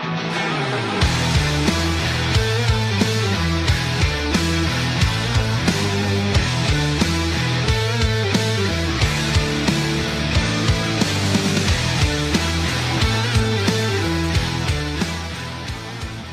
Bye. 0.00 0.37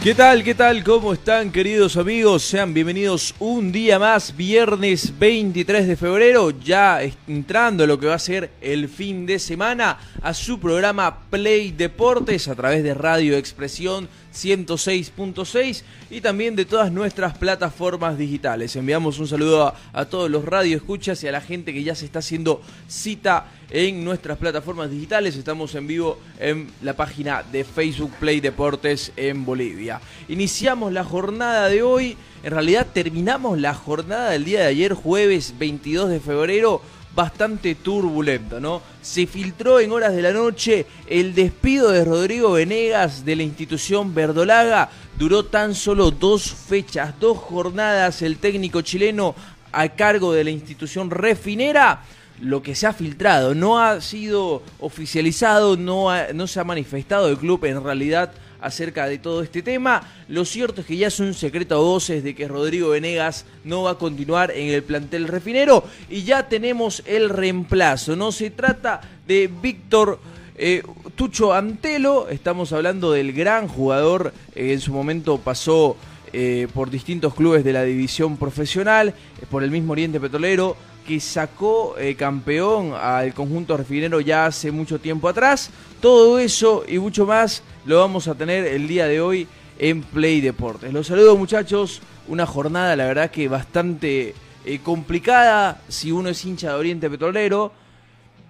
¿Qué 0.06 0.14
tal? 0.14 0.44
¿Qué 0.44 0.54
tal? 0.54 0.84
¿Cómo 0.84 1.14
están 1.14 1.52
queridos 1.52 1.98
amigos? 1.98 2.44
Sean 2.44 2.76
bienvenidos 2.76 3.34
un 3.40 3.72
día 3.72 3.98
más, 3.98 4.38
viernes 4.38 5.18
23 5.18 5.88
de 5.88 5.96
febrero, 5.96 6.52
ya 6.52 7.00
entrando 7.26 7.88
lo 7.88 8.00
que 8.00 8.06
va 8.06 8.14
a 8.14 8.20
ser 8.20 8.52
el 8.62 8.88
fin 8.88 9.26
de 9.26 9.40
semana 9.40 9.98
a 10.22 10.36
su 10.36 10.60
programa 10.60 11.22
Play 11.32 11.72
Deportes 11.72 12.48
a 12.48 12.54
través 12.54 12.84
de 12.84 12.94
Radio 12.94 13.36
Expresión 13.36 14.08
106.6 14.36 15.84
y 16.10 16.22
también 16.22 16.56
de 16.56 16.66
todas 16.66 16.92
nuestras 16.92 17.38
plataformas 17.38 18.18
digitales. 18.18 18.76
Enviamos 18.76 19.18
un 19.20 19.28
saludo 19.28 19.74
a, 19.94 20.06
todos 20.06 20.30
los 20.30 20.46
radioescuchas 20.46 21.24
y 21.24 21.28
a 21.28 21.32
la 21.32 21.42
gente 21.42 21.74
que 21.74 21.84
ya 21.84 21.96
se 21.96 22.06
está 22.06 22.20
haciendo 22.20 22.62
cita 22.88 23.48
en 23.72 24.04
nuestras 24.04 24.38
plataformas 24.38 24.92
digitales. 24.92 25.36
Estamos 25.36 25.74
en 25.76 25.88
vivo 25.88 26.20
en 26.40 26.68
la 26.82 26.94
página 26.94 27.44
de 27.44 27.64
Facebook 27.64 28.12
Play 28.20 28.42
Deportes 28.42 29.12
en 29.16 29.46
Bolivia. 29.46 30.02
Iniciamos 30.28 30.92
la 30.92 31.04
jornada 31.04 31.70
de 31.70 31.82
hoy. 31.82 32.18
En 32.44 32.52
realidad 32.52 32.88
terminamos 32.94 33.60
la 33.60 33.74
jornada 33.74 34.32
del 34.32 34.46
día 34.46 34.60
de 34.60 34.68
ayer, 34.68 34.94
jueves 34.94 35.56
22 35.58 36.10
de 36.10 36.20
febrero 36.20 36.82
bastante 37.16 37.76
turbulento, 37.76 38.60
¿no? 38.60 38.82
Se 39.02 39.26
filtró 39.26 39.80
en 39.80 39.92
horas 39.92 40.14
de 40.14 40.22
la 40.22 40.34
noche 40.34 40.86
el 41.08 41.34
despido 41.34 41.92
de 41.92 42.04
Rodrigo 42.04 42.52
Venegas 42.52 43.24
de 43.24 43.36
la 43.38 43.44
institución 43.44 44.14
Verdolaga. 44.14 44.90
Duró 45.18 45.46
tan 45.46 45.74
solo 45.74 46.12
dos 46.12 46.54
fechas, 46.54 47.18
dos 47.20 47.38
jornadas 47.38 48.22
el 48.22 48.38
técnico 48.38 48.82
chileno 48.82 49.34
a 49.72 49.90
cargo 49.90 50.34
de 50.34 50.44
la 50.44 50.50
institución 50.50 51.10
refinera. 51.10 52.04
Lo 52.42 52.62
que 52.62 52.76
se 52.76 52.86
ha 52.86 52.92
filtrado 52.92 53.56
no 53.56 53.80
ha 53.80 54.02
sido 54.02 54.62
oficializado, 54.80 55.78
no, 55.78 56.10
no 56.34 56.48
se 56.48 56.60
ha 56.60 56.66
manifestado 56.66 57.30
el 57.30 57.38
club 57.38 57.64
en 57.64 57.82
realidad 57.82 58.34
acerca 58.62 59.08
de 59.08 59.18
todo 59.18 59.42
este 59.42 59.62
tema. 59.62 60.02
Lo 60.28 60.46
cierto 60.46 60.82
es 60.82 60.88
que 60.88 60.98
ya 60.98 61.08
es 61.08 61.20
un 61.20 61.34
secreto 61.34 61.76
a 61.76 61.80
voces 61.80 62.24
de 62.24 62.36
que 62.36 62.48
Rodrigo 62.48 62.90
Venegas 62.90 63.46
no 63.64 63.84
va 63.84 63.92
a 63.92 63.98
continuar 63.98 64.52
en 64.52 64.70
el 64.70 64.84
plantel 64.84 65.28
refinero 65.28 65.84
y 66.10 66.24
ya 66.24 66.48
tenemos 66.48 67.04
el 67.06 67.30
reemplazo. 67.30 68.16
No 68.16 68.32
se 68.32 68.50
trata 68.50 69.02
de 69.28 69.50
Víctor 69.62 70.20
eh, 70.58 70.84
Tucho 71.16 71.54
Antelo, 71.54 72.30
estamos 72.30 72.72
hablando 72.72 73.12
del 73.12 73.34
gran 73.34 73.68
jugador, 73.68 74.34
eh, 74.56 74.72
en 74.72 74.80
su 74.80 74.94
momento 74.94 75.38
pasó 75.38 75.98
eh, 76.32 76.68
por 76.74 76.90
distintos 76.90 77.34
clubes 77.34 77.64
de 77.64 77.74
la 77.74 77.84
división 77.84 78.38
profesional, 78.38 79.14
por 79.50 79.64
el 79.64 79.72
mismo 79.72 79.92
Oriente 79.92 80.20
Petrolero, 80.20 80.78
que 81.06 81.20
sacó 81.20 81.96
campeón 82.18 82.94
al 82.94 83.34
conjunto 83.34 83.78
refinero 83.78 84.20
ya 84.20 84.48
hace 84.48 84.72
mucho 84.72 85.00
tiempo 85.00 85.30
atrás. 85.30 85.70
Todo 86.02 86.40
eso 86.40 86.84
y 86.88 87.00
mucho 87.00 87.26
más 87.26 87.64
lo 87.86 88.00
vamos 88.00 88.28
a 88.28 88.36
tener 88.36 88.66
el 88.66 88.88
día 88.88 89.08
de 89.08 89.22
hoy 89.22 89.48
en 89.78 90.02
Play 90.02 90.42
Deportes. 90.42 90.92
Los 90.92 91.08
saludo 91.08 91.38
muchachos, 91.38 92.02
una 92.28 92.46
jornada 92.46 92.96
la 92.96 93.06
verdad 93.06 93.32
que 93.32 93.48
bastante 93.48 94.34
eh, 94.66 94.80
complicada 94.84 95.82
si 95.88 96.12
uno 96.12 96.30
es 96.30 96.44
hincha 96.44 96.70
de 96.70 96.76
Oriente 96.76 97.10
Petrolero 97.10 97.72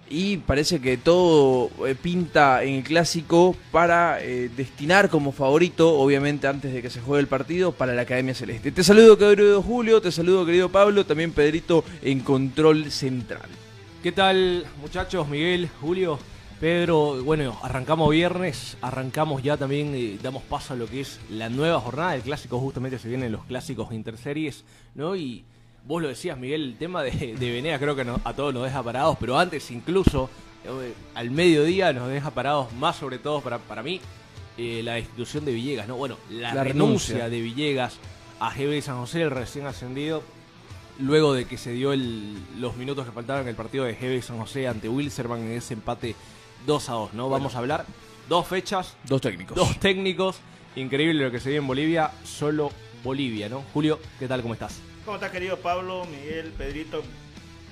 y 0.08 0.38
parece 0.38 0.80
que 0.80 0.96
todo 0.96 1.70
eh, 1.86 1.94
pinta 1.94 2.62
en 2.62 2.74
el 2.74 2.84
clásico 2.84 3.56
para 3.72 4.22
eh, 4.22 4.50
destinar 4.56 5.10
como 5.10 5.32
favorito, 5.32 5.98
obviamente 5.98 6.46
antes 6.46 6.72
de 6.72 6.82
que 6.82 6.90
se 6.90 7.00
juegue 7.00 7.20
el 7.20 7.26
partido, 7.26 7.72
para 7.72 7.94
la 7.94 8.02
Academia 8.02 8.34
Celeste. 8.34 8.72
Te 8.72 8.84
saludo 8.84 9.18
querido 9.18 9.62
Julio, 9.62 10.00
te 10.00 10.12
saludo 10.12 10.46
querido 10.46 10.68
Pablo, 10.68 11.04
también 11.04 11.32
Pedrito 11.32 11.84
en 12.02 12.20
control 12.20 12.90
central. 12.90 13.48
¿Qué 14.02 14.12
tal 14.12 14.66
muchachos? 14.80 15.28
Miguel, 15.28 15.68
Julio. 15.80 16.18
Pedro, 16.60 17.22
bueno, 17.22 17.58
arrancamos 17.62 18.08
viernes, 18.10 18.78
arrancamos 18.80 19.42
ya 19.42 19.58
también, 19.58 19.92
eh, 19.94 20.18
damos 20.22 20.42
paso 20.42 20.72
a 20.72 20.76
lo 20.76 20.86
que 20.86 21.00
es 21.00 21.20
la 21.28 21.50
nueva 21.50 21.78
jornada, 21.80 22.14
el 22.14 22.22
clásico 22.22 22.58
justamente 22.58 22.98
se 22.98 23.08
vienen 23.08 23.32
los 23.32 23.44
clásicos 23.44 23.92
interseries, 23.92 24.64
¿no? 24.94 25.16
Y 25.16 25.44
vos 25.86 26.02
lo 26.02 26.08
decías, 26.08 26.36
Miguel, 26.36 26.62
el 26.62 26.76
tema 26.76 27.02
de, 27.02 27.36
de 27.38 27.52
Venea 27.52 27.78
creo 27.78 27.94
que 27.94 28.04
a 28.24 28.32
todos 28.34 28.52
nos 28.52 28.64
deja 28.64 28.82
parados, 28.82 29.16
pero 29.20 29.38
antes 29.38 29.70
incluso, 29.70 30.28
eh, 30.64 30.92
al 31.14 31.30
mediodía 31.30 31.92
nos 31.92 32.08
deja 32.08 32.30
parados, 32.30 32.72
más 32.74 32.96
sobre 32.96 33.18
todo 33.18 33.40
para, 33.40 33.58
para 33.58 33.82
mí, 33.82 34.00
eh, 34.58 34.82
la 34.82 34.98
institución 34.98 35.44
de 35.44 35.52
Villegas, 35.52 35.86
¿no? 35.86 35.96
Bueno, 35.96 36.16
la, 36.30 36.64
renuncia. 36.64 37.28
de 37.28 37.40
Villegas 37.40 37.98
a 38.40 38.50
GB 38.50 38.82
San 38.82 38.98
José, 38.98 39.22
el 39.22 39.30
recién 39.30 39.66
ascendido, 39.66 40.22
luego 40.98 41.34
de 41.34 41.44
que 41.44 41.56
se 41.56 41.72
dio 41.72 41.94
los 41.94 42.76
minutos 42.76 43.06
que 43.06 43.12
faltaban 43.12 43.42
en 43.42 43.48
el 43.48 43.54
partido 43.54 43.84
de 43.84 43.94
GB 43.94 44.22
San 44.22 44.38
José 44.38 44.66
ante 44.66 44.88
Wilserman 44.88 45.40
en 45.40 45.52
ese 45.52 45.74
empate 45.74 46.16
2 46.66 46.88
a 46.88 46.92
2, 46.92 47.14
¿no? 47.14 47.28
Vamos 47.28 47.54
a 47.54 47.58
hablar 47.58 47.86
dos 48.28 48.46
fechas. 48.46 48.96
Dos 49.04 49.20
técnicos. 49.20 49.56
Dos 49.56 49.78
técnicos. 49.78 50.38
Increíble 50.74 51.24
lo 51.24 51.30
que 51.30 51.38
se 51.38 51.50
vive 51.50 51.60
en 51.60 51.66
Bolivia, 51.66 52.10
solo 52.24 52.70
Bolivia, 53.04 53.48
¿no? 53.48 53.62
Julio, 53.72 54.00
¿qué 54.18 54.26
tal? 54.26 54.42
¿Cómo 54.42 54.54
estás? 54.54 54.80
¿Cómo 55.06 55.18
estás, 55.18 55.30
querido 55.30 55.56
Pablo, 55.58 56.04
Miguel, 56.04 56.52
Pedrito? 56.58 57.00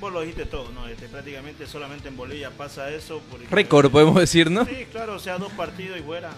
Vos 0.00 0.12
lo 0.12 0.20
dijiste 0.20 0.46
todo, 0.46 0.70
¿no? 0.70 0.86
Este, 0.86 1.08
prácticamente 1.08 1.66
solamente 1.66 2.06
en 2.06 2.16
Bolivia 2.16 2.50
pasa 2.56 2.88
eso. 2.90 3.20
Récord, 3.50 3.90
podemos 3.90 4.14
decir, 4.14 4.52
¿no? 4.52 4.64
Sí, 4.64 4.86
claro, 4.92 5.16
o 5.16 5.18
sea, 5.18 5.36
dos 5.36 5.50
partidos 5.54 5.98
y 5.98 6.02
fuera 6.02 6.30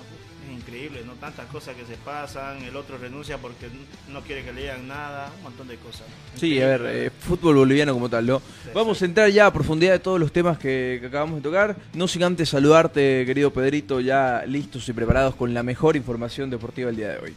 increíble, 0.51 1.03
¿no? 1.05 1.13
Tantas 1.13 1.45
cosas 1.49 1.77
que 1.77 1.85
se 1.85 1.99
pasan, 1.99 2.63
el 2.63 2.75
otro 2.77 2.97
renuncia 2.97 3.37
porque 3.37 3.67
no 4.11 4.23
quiere 4.23 4.43
que 4.43 4.55
le 4.55 4.63
digan 4.63 4.89
nada, 4.89 5.31
un 5.37 5.43
montón 5.43 5.69
de 5.69 5.77
cosas. 5.77 6.07
Sí, 6.35 6.63
a 6.63 6.67
ver, 6.67 6.83
eh, 6.87 7.11
fútbol 7.11 7.57
boliviano 7.57 7.93
como 7.93 8.09
tal, 8.09 8.25
¿no? 8.25 8.41
Vamos 8.73 9.03
a 9.03 9.05
entrar 9.05 9.29
ya 9.29 9.45
a 9.45 9.53
profundidad 9.53 9.93
de 9.93 9.99
todos 9.99 10.19
los 10.19 10.33
temas 10.33 10.59
que, 10.59 11.03
acabamos 11.07 11.37
de 11.37 11.43
tocar, 11.43 11.77
no 11.93 12.09
sin 12.09 12.23
antes 12.23 12.49
saludarte, 12.49 13.25
querido 13.27 13.53
Pedrito, 13.53 14.01
ya 14.01 14.45
listos 14.47 14.89
y 14.89 14.95
preparados 14.95 15.35
con 15.35 15.53
la 15.53 15.63
mejor 15.63 15.95
información 15.95 16.49
deportiva 16.49 16.87
del 16.87 16.97
día 16.97 17.09
de 17.09 17.19
hoy. 17.19 17.35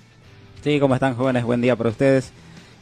Sí, 0.63 0.79
¿cómo 0.79 0.93
están 0.93 1.15
jóvenes? 1.15 1.43
Buen 1.43 1.59
día 1.59 1.75
para 1.75 1.89
ustedes 1.89 2.31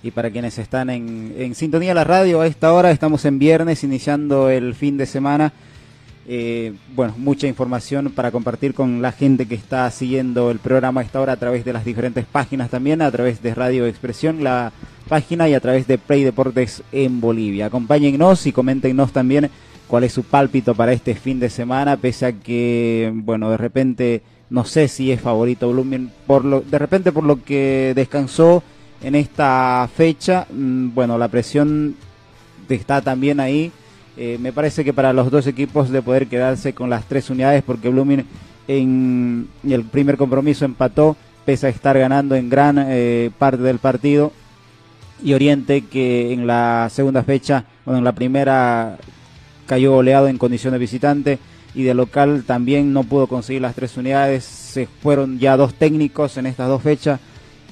y 0.03 0.11
para 0.11 0.29
quienes 0.29 0.57
están 0.57 0.89
en, 0.89 1.33
en 1.37 1.55
sintonía 1.55 1.93
la 1.93 2.03
radio 2.03 2.41
a 2.41 2.47
esta 2.47 2.73
hora. 2.73 2.91
Estamos 2.91 3.25
en 3.25 3.39
viernes, 3.39 3.83
iniciando 3.83 4.49
el 4.49 4.75
fin 4.75 4.97
de 4.97 5.05
semana 5.05 5.53
eh, 6.29 6.73
bueno, 6.93 7.13
mucha 7.17 7.47
información 7.47 8.11
para 8.13 8.31
compartir 8.31 8.73
con 8.73 9.01
la 9.01 9.13
gente 9.13 9.45
que 9.45 9.55
está 9.55 9.89
siguiendo 9.91 10.51
el 10.51 10.59
programa 10.59 10.99
a 10.99 11.03
esta 11.05 11.21
hora 11.21 11.31
a 11.31 11.37
través 11.37 11.63
de 11.63 11.71
las 11.71 11.85
diferentes 11.85 12.25
páginas 12.25 12.69
también, 12.69 13.01
a 13.01 13.09
través 13.09 13.41
de 13.41 13.55
Radio 13.55 13.87
Expresión, 13.87 14.43
la 14.43 14.73
página 15.07 15.47
y 15.47 15.53
a 15.53 15.61
través 15.61 15.87
de 15.87 15.97
Play 15.97 16.25
Deportes 16.25 16.83
en 16.91 17.21
Bolivia. 17.21 17.67
Acompáñennos 17.67 18.45
y 18.45 18.51
coméntenos 18.51 19.13
también 19.13 19.49
cuál 19.87 20.03
es 20.03 20.11
su 20.11 20.23
pálpito 20.23 20.75
para 20.75 20.91
este 20.91 21.15
fin 21.15 21.39
de 21.39 21.49
semana, 21.49 21.95
pese 21.95 22.25
a 22.25 22.33
que, 22.33 23.09
bueno, 23.15 23.49
de 23.49 23.57
repente 23.57 24.21
no 24.49 24.65
sé 24.65 24.89
si 24.89 25.13
es 25.13 25.21
favorito 25.21 25.71
Blooming, 25.71 26.11
por 26.25 26.43
lo, 26.43 26.59
de 26.59 26.77
repente 26.77 27.13
por 27.13 27.23
lo 27.23 27.41
que 27.41 27.93
descansó 27.95 28.63
en 29.01 29.15
esta 29.15 29.89
fecha, 29.95 30.47
mm, 30.51 30.93
bueno, 30.93 31.17
la 31.17 31.27
presión 31.27 31.95
está 32.69 33.01
también 33.01 33.39
ahí 33.39 33.71
eh, 34.19 34.39
me 34.41 34.51
parece 34.51 34.83
que 34.83 34.93
para 34.93 35.13
los 35.13 35.29
dos 35.29 35.45
equipos 35.45 35.91
de 35.91 36.01
poder 36.01 36.25
quedarse 36.25 36.73
con 36.73 36.89
las 36.89 37.05
tres 37.05 37.29
unidades, 37.29 37.61
porque 37.63 37.89
Blooming 37.89 38.25
en 38.67 39.47
el 39.63 39.83
primer 39.83 40.17
compromiso 40.17 40.65
empató, 40.65 41.15
pese 41.45 41.67
a 41.67 41.69
estar 41.69 41.97
ganando 41.97 42.35
en 42.35 42.49
gran 42.49 42.83
eh, 42.89 43.29
parte 43.37 43.61
del 43.61 43.77
partido, 43.77 44.33
y 45.23 45.33
Oriente 45.33 45.81
que 45.81 46.33
en 46.33 46.47
la 46.47 46.89
segunda 46.91 47.23
fecha, 47.23 47.65
bueno, 47.85 47.99
en 47.99 48.03
la 48.03 48.11
primera 48.13 48.97
cayó 49.67 49.93
goleado 49.93 50.27
en 50.27 50.37
condición 50.39 50.73
de 50.73 50.79
visitante 50.79 51.39
y 51.75 51.83
de 51.83 51.93
local 51.93 52.43
también 52.45 52.93
no 52.93 53.03
pudo 53.03 53.27
conseguir 53.27 53.61
las 53.61 53.75
tres 53.75 53.97
unidades, 53.97 54.43
se 54.43 54.87
fueron 54.87 55.37
ya 55.37 55.57
dos 55.57 55.75
técnicos 55.75 56.37
en 56.37 56.47
estas 56.47 56.67
dos 56.67 56.81
fechas. 56.81 57.19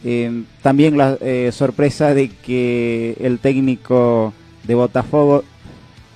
Eh, 0.06 0.44
también 0.62 0.98
la 0.98 1.18
sorpresa 1.52 2.14
de 2.14 2.30
que 2.30 3.18
el 3.20 3.40
técnico 3.40 4.34
de 4.64 4.76
Botafogo 4.76 5.44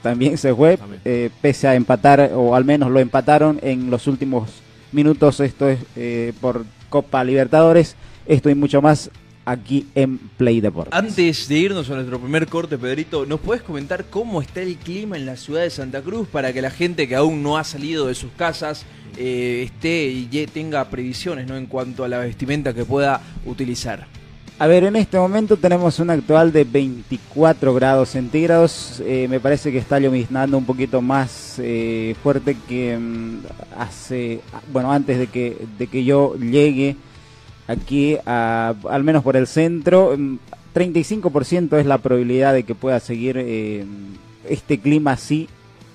también 0.01 0.37
se 0.37 0.53
fue, 0.55 0.79
eh, 1.05 1.29
pese 1.41 1.67
a 1.67 1.75
empatar, 1.75 2.31
o 2.33 2.55
al 2.55 2.65
menos 2.65 2.89
lo 2.91 2.99
empataron 2.99 3.59
en 3.61 3.89
los 3.89 4.07
últimos 4.07 4.61
minutos. 4.91 5.39
Esto 5.39 5.69
es 5.69 5.79
eh, 5.95 6.33
por 6.39 6.65
Copa 6.89 7.23
Libertadores. 7.23 7.95
Esto 8.25 8.49
y 8.49 8.55
mucho 8.55 8.81
más 8.81 9.09
aquí 9.45 9.87
en 9.95 10.17
Play 10.17 10.61
Deportes. 10.61 10.93
Antes 10.93 11.47
de 11.47 11.55
irnos 11.57 11.89
a 11.89 11.95
nuestro 11.95 12.19
primer 12.19 12.47
corte, 12.47 12.77
Pedrito, 12.77 13.25
¿nos 13.25 13.39
puedes 13.39 13.63
comentar 13.63 14.05
cómo 14.05 14.41
está 14.41 14.61
el 14.61 14.77
clima 14.77 15.17
en 15.17 15.25
la 15.25 15.37
ciudad 15.37 15.61
de 15.61 15.69
Santa 15.69 16.01
Cruz 16.01 16.27
para 16.27 16.53
que 16.53 16.61
la 16.61 16.71
gente 16.71 17.07
que 17.07 17.15
aún 17.15 17.41
no 17.43 17.57
ha 17.57 17.63
salido 17.63 18.07
de 18.07 18.15
sus 18.15 18.31
casas 18.31 18.85
eh, 19.17 19.63
esté 19.65 20.05
y 20.07 20.27
tenga 20.47 20.89
previsiones 20.89 21.47
¿no? 21.47 21.57
en 21.57 21.65
cuanto 21.65 22.03
a 22.03 22.07
la 22.07 22.19
vestimenta 22.19 22.73
que 22.73 22.85
pueda 22.85 23.21
utilizar? 23.45 24.07
A 24.61 24.67
ver, 24.67 24.83
en 24.83 24.97
este 24.97 25.17
momento 25.17 25.55
tenemos 25.55 25.99
un 25.99 26.09
actual 26.09 26.51
de 26.51 26.65
24 26.65 27.73
grados 27.73 28.09
centígrados. 28.09 29.01
Eh, 29.05 29.27
me 29.29 29.39
parece 29.39 29.71
que 29.71 29.77
está 29.77 29.99
lloviznando 29.99 30.57
un 30.57 30.65
poquito 30.65 31.01
más 31.01 31.55
eh, 31.59 32.13
fuerte 32.21 32.57
que 32.67 32.97
mm, 32.97 33.37
hace, 33.77 34.41
bueno, 34.73 34.91
antes 34.91 35.17
de 35.17 35.27
que, 35.27 35.65
de 35.77 35.87
que 35.87 36.03
yo 36.03 36.35
llegue 36.35 36.97
aquí, 37.69 38.17
al 38.25 39.03
menos 39.03 39.23
por 39.23 39.37
el 39.37 39.47
centro. 39.47 40.17
35% 40.75 41.71
mm, 41.71 41.75
es 41.75 41.85
la 41.85 41.99
probabilidad 41.99 42.53
de 42.53 42.63
que 42.63 42.75
pueda 42.75 42.99
seguir 42.99 43.37
eh, 43.37 43.85
este 44.49 44.79
clima 44.79 45.13
así 45.13 45.47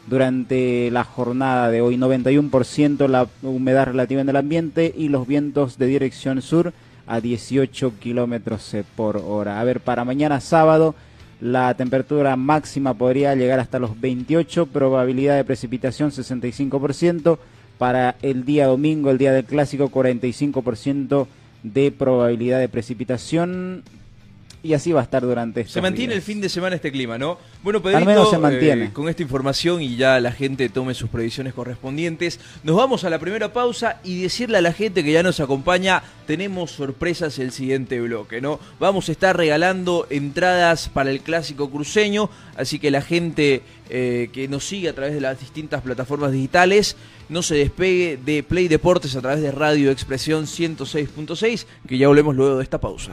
durante 0.06 0.90
la 0.90 1.04
jornada 1.04 1.70
de 1.70 1.80
hoy. 1.80 1.96
91% 1.96 3.08
la 3.08 3.26
humedad 3.42 3.86
relativa 3.86 4.20
en 4.20 4.28
el 4.28 4.36
ambiente 4.36 4.94
y 4.96 5.08
los 5.08 5.26
vientos 5.26 5.76
de 5.76 5.86
dirección 5.86 6.40
sur 6.42 6.72
a 7.06 7.20
18 7.20 7.94
kilómetros 7.98 8.74
por 8.96 9.16
hora. 9.16 9.60
A 9.60 9.64
ver, 9.64 9.80
para 9.80 10.04
mañana 10.04 10.40
sábado 10.40 10.94
la 11.40 11.74
temperatura 11.74 12.36
máxima 12.36 12.94
podría 12.94 13.34
llegar 13.34 13.58
hasta 13.58 13.78
los 13.78 14.00
28, 14.00 14.66
probabilidad 14.66 15.36
de 15.36 15.44
precipitación 15.44 16.10
65%. 16.10 17.38
Para 17.76 18.14
el 18.22 18.44
día 18.44 18.68
domingo, 18.68 19.10
el 19.10 19.18
día 19.18 19.32
del 19.32 19.44
clásico, 19.44 19.90
45% 19.90 21.26
de 21.64 21.90
probabilidad 21.90 22.60
de 22.60 22.68
precipitación 22.68 23.82
y 24.64 24.72
así 24.72 24.92
va 24.92 25.00
a 25.00 25.02
estar 25.04 25.22
durante 25.22 25.66
Se 25.66 25.82
mantiene 25.82 26.14
el 26.14 26.22
fin 26.22 26.40
de 26.40 26.48
semana 26.48 26.74
este 26.74 26.90
clima, 26.90 27.18
¿no? 27.18 27.38
Bueno, 27.62 27.82
Pedrito, 27.82 28.30
se 28.30 28.38
mantiene. 28.38 28.86
Eh, 28.86 28.90
con 28.94 29.10
esta 29.10 29.22
información 29.22 29.82
y 29.82 29.96
ya 29.96 30.18
la 30.20 30.32
gente 30.32 30.70
tome 30.70 30.94
sus 30.94 31.10
previsiones 31.10 31.52
correspondientes, 31.52 32.40
nos 32.62 32.74
vamos 32.74 33.04
a 33.04 33.10
la 33.10 33.18
primera 33.18 33.52
pausa 33.52 34.00
y 34.02 34.22
decirle 34.22 34.56
a 34.56 34.62
la 34.62 34.72
gente 34.72 35.04
que 35.04 35.12
ya 35.12 35.22
nos 35.22 35.38
acompaña, 35.38 36.02
tenemos 36.26 36.70
sorpresas 36.70 37.38
el 37.38 37.52
siguiente 37.52 38.00
bloque, 38.00 38.40
¿no? 38.40 38.58
Vamos 38.80 39.10
a 39.10 39.12
estar 39.12 39.36
regalando 39.36 40.06
entradas 40.08 40.88
para 40.88 41.10
el 41.10 41.20
clásico 41.20 41.70
cruceño, 41.70 42.30
así 42.56 42.78
que 42.78 42.90
la 42.90 43.02
gente 43.02 43.60
eh, 43.90 44.30
que 44.32 44.48
nos 44.48 44.64
sigue 44.64 44.88
a 44.88 44.94
través 44.94 45.12
de 45.12 45.20
las 45.20 45.38
distintas 45.40 45.82
plataformas 45.82 46.32
digitales, 46.32 46.96
no 47.28 47.42
se 47.42 47.54
despegue 47.54 48.18
de 48.24 48.42
Play 48.42 48.68
Deportes 48.68 49.14
a 49.14 49.20
través 49.20 49.42
de 49.42 49.52
Radio 49.52 49.90
Expresión 49.90 50.46
106.6, 50.46 51.66
que 51.86 51.98
ya 51.98 52.08
volvemos 52.08 52.34
luego 52.34 52.56
de 52.56 52.62
esta 52.62 52.80
pausa. 52.80 53.12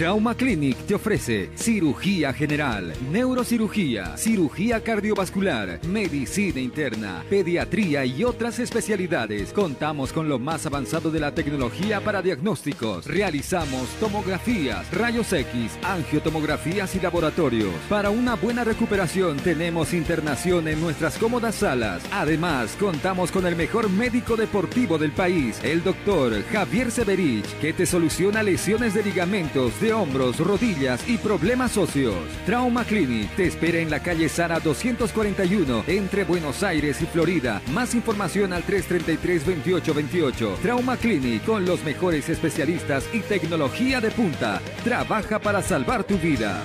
Trauma 0.00 0.34
Clinic 0.34 0.78
te 0.86 0.94
ofrece 0.94 1.50
cirugía 1.56 2.32
general, 2.32 2.94
neurocirugía, 3.12 4.16
cirugía 4.16 4.82
cardiovascular, 4.82 5.78
medicina 5.84 6.58
interna, 6.58 7.22
pediatría 7.28 8.06
y 8.06 8.24
otras 8.24 8.60
especialidades. 8.60 9.52
Contamos 9.52 10.14
con 10.14 10.26
lo 10.26 10.38
más 10.38 10.64
avanzado 10.64 11.10
de 11.10 11.20
la 11.20 11.34
tecnología 11.34 12.00
para 12.00 12.22
diagnósticos. 12.22 13.04
Realizamos 13.04 13.90
tomografías, 14.00 14.90
rayos 14.90 15.30
X, 15.34 15.72
angiotomografías 15.82 16.96
y 16.96 17.00
laboratorios. 17.00 17.74
Para 17.90 18.08
una 18.08 18.36
buena 18.36 18.64
recuperación 18.64 19.36
tenemos 19.36 19.92
internación 19.92 20.66
en 20.68 20.80
nuestras 20.80 21.18
cómodas 21.18 21.56
salas. 21.56 22.02
Además, 22.10 22.74
contamos 22.80 23.30
con 23.30 23.44
el 23.44 23.54
mejor 23.54 23.90
médico 23.90 24.36
deportivo 24.36 24.96
del 24.96 25.12
país, 25.12 25.60
el 25.62 25.84
doctor 25.84 26.42
Javier 26.50 26.90
Severich, 26.90 27.44
que 27.60 27.74
te 27.74 27.84
soluciona 27.84 28.42
lesiones 28.42 28.94
de 28.94 29.02
ligamentos 29.02 29.78
de 29.78 29.89
hombros, 29.92 30.38
rodillas 30.38 31.08
y 31.08 31.18
problemas 31.18 31.76
óseos. 31.76 32.16
Trauma 32.46 32.84
Clinic 32.84 33.34
te 33.36 33.46
espera 33.46 33.78
en 33.78 33.90
la 33.90 34.02
calle 34.02 34.28
Sara 34.28 34.60
241 34.60 35.84
entre 35.86 36.24
Buenos 36.24 36.62
Aires 36.62 37.00
y 37.02 37.06
Florida. 37.06 37.60
Más 37.72 37.94
información 37.94 38.52
al 38.52 38.64
333-2828. 38.64 40.56
Trauma 40.62 40.96
Clinic 40.96 41.44
con 41.44 41.64
los 41.64 41.82
mejores 41.84 42.28
especialistas 42.28 43.04
y 43.12 43.20
tecnología 43.20 44.00
de 44.00 44.10
punta. 44.10 44.60
Trabaja 44.84 45.38
para 45.38 45.62
salvar 45.62 46.04
tu 46.04 46.18
vida. 46.18 46.60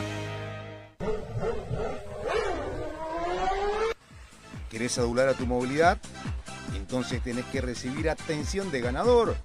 ¿Querés 4.70 4.98
adular 4.98 5.30
a 5.30 5.34
tu 5.34 5.46
movilidad? 5.46 5.98
Entonces 6.76 7.22
tenés 7.22 7.46
que 7.46 7.62
recibir 7.62 8.10
atención 8.10 8.72
de 8.72 8.82
ganador. 8.82 9.36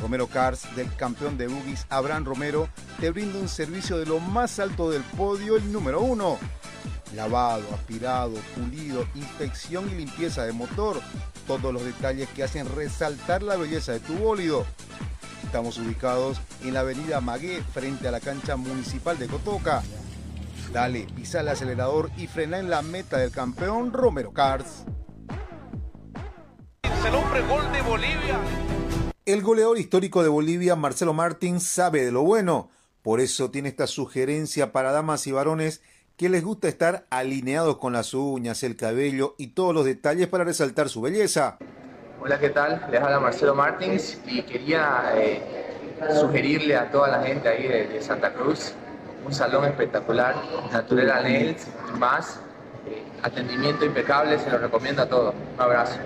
Romero 0.00 0.26
Cars, 0.26 0.74
del 0.74 0.94
campeón 0.96 1.36
de 1.36 1.46
boogies 1.46 1.86
Abraham 1.88 2.24
Romero, 2.24 2.68
te 3.00 3.10
brinda 3.10 3.38
un 3.38 3.48
servicio 3.48 3.98
de 3.98 4.06
lo 4.06 4.20
más 4.20 4.58
alto 4.58 4.90
del 4.90 5.02
podio, 5.02 5.56
el 5.56 5.72
número 5.72 6.00
uno. 6.00 6.38
Lavado, 7.14 7.66
aspirado, 7.74 8.34
pulido, 8.56 9.06
inspección 9.14 9.90
y 9.90 9.94
limpieza 9.94 10.44
de 10.44 10.52
motor. 10.52 11.00
Todos 11.46 11.72
los 11.72 11.84
detalles 11.84 12.28
que 12.30 12.42
hacen 12.42 12.74
resaltar 12.74 13.42
la 13.42 13.56
belleza 13.56 13.92
de 13.92 14.00
tu 14.00 14.14
bólido. 14.14 14.64
Estamos 15.44 15.76
ubicados 15.78 16.40
en 16.62 16.74
la 16.74 16.80
avenida 16.80 17.20
Magué, 17.20 17.62
frente 17.74 18.08
a 18.08 18.10
la 18.10 18.20
cancha 18.20 18.56
municipal 18.56 19.18
de 19.18 19.26
Cotoca. 19.26 19.82
Dale, 20.72 21.06
pisa 21.14 21.40
el 21.40 21.48
acelerador 21.48 22.10
y 22.16 22.26
frena 22.26 22.58
en 22.58 22.70
la 22.70 22.80
meta 22.80 23.18
del 23.18 23.30
campeón 23.30 23.92
Romero 23.92 24.32
Cars. 24.32 24.84
El 27.06 27.14
hombre 27.16 27.40
gol 27.42 27.72
de 27.72 27.82
Bolivia. 27.82 28.38
El 29.26 29.42
goleador 29.42 29.76
histórico 29.76 30.22
de 30.22 30.28
Bolivia, 30.28 30.76
Marcelo 30.76 31.12
Martins, 31.12 31.64
sabe 31.64 32.04
de 32.04 32.12
lo 32.12 32.22
bueno. 32.22 32.70
Por 33.02 33.18
eso 33.18 33.50
tiene 33.50 33.70
esta 33.70 33.88
sugerencia 33.88 34.70
para 34.70 34.92
damas 34.92 35.26
y 35.26 35.32
varones 35.32 35.82
que 36.16 36.28
les 36.28 36.44
gusta 36.44 36.68
estar 36.68 37.06
alineados 37.10 37.78
con 37.78 37.92
las 37.92 38.14
uñas, 38.14 38.62
el 38.62 38.76
cabello 38.76 39.34
y 39.36 39.48
todos 39.48 39.74
los 39.74 39.84
detalles 39.84 40.28
para 40.28 40.44
resaltar 40.44 40.88
su 40.88 41.00
belleza. 41.00 41.58
Hola, 42.20 42.38
¿qué 42.38 42.50
tal? 42.50 42.86
Les 42.92 43.00
habla 43.00 43.18
Marcelo 43.18 43.56
Martins 43.56 44.20
y 44.26 44.42
quería 44.42 45.12
eh, 45.16 45.42
sugerirle 46.20 46.76
a 46.76 46.88
toda 46.92 47.08
la 47.08 47.22
gente 47.24 47.48
ahí 47.48 47.66
de, 47.66 48.00
Santa 48.00 48.32
Cruz 48.32 48.74
un 49.26 49.32
salón 49.32 49.64
espectacular, 49.64 50.36
Natural 50.70 51.24
Nails 51.24 51.66
más. 51.98 52.38
Eh, 52.86 53.02
atendimiento 53.22 53.84
impecable, 53.84 54.38
se 54.38 54.50
lo 54.50 54.58
recomiendo 54.58 55.02
a 55.02 55.06
todos. 55.06 55.34
Un 55.54 55.60
abrazo. 55.60 55.98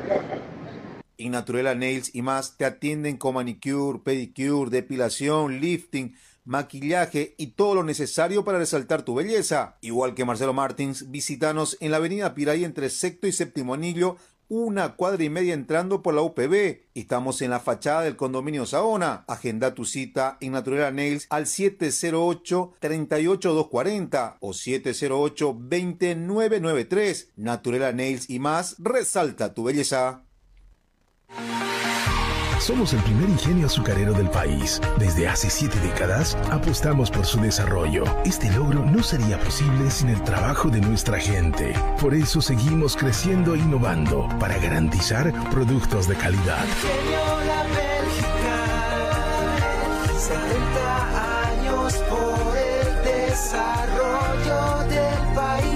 En 1.19 1.33
Naturela 1.33 1.75
Nails 1.75 2.15
y 2.15 2.23
más 2.23 2.57
te 2.57 2.65
atienden 2.65 3.17
con 3.17 3.35
manicure, 3.35 4.01
pedicure, 4.01 4.71
depilación, 4.71 5.61
lifting, 5.61 6.15
maquillaje 6.45 7.35
y 7.37 7.49
todo 7.49 7.75
lo 7.75 7.83
necesario 7.83 8.45
para 8.45 8.59
resaltar 8.59 9.03
tu 9.03 9.15
belleza. 9.15 9.77
Igual 9.83 10.15
que 10.15 10.25
Marcelo 10.25 10.55
Martins, 10.55 11.11
visítanos 11.11 11.77
en 11.81 11.91
la 11.91 11.99
avenida 11.99 12.35
Piray 12.35 12.65
entre 12.65 12.89
sexto 12.89 13.27
y 13.27 13.33
séptimo 13.33 13.75
anillo, 13.75 14.17
una 14.49 14.95
cuadra 14.95 15.25
y 15.25 15.29
media 15.29 15.55
entrando 15.55 16.03
por 16.03 16.15
la 16.15 16.23
UPB. 16.23 16.83
Estamos 16.95 17.43
en 17.43 17.51
la 17.51 17.59
fachada 17.59 18.03
del 18.03 18.15
condominio 18.15 18.65
Saona. 18.65 19.25
Agenda 19.27 19.75
tu 19.75 19.85
cita 19.85 20.39
en 20.41 20.53
Naturela 20.53 20.93
Nails 20.93 21.27
al 21.31 21.47
708-38240 21.47 24.37
o 24.41 24.51
708-2993. 24.51 27.31
Naturela 27.37 27.91
Nails 27.93 28.31
y 28.31 28.39
más, 28.39 28.77
resalta 28.79 29.53
tu 29.53 29.65
belleza. 29.65 30.26
Somos 32.67 32.93
el 32.95 33.01
primer 33.03 33.29
ingenio 33.29 33.67
azucarero 33.67 34.13
del 34.13 34.29
país. 34.29 34.81
Desde 34.99 35.29
hace 35.29 35.51
siete 35.51 35.79
décadas 35.79 36.37
apostamos 36.51 37.13
por 37.13 37.25
su 37.25 37.41
desarrollo. 37.41 38.03
Este 38.25 38.51
logro 38.51 38.85
no 38.85 39.05
sería 39.05 39.39
posible 39.39 39.89
sin 39.89 40.09
el 40.09 40.21
trabajo 40.25 40.69
de 40.69 40.81
nuestra 40.81 41.21
gente. 41.21 41.75
Por 42.01 42.13
eso 42.13 42.41
seguimos 42.41 42.97
creciendo 42.97 43.55
e 43.55 43.59
innovando 43.59 44.29
para 44.41 44.59
garantizar 44.59 45.33
productos 45.51 46.09
de 46.09 46.17
calidad. 46.17 46.65
Ingenio 46.65 47.41
La 47.47 47.63
Bélgica, 47.77 48.57
70 50.19 51.51
años 51.51 51.95
por 52.09 52.57
el 52.57 53.05
desarrollo 53.29 54.89
del 54.89 55.35
país. 55.37 55.76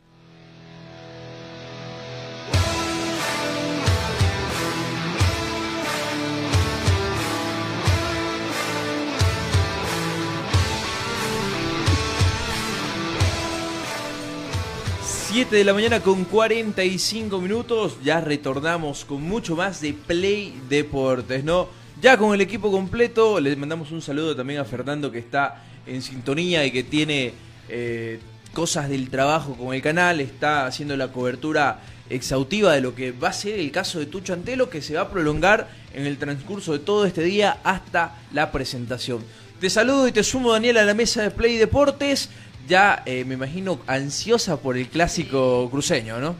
Siete 15.31 15.55
de 15.55 15.63
la 15.63 15.73
mañana 15.73 16.01
con 16.01 16.25
45 16.25 17.39
minutos, 17.39 17.95
ya 18.03 18.19
retornamos 18.19 19.05
con 19.05 19.21
mucho 19.21 19.55
más 19.55 19.79
de 19.79 19.93
Play 19.93 20.61
Deportes, 20.67 21.45
¿no? 21.45 21.69
Ya 22.01 22.17
con 22.17 22.33
el 22.33 22.41
equipo 22.41 22.69
completo, 22.69 23.39
les 23.39 23.57
mandamos 23.57 23.91
un 23.91 24.01
saludo 24.01 24.35
también 24.35 24.59
a 24.59 24.65
Fernando 24.65 25.09
que 25.09 25.19
está 25.19 25.63
en 25.87 26.01
sintonía 26.01 26.65
y 26.65 26.71
que 26.71 26.83
tiene 26.83 27.31
eh, 27.69 28.19
cosas 28.51 28.89
del 28.89 29.09
trabajo 29.09 29.55
con 29.55 29.73
el 29.73 29.81
canal, 29.81 30.19
está 30.19 30.65
haciendo 30.65 30.97
la 30.97 31.13
cobertura 31.13 31.79
exhaustiva 32.09 32.73
de 32.73 32.81
lo 32.81 32.93
que 32.93 33.13
va 33.13 33.29
a 33.29 33.33
ser 33.33 33.57
el 33.57 33.71
caso 33.71 33.99
de 33.99 34.07
Tucho 34.07 34.33
Antelo, 34.33 34.69
que 34.69 34.81
se 34.81 34.95
va 34.95 35.03
a 35.03 35.09
prolongar 35.09 35.69
en 35.93 36.07
el 36.07 36.17
transcurso 36.17 36.73
de 36.73 36.79
todo 36.79 37.05
este 37.05 37.23
día 37.23 37.61
hasta 37.63 38.17
la 38.33 38.51
presentación. 38.51 39.23
Te 39.61 39.69
saludo 39.69 40.09
y 40.09 40.11
te 40.11 40.23
sumo, 40.23 40.51
Daniel, 40.51 40.77
a 40.77 40.83
la 40.83 40.93
mesa 40.93 41.21
de 41.21 41.31
Play 41.31 41.55
Deportes. 41.55 42.29
Ya 42.67 43.03
eh, 43.05 43.25
me 43.25 43.35
imagino 43.35 43.79
ansiosa 43.87 44.57
por 44.57 44.77
el 44.77 44.87
clásico 44.87 45.69
cruceño, 45.69 46.19
¿no? 46.19 46.35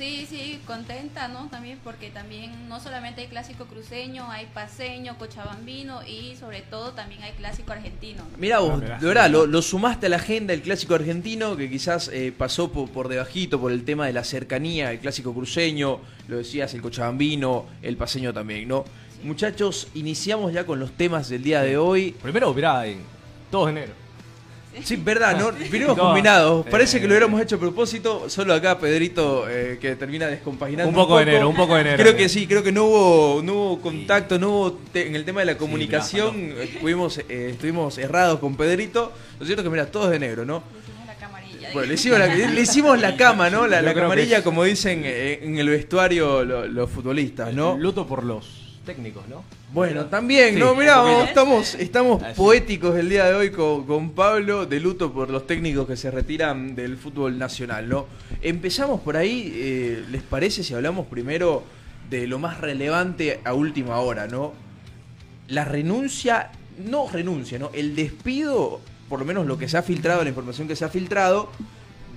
Sí, 0.00 0.26
sí, 0.26 0.58
contenta, 0.66 1.28
¿no? 1.28 1.48
También 1.50 1.78
porque 1.84 2.08
también 2.08 2.70
no 2.70 2.80
solamente 2.80 3.20
hay 3.20 3.26
clásico 3.26 3.66
cruceño, 3.66 4.30
hay 4.30 4.46
paseño, 4.46 5.18
cochabambino 5.18 6.00
y 6.06 6.36
sobre 6.36 6.62
todo 6.62 6.92
también 6.92 7.22
hay 7.22 7.32
clásico 7.32 7.72
argentino. 7.72 8.22
¿no? 8.22 8.38
Mira 8.38 8.60
vos, 8.60 8.80
de 8.80 9.06
verdad, 9.06 9.28
lo, 9.28 9.44
lo 9.44 9.60
sumaste 9.60 10.06
a 10.06 10.08
la 10.08 10.16
agenda 10.16 10.54
el 10.54 10.62
clásico 10.62 10.94
argentino, 10.94 11.54
que 11.54 11.68
quizás 11.68 12.08
eh, 12.14 12.32
pasó 12.36 12.72
por, 12.72 12.88
por 12.88 13.08
debajito 13.08 13.60
por 13.60 13.72
el 13.72 13.84
tema 13.84 14.06
de 14.06 14.14
la 14.14 14.24
cercanía, 14.24 14.90
el 14.90 15.00
clásico 15.00 15.34
cruceño, 15.34 16.00
lo 16.28 16.38
decías, 16.38 16.72
el 16.72 16.80
cochabambino, 16.80 17.66
el 17.82 17.98
paseño 17.98 18.32
también, 18.32 18.68
¿no? 18.68 18.86
Muchachos, 19.22 19.88
iniciamos 19.92 20.54
ya 20.54 20.64
con 20.64 20.80
los 20.80 20.92
temas 20.92 21.28
del 21.28 21.42
día 21.42 21.60
de 21.60 21.76
hoy. 21.76 22.12
Primero, 22.22 22.54
mirá, 22.54 22.86
en 22.86 23.02
2 23.52 23.66
de 23.66 23.70
enero. 23.70 23.99
Sí, 24.84 24.96
verdad, 24.96 25.36
¿no? 25.38 25.50
Vinimos 25.70 25.96
No, 25.96 26.04
combinados. 26.04 26.66
eh, 26.66 26.70
Parece 26.70 27.00
que 27.00 27.06
lo 27.06 27.12
hubiéramos 27.12 27.40
hecho 27.40 27.56
a 27.56 27.58
propósito. 27.58 28.28
Solo 28.30 28.54
acá 28.54 28.78
Pedrito 28.78 29.46
eh, 29.48 29.78
que 29.80 29.96
termina 29.96 30.26
descompaginando. 30.28 30.88
Un 30.88 30.94
poco 30.94 31.16
de 31.16 31.24
enero, 31.24 31.48
un 31.48 31.56
poco 31.56 31.74
de 31.74 31.80
enero. 31.82 31.96
Creo 32.02 32.16
que 32.16 32.28
sí, 32.28 32.46
creo 32.46 32.62
que 32.62 32.70
no 32.72 32.84
hubo, 32.84 33.42
no 33.42 33.52
hubo 33.54 33.80
contacto, 33.80 34.38
no 34.38 34.48
hubo 34.50 34.72
te- 34.92 35.06
en 35.08 35.16
el 35.16 35.24
tema 35.24 35.40
de 35.40 35.46
la 35.46 35.56
comunicación. 35.58 36.48
mirá, 36.48 36.62
eh, 36.62 37.24
eh, 37.28 37.48
estuvimos 37.52 37.98
errados 37.98 38.38
con 38.38 38.56
Pedrito. 38.56 39.12
Lo 39.38 39.44
cierto 39.46 39.62
es 39.62 39.64
que, 39.66 39.70
mira, 39.70 39.86
todos 39.86 40.10
de 40.10 40.18
negro, 40.18 40.44
¿no? 40.44 40.62
Hicimos 40.82 41.06
la 41.06 41.14
camarilla. 41.16 41.68
Bueno, 41.72 41.88
le 41.88 41.94
hicimos 41.94 42.18
la, 42.18 42.26
le 42.28 42.60
hicimos 42.60 43.00
la 43.00 43.16
cama, 43.16 43.50
¿no? 43.50 43.66
La, 43.66 43.92
camarilla, 43.94 44.38
es- 44.38 44.44
como 44.44 44.64
dicen 44.64 45.02
eh, 45.04 45.40
en 45.42 45.58
el 45.58 45.68
vestuario 45.68 46.44
lo- 46.44 46.66
los 46.68 46.88
futbolistas, 46.90 47.52
¿no? 47.52 47.76
Luto 47.76 48.06
por 48.06 48.24
los 48.24 48.46
técnicos, 48.84 49.28
¿no? 49.28 49.44
Bueno, 49.72 50.06
también, 50.06 50.54
Sí, 50.54 50.60
¿no? 50.60 50.74
Mirá, 50.74 51.24
estamos, 51.24 51.74
estamos 51.74 52.22
Así. 52.22 52.36
poéticos 52.36 52.96
el 52.96 53.08
día 53.08 53.26
de 53.26 53.34
hoy 53.34 53.50
con, 53.50 53.86
con 53.86 54.10
Pablo, 54.10 54.66
de 54.66 54.80
luto 54.80 55.12
por 55.12 55.30
los 55.30 55.46
técnicos 55.46 55.86
que 55.86 55.96
se 55.96 56.10
retiran 56.10 56.74
del 56.74 56.96
fútbol 56.96 57.38
nacional, 57.38 57.88
¿no? 57.88 58.06
Empezamos 58.42 59.00
por 59.00 59.16
ahí, 59.16 59.52
eh, 59.54 60.04
¿les 60.10 60.22
parece 60.22 60.64
si 60.64 60.74
hablamos 60.74 61.06
primero 61.06 61.62
de 62.08 62.26
lo 62.26 62.38
más 62.38 62.60
relevante 62.60 63.40
a 63.44 63.54
última 63.54 63.98
hora, 63.98 64.26
¿no? 64.26 64.52
La 65.48 65.64
renuncia, 65.64 66.50
no 66.88 67.08
renuncia, 67.08 67.58
¿no? 67.58 67.70
El 67.72 67.94
despido, 67.94 68.80
por 69.08 69.20
lo 69.20 69.24
menos 69.24 69.46
lo 69.46 69.58
que 69.58 69.68
se 69.68 69.76
ha 69.78 69.82
filtrado, 69.82 70.22
la 70.22 70.30
información 70.30 70.66
que 70.66 70.74
se 70.76 70.84
ha 70.84 70.88
filtrado, 70.88 71.50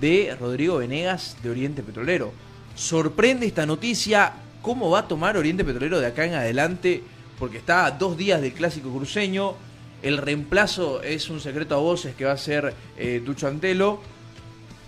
de 0.00 0.36
Rodrigo 0.38 0.78
Venegas 0.78 1.36
de 1.42 1.50
Oriente 1.50 1.82
Petrolero. 1.82 2.32
Sorprende 2.74 3.46
esta 3.46 3.64
noticia, 3.66 4.32
¿cómo 4.64 4.90
va 4.90 5.00
a 5.00 5.08
tomar 5.08 5.36
Oriente 5.36 5.62
Petrolero 5.64 6.00
de 6.00 6.06
acá 6.06 6.24
en 6.24 6.34
adelante? 6.34 7.04
Porque 7.38 7.58
está 7.58 7.86
a 7.86 7.90
dos 7.92 8.16
días 8.16 8.40
del 8.40 8.52
clásico 8.52 8.90
cruceño, 8.92 9.54
el 10.02 10.16
reemplazo 10.18 11.02
es 11.02 11.30
un 11.30 11.40
secreto 11.40 11.74
a 11.76 11.78
voces 11.78 12.14
que 12.16 12.24
va 12.24 12.32
a 12.32 12.36
ser 12.38 12.74
eh, 12.98 13.22
Tucho 13.24 13.46
Antelo. 13.46 14.00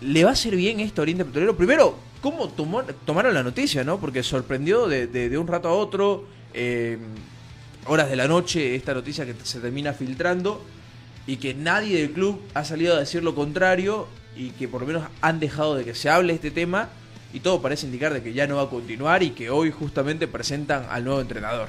¿Le 0.00 0.24
va 0.24 0.30
a 0.30 0.32
hacer 0.34 0.56
bien 0.56 0.80
esto 0.80 1.00
a 1.00 1.04
Oriente 1.04 1.24
Petrolero? 1.24 1.56
Primero, 1.56 1.96
¿cómo 2.20 2.48
tomaron 2.48 3.32
la 3.34 3.42
noticia, 3.42 3.82
no? 3.84 3.98
Porque 3.98 4.22
sorprendió 4.22 4.88
de, 4.88 5.06
de- 5.06 5.28
de 5.28 5.38
un 5.38 5.46
rato 5.46 5.68
a 5.68 5.72
otro, 5.72 6.24
eh, 6.52 6.98
horas 7.86 8.10
de 8.10 8.16
la 8.16 8.26
noche, 8.28 8.74
esta 8.74 8.92
noticia 8.94 9.24
que 9.24 9.34
se 9.42 9.60
termina 9.60 9.92
filtrando 9.92 10.62
y 11.26 11.36
que 11.36 11.54
nadie 11.54 11.98
del 12.00 12.10
club 12.12 12.40
ha 12.54 12.64
salido 12.64 12.94
a 12.94 12.98
decir 12.98 13.22
lo 13.22 13.34
contrario 13.34 14.06
y 14.36 14.50
que 14.50 14.68
por 14.68 14.82
lo 14.82 14.86
menos 14.86 15.04
han 15.22 15.40
dejado 15.40 15.74
de 15.76 15.84
que 15.84 15.94
se 15.94 16.10
hable 16.10 16.32
este 16.34 16.50
tema 16.50 16.88
y 17.36 17.40
todo 17.40 17.60
parece 17.60 17.84
indicar 17.84 18.14
de 18.14 18.22
que 18.22 18.32
ya 18.32 18.46
no 18.46 18.56
va 18.56 18.62
a 18.62 18.70
continuar 18.70 19.22
y 19.22 19.32
que 19.32 19.50
hoy 19.50 19.70
justamente 19.70 20.26
presentan 20.26 20.86
al 20.88 21.04
nuevo 21.04 21.20
entrenador. 21.20 21.68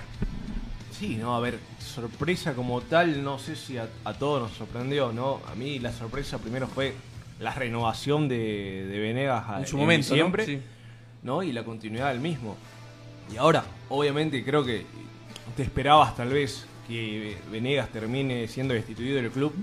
Sí, 0.97 1.17
no, 1.17 1.35
a 1.35 1.41
ver, 1.41 1.59
sorpresa 1.77 2.53
como 2.53 2.79
tal, 2.79 3.21
no 3.21 3.37
sé 3.37 3.57
si 3.57 3.77
a, 3.77 3.89
a 4.05 4.13
todos 4.13 4.41
nos 4.41 4.57
sorprendió, 4.57 5.11
¿no? 5.11 5.41
A 5.51 5.55
mí 5.55 5.77
la 5.79 5.91
sorpresa 5.91 6.37
primero 6.37 6.67
fue 6.67 6.93
la 7.41 7.53
renovación 7.53 8.29
de, 8.29 8.87
de 8.89 8.97
Venegas 8.97 9.43
En 9.59 9.67
su 9.67 9.77
momento, 9.77 10.07
¿no? 10.07 10.13
diciembre, 10.15 10.45
Sí. 10.45 10.61
¿no? 11.23 11.43
Y 11.43 11.51
la 11.51 11.65
continuidad 11.65 12.13
del 12.13 12.21
mismo. 12.21 12.55
Y 13.33 13.35
ahora, 13.35 13.65
obviamente, 13.89 14.45
creo 14.45 14.63
que 14.63 14.85
te 15.57 15.63
esperabas 15.63 16.15
tal 16.15 16.29
vez 16.29 16.65
que 16.87 17.37
Venegas 17.51 17.89
termine 17.89 18.47
siendo 18.47 18.73
destituido 18.73 19.17
del 19.17 19.31
club 19.31 19.53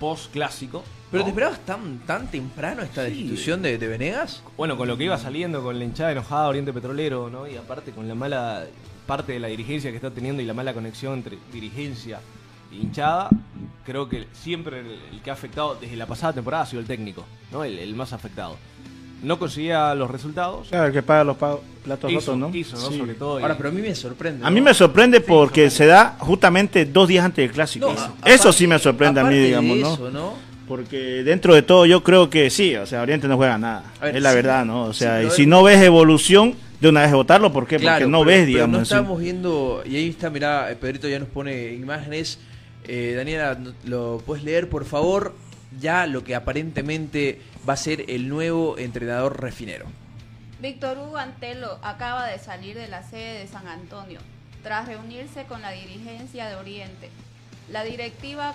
post 0.00 0.32
clásico. 0.32 0.82
¿Pero 1.12 1.24
te 1.24 1.30
esperabas 1.30 1.60
tan, 1.60 1.98
tan 2.00 2.26
temprano 2.28 2.82
esta 2.82 3.04
Sí. 3.06 3.10
destitución 3.10 3.62
de, 3.62 3.78
de 3.78 3.86
Venegas? 3.86 4.42
Bueno, 4.56 4.76
con 4.76 4.88
lo 4.88 4.96
que 4.96 5.04
iba 5.04 5.16
saliendo, 5.18 5.62
con 5.62 5.78
la 5.78 5.84
hinchada 5.84 6.10
enojada 6.12 6.44
de 6.44 6.48
Oriente 6.48 6.72
Petrolero, 6.72 7.28
¿no? 7.30 7.46
Y 7.46 7.56
aparte 7.56 7.92
con 7.92 8.08
la 8.08 8.14
mala 8.14 8.64
parte 9.06 9.32
de 9.32 9.38
la 9.40 9.48
dirigencia 9.48 9.90
que 9.90 9.96
está 9.96 10.10
teniendo 10.10 10.42
y 10.42 10.46
la 10.46 10.54
mala 10.54 10.72
conexión 10.74 11.14
entre 11.14 11.36
dirigencia 11.52 12.20
e 12.72 12.76
hinchada, 12.76 13.28
creo 13.84 14.08
que 14.08 14.26
siempre 14.32 14.80
el, 14.80 14.98
el 15.12 15.20
que 15.22 15.30
ha 15.30 15.34
afectado 15.34 15.76
desde 15.80 15.96
la 15.96 16.06
pasada 16.06 16.32
temporada 16.32 16.62
ha 16.62 16.66
sido 16.66 16.80
el 16.80 16.86
técnico, 16.86 17.24
¿no? 17.52 17.62
El, 17.62 17.78
el 17.78 17.94
más 17.94 18.12
afectado. 18.12 18.56
No 19.22 19.38
conseguía 19.38 19.94
los 19.94 20.10
resultados. 20.10 20.68
Claro, 20.68 20.86
el 20.86 20.92
que 20.92 21.02
paga 21.02 21.22
los 21.22 21.36
platos 21.36 22.10
Hizo, 22.10 22.20
rotos, 22.32 22.38
¿no? 22.38 22.56
hizo, 22.56 22.76
¿no? 22.76 22.88
Sí. 22.90 22.98
Sobre 22.98 23.14
todo. 23.14 23.38
y- 23.38 23.42
Ahora, 23.42 23.56
pero 23.56 23.68
a 23.68 23.72
mí 23.72 23.80
me 23.80 23.94
sorprende. 23.94 24.44
A 24.44 24.50
mí 24.50 24.60
me 24.60 24.74
sorprende 24.74 25.20
porque 25.20 25.70
se 25.70 25.86
da 25.86 26.16
justamente 26.18 26.86
dos 26.86 27.06
días 27.06 27.24
antes 27.24 27.44
del 27.44 27.52
clásico. 27.52 27.92
No, 27.92 28.16
eso 28.24 28.52
sí 28.52 28.66
me 28.66 28.78
sorprende 28.80 29.20
a 29.20 29.24
mí, 29.24 29.36
digamos, 29.38 29.76
¿no? 30.00 30.10
¿no? 30.10 30.51
Porque 30.72 31.22
dentro 31.22 31.54
de 31.54 31.60
todo 31.60 31.84
yo 31.84 32.02
creo 32.02 32.30
que 32.30 32.48
sí, 32.48 32.74
o 32.76 32.86
sea, 32.86 33.02
Oriente 33.02 33.28
no 33.28 33.36
juega 33.36 33.58
nada. 33.58 33.84
Ver, 34.00 34.16
es 34.16 34.22
la 34.22 34.30
sí, 34.30 34.36
verdad, 34.36 34.64
¿no? 34.64 34.84
O 34.84 34.94
sea, 34.94 35.22
y 35.22 35.30
si 35.30 35.44
no 35.44 35.62
ves 35.62 35.82
evolución, 35.82 36.54
de 36.80 36.88
una 36.88 37.02
vez 37.02 37.12
votarlo, 37.12 37.52
¿por 37.52 37.66
qué? 37.66 37.76
Claro, 37.76 37.98
Porque 38.06 38.10
no 38.10 38.18
pero- 38.20 38.26
ves, 38.28 38.36
pero 38.38 38.46
digamos. 38.46 38.76
No 38.78 38.82
estamos 38.82 39.20
viendo, 39.20 39.82
y 39.84 39.96
ahí 39.96 40.08
está, 40.08 40.30
mirá, 40.30 40.74
Pedrito 40.80 41.08
ya 41.08 41.18
nos 41.18 41.28
pone 41.28 41.74
imágenes. 41.74 42.38
Eh, 42.88 43.12
Daniela, 43.14 43.58
¿lo 43.84 44.22
puedes 44.24 44.44
leer, 44.44 44.70
por 44.70 44.86
favor? 44.86 45.34
Ya 45.78 46.06
lo 46.06 46.24
que 46.24 46.34
aparentemente 46.34 47.38
va 47.68 47.74
a 47.74 47.76
ser 47.76 48.06
el 48.08 48.30
nuevo 48.30 48.78
entrenador 48.78 49.42
refinero. 49.42 49.84
Víctor 50.62 50.96
Hugo 50.96 51.18
Antelo 51.18 51.78
acaba 51.82 52.26
de 52.28 52.38
salir 52.38 52.76
de 52.76 52.88
la 52.88 53.02
sede 53.02 53.40
de 53.40 53.46
San 53.46 53.68
Antonio 53.68 54.20
tras 54.62 54.88
reunirse 54.88 55.44
con 55.44 55.60
la 55.60 55.72
dirigencia 55.72 56.46
de 56.48 56.54
Oriente. 56.54 57.10
La 57.70 57.84
directiva 57.84 58.54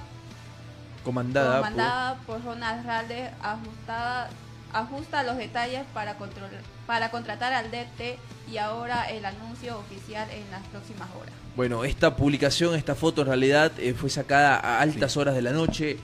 Comandada, 1.04 1.60
por- 1.62 1.70
comandada 1.72 2.16
por 2.26 2.44
Ronald 2.44 2.86
Ralde 2.86 3.30
ajustada, 3.42 4.30
ajusta 4.74 5.24
los 5.24 5.38
detalles 5.38 5.84
para, 5.94 6.18
control- 6.18 6.50
para 6.86 7.10
contratar 7.12 7.54
al 7.54 7.72
DT 7.72 8.18
y 8.52 8.58
ahora 8.58 9.10
el 9.10 9.26
anuncio 9.26 9.78
oficial 9.80 10.28
en 10.32 10.50
las 10.52 10.62
próximas 10.68 11.08
horas. 11.20 11.34
Bueno, 11.56 11.84
esta 11.84 12.16
publicación, 12.16 12.76
esta 12.76 12.96
foto 12.96 13.22
en 13.22 13.28
realidad 13.28 13.72
eh, 13.80 13.94
fue 13.94 14.10
sacada 14.10 14.56
a 14.58 14.80
altas 14.82 15.18
horas 15.18 15.34
de 15.36 15.42
la 15.42 15.52
noche, 15.52 15.98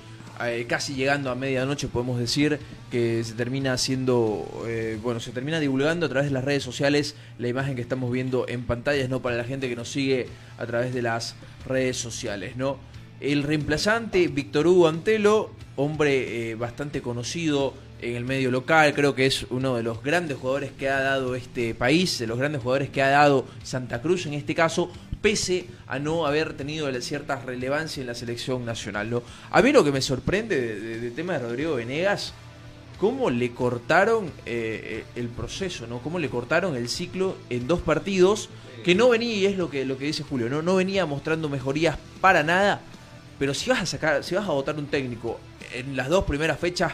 eh, 0.44 0.66
casi 0.68 0.96
llegando 0.96 1.30
a 1.30 1.36
medianoche 1.36 1.88
podemos 1.88 2.18
decir 2.20 2.60
que 2.90 3.24
se 3.24 3.34
termina 3.34 3.74
haciendo, 3.74 4.64
eh, 4.68 5.00
bueno, 5.04 5.20
se 5.20 5.32
termina 5.32 5.60
divulgando 5.60 6.06
a 6.08 6.10
través 6.10 6.30
de 6.30 6.34
las 6.34 6.44
redes 6.44 6.64
sociales 6.64 7.16
la 7.38 7.48
imagen 7.50 7.76
que 7.76 7.82
estamos 7.82 8.12
viendo 8.12 8.48
en 8.48 8.66
pantallas, 8.66 9.10
¿no? 9.10 9.22
Para 9.22 9.36
la 9.36 9.44
gente 9.44 9.70
que 9.70 9.76
nos 9.76 9.90
sigue 9.90 10.28
a 10.58 10.66
través 10.66 10.94
de 10.94 11.02
las 11.04 11.36
redes 11.68 11.98
sociales, 11.98 12.56
¿no? 12.56 12.78
El 13.20 13.44
reemplazante, 13.44 14.28
Víctor 14.28 14.68
Hugo 14.68 14.88
Antelo, 14.88 15.52
hombre 15.76 16.52
eh, 16.52 16.56
bastante 16.56 17.02
conocido 17.02 17.74
en 18.02 18.18
el 18.18 18.26
medio 18.26 18.52
local, 18.52 18.94
creo 18.94 19.16
que 19.16 19.26
es 19.26 19.46
uno 19.50 19.76
de 19.78 19.84
los 19.84 20.04
grandes 20.04 20.38
jugadores 20.38 20.72
que 20.78 20.90
ha 20.90 21.00
dado 21.00 21.36
este 21.36 21.74
país, 21.74 22.20
de 22.20 22.28
los 22.28 22.38
grandes 22.38 22.62
jugadores 22.62 22.90
que 22.90 23.02
ha 23.02 23.10
dado 23.10 23.46
Santa 23.64 24.02
Cruz 24.02 24.26
en 24.26 24.34
este 24.34 24.54
caso, 24.54 24.92
pese 25.22 25.68
a 25.88 26.00
no 26.00 26.26
haber 26.28 26.54
tenido 26.54 26.92
cierta 27.02 27.38
relevancia 27.38 28.02
en 28.02 28.08
la 28.08 28.16
selección 28.16 28.66
nacional. 28.66 29.22
A 29.50 29.62
mí 29.62 29.72
lo 29.72 29.86
que 29.86 29.94
me 29.94 30.02
sorprende 30.02 30.60
de- 30.60 30.80
de- 30.82 31.00
del 31.00 31.14
tema 31.16 31.34
de 31.34 31.40
Rodrigo 31.40 31.76
Venegas, 31.76 32.34
cómo 33.00 33.30
le 33.30 33.52
cortaron 33.52 34.30
eh, 34.46 35.06
el 35.16 35.30
proceso, 35.30 35.88
¿no? 35.88 36.00
Cómo 36.00 36.20
le 36.20 36.28
cortaron 36.30 36.76
el 36.76 36.90
ciclo 36.90 37.38
en 37.50 37.68
dos 37.68 37.80
partidos 37.80 38.50
que 38.84 38.96
no 38.96 39.08
venía, 39.10 39.34
y 39.34 39.46
es 39.46 39.58
lo 39.58 39.70
que, 39.70 39.86
lo 39.86 39.98
que 39.98 40.06
dice 40.08 40.24
Julio, 40.24 40.50
¿no? 40.50 40.62
No 40.62 40.76
venía 40.76 41.06
mostrando 41.06 41.48
mejorías 41.48 41.98
para 42.20 42.44
nada, 42.44 42.82
pero 43.44 43.54
si 43.54 43.70
vas 43.70 43.82
a 43.82 43.86
sacar, 43.86 44.24
si 44.24 44.36
vas 44.36 44.48
a 44.48 44.54
votar 44.54 44.78
un 44.78 44.86
técnico 44.86 45.38
en 45.74 45.98
las 45.98 46.08
dos 46.08 46.24
primeras 46.24 46.58
fechas 46.58 46.94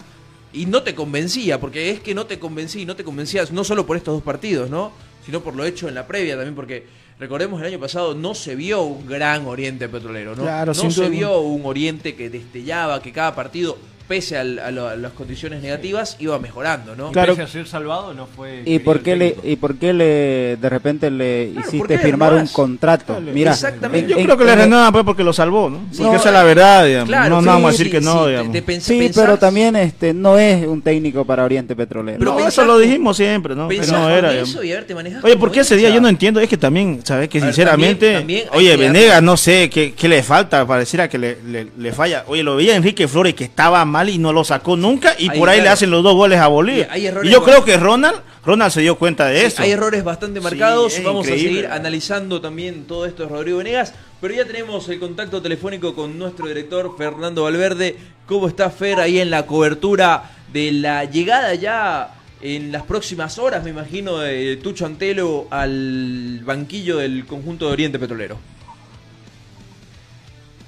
y 0.52 0.66
no 0.66 0.82
te 0.82 0.96
convencía, 0.96 1.60
porque 1.60 1.92
es 1.92 2.00
que 2.00 2.16
no 2.16 2.26
te 2.26 2.40
convencía 2.40 2.82
y 2.82 2.88
no 2.88 2.96
te 2.96 3.04
convencía 3.04 3.44
no 3.52 3.64
solo 3.64 3.86
por 3.86 3.98
estos 3.98 4.16
dos 4.16 4.24
partidos, 4.24 4.68
¿no? 4.68 4.92
Sino 5.24 5.42
por 5.42 5.56
lo 5.56 5.64
hecho 5.64 5.88
en 5.88 5.94
la 5.94 6.08
previa 6.08 6.36
también, 6.36 6.56
porque 6.56 6.88
recordemos 7.20 7.62
el 7.62 7.68
año 7.68 7.80
pasado 7.80 8.16
no 8.16 8.34
se 8.34 8.56
vio 8.56 8.82
un 8.82 9.06
gran 9.06 9.46
Oriente 9.46 9.88
petrolero, 9.90 10.36
¿no? 10.36 10.42
Claro, 10.42 10.74
no 10.74 10.74
se 10.74 10.88
duda. 10.88 11.10
vio 11.10 11.40
un 11.42 11.68
Oriente 11.68 12.16
que 12.16 12.32
destellaba, 12.32 13.00
que 13.00 13.12
cada 13.12 13.36
partido 13.36 13.78
pese 14.10 14.38
a, 14.38 14.44
lo- 14.44 14.88
a 14.88 14.96
las 14.98 15.14
condiciones 15.14 15.62
negativas, 15.62 16.18
iba 16.20 16.38
mejorando, 16.40 16.96
¿no? 16.96 17.10
Y 17.10 17.14
Claro. 17.14 17.34
pese 17.36 17.44
a 17.44 17.48
ser 17.48 17.68
salvado, 17.68 18.14
no 18.14 18.26
fue. 18.26 18.64
¿Y 18.66 18.80
por 18.80 19.02
qué 19.02 19.16
le 19.16 19.30
técnico. 19.30 19.48
y 19.48 19.56
por 19.56 19.76
qué 19.78 19.94
le 19.94 20.58
de 20.58 20.70
repente 20.70 21.10
le 21.12 21.52
Claro, 21.54 21.66
¿por 21.68 21.76
hiciste 21.76 22.00
firmar 22.00 22.34
un 22.34 22.48
contrato? 22.48 23.06
Claro, 23.16 23.22
Mira, 23.32 23.52
exactamente. 23.52 24.10
Yo 24.12 24.18
en- 24.18 24.26
creo 24.26 24.36
que 24.36 24.44
en 24.44 24.50
le 24.50 24.56
renuevan 24.56 24.92
pues 24.92 25.06
porque 25.06 25.24
lo 25.24 25.32
salvó, 25.32 25.70
¿no? 25.70 25.78
Sí. 25.92 26.00
Porque 26.00 26.04
No, 26.04 26.16
esa 26.18 26.30
es 26.30 26.34
la 26.34 26.44
verdad, 26.44 26.86
digamos. 26.86 27.08
Claro, 27.08 27.30
no, 27.30 27.40
sí, 27.42 27.46
no 27.46 27.52
vamos 27.54 27.70
a 27.70 27.72
sí, 27.72 27.78
decir 27.78 27.92
que 27.94 28.00
sí, 28.02 28.06
no, 28.06 28.24
te- 28.24 28.30
digamos. 28.32 28.52
te 28.52 28.66
pens- 28.66 28.80
Sí, 28.82 29.12
pero 29.14 29.38
también 29.38 29.76
este 29.76 30.14
no 30.14 30.38
es 30.40 30.66
un 30.66 30.82
técnico 30.82 31.24
para 31.24 31.44
Oriente 31.44 31.76
Petrolero. 31.76 32.18
Pero 32.18 32.32
no, 32.32 32.38
pensás 32.38 32.54
eso 32.54 32.66
lo 32.66 32.80
dijimos 32.80 33.16
siempre, 33.16 33.54
¿no? 33.56 33.68
Pero 33.68 33.86
no 33.86 34.10
era, 34.10 34.34
eso 34.34 34.64
y 34.64 34.72
a 34.72 34.76
ver, 34.76 34.86
te 34.86 34.96
Oye, 35.24 35.38
¿por 35.38 35.52
qué 35.52 35.60
ese 35.60 35.76
día 35.78 35.90
yo 35.92 36.02
no 36.02 36.08
entiendo? 36.10 36.40
Es 36.40 36.50
que 36.50 36.58
también, 36.58 37.02
¿sabes? 37.04 37.30
Que 37.30 37.40
sinceramente, 37.40 38.14
también- 38.16 38.46
también 38.48 38.48
hay 38.52 38.74
oye, 38.74 38.78
Venegas, 38.78 39.22
no 39.22 39.38
sé 39.38 39.70
qué, 39.70 39.94
qué 39.94 40.08
le 40.08 40.24
falta, 40.24 40.66
pareciera 40.66 41.08
que 41.08 41.18
le, 41.20 41.38
le- 41.46 41.68
le 41.78 41.92
falla. 41.94 42.24
Oye, 42.28 42.42
lo 42.42 42.56
veía 42.56 42.76
Enrique 42.76 43.08
Flores 43.08 43.34
que 43.36 43.44
estaba 43.44 43.84
mal 43.86 43.99
y 44.08 44.18
no 44.18 44.32
lo 44.32 44.44
sacó 44.44 44.78
nunca 44.78 45.16
y 45.18 45.30
Ahí, 45.30 45.40
por 45.40 45.50
ahí 45.50 45.60
le 45.60 45.68
hacen 45.68 45.92
los 45.92 46.04
dos 46.04 46.16
goles 46.16 46.40
a 46.40 46.48
Bolivia. 46.48 46.88
Y 46.96 47.30
yo 47.30 47.44
creo 47.44 47.66
que 47.66 47.76
Ronald, 47.76 48.22
Ronald 48.46 48.72
se 48.72 48.82
dio 48.82 48.98
cuenta 48.98 49.26
de 49.26 49.46
eso. 49.46 49.62
Hay 49.62 49.72
errores 49.72 50.04
bastante 50.04 50.40
marcados. 50.40 51.02
Vamos 51.04 51.28
a 51.28 51.32
seguir 51.32 51.68
analizando 51.68 52.40
también 52.40 52.86
todo 52.86 53.06
esto 53.06 53.24
de 53.24 53.30
Rodrigo 53.30 53.58
Venegas. 53.58 53.94
Pero 54.22 54.34
ya 54.34 54.46
tenemos 54.46 54.88
el 54.90 55.00
contacto 55.00 55.42
telefónico 55.42 55.96
con 55.96 56.18
nuestro 56.18 56.48
director 56.48 56.96
Fernando 56.98 57.44
Valverde. 57.44 57.98
¿Cómo 58.26 58.48
está 58.48 58.70
Fer 58.70 59.00
ahí 59.00 59.20
en 59.20 59.30
la 59.32 59.46
cobertura 59.46 60.32
de 60.54 60.72
la 60.72 61.06
llegada 61.06 61.56
ya 61.56 62.16
en 62.42 62.72
las 62.72 62.84
próximas 62.84 63.38
horas, 63.38 63.64
me 63.64 63.70
imagino, 63.70 64.20
de 64.20 64.58
Tucho 64.58 64.86
Antelo 64.86 65.48
al 65.50 66.42
banquillo 66.44 66.98
del 66.98 67.26
conjunto 67.26 67.68
de 67.68 67.74
Oriente 67.74 68.00
Petrolero? 68.00 68.38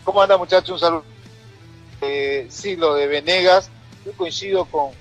¿Cómo 0.04 0.22
anda 0.22 0.38
muchachos? 0.38 0.72
Un 0.72 0.80
saludo. 0.80 1.11
Eh, 2.02 2.48
sí, 2.50 2.76
lo 2.76 2.96
de 2.96 3.08
Venegas, 3.08 3.72
yo 4.04 4.14
coincido 4.16 4.66
con 4.66 4.94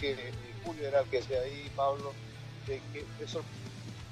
que 0.00 0.12
eh, 0.12 0.32
Julio 0.62 0.88
era 0.88 1.00
el 1.00 1.06
que 1.08 1.22
sea 1.22 1.40
ahí, 1.42 1.68
Pablo, 1.76 2.14
de 2.66 2.80
que 2.92 3.04
eso 3.22 3.44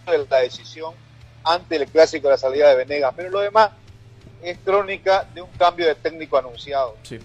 es 0.06 0.30
la 0.30 0.38
decisión 0.40 0.94
ante 1.44 1.76
el 1.76 1.88
clásico 1.88 2.28
de 2.28 2.32
la 2.32 2.38
salida 2.38 2.68
de 2.68 2.76
Venegas, 2.76 3.14
pero 3.16 3.30
lo 3.30 3.40
demás 3.40 3.72
es 4.42 4.58
crónica 4.58 5.28
de 5.34 5.40
un 5.42 5.50
cambio 5.52 5.86
de 5.86 5.94
técnico 5.96 6.36
anunciado, 6.36 6.98
Sí. 7.02 7.20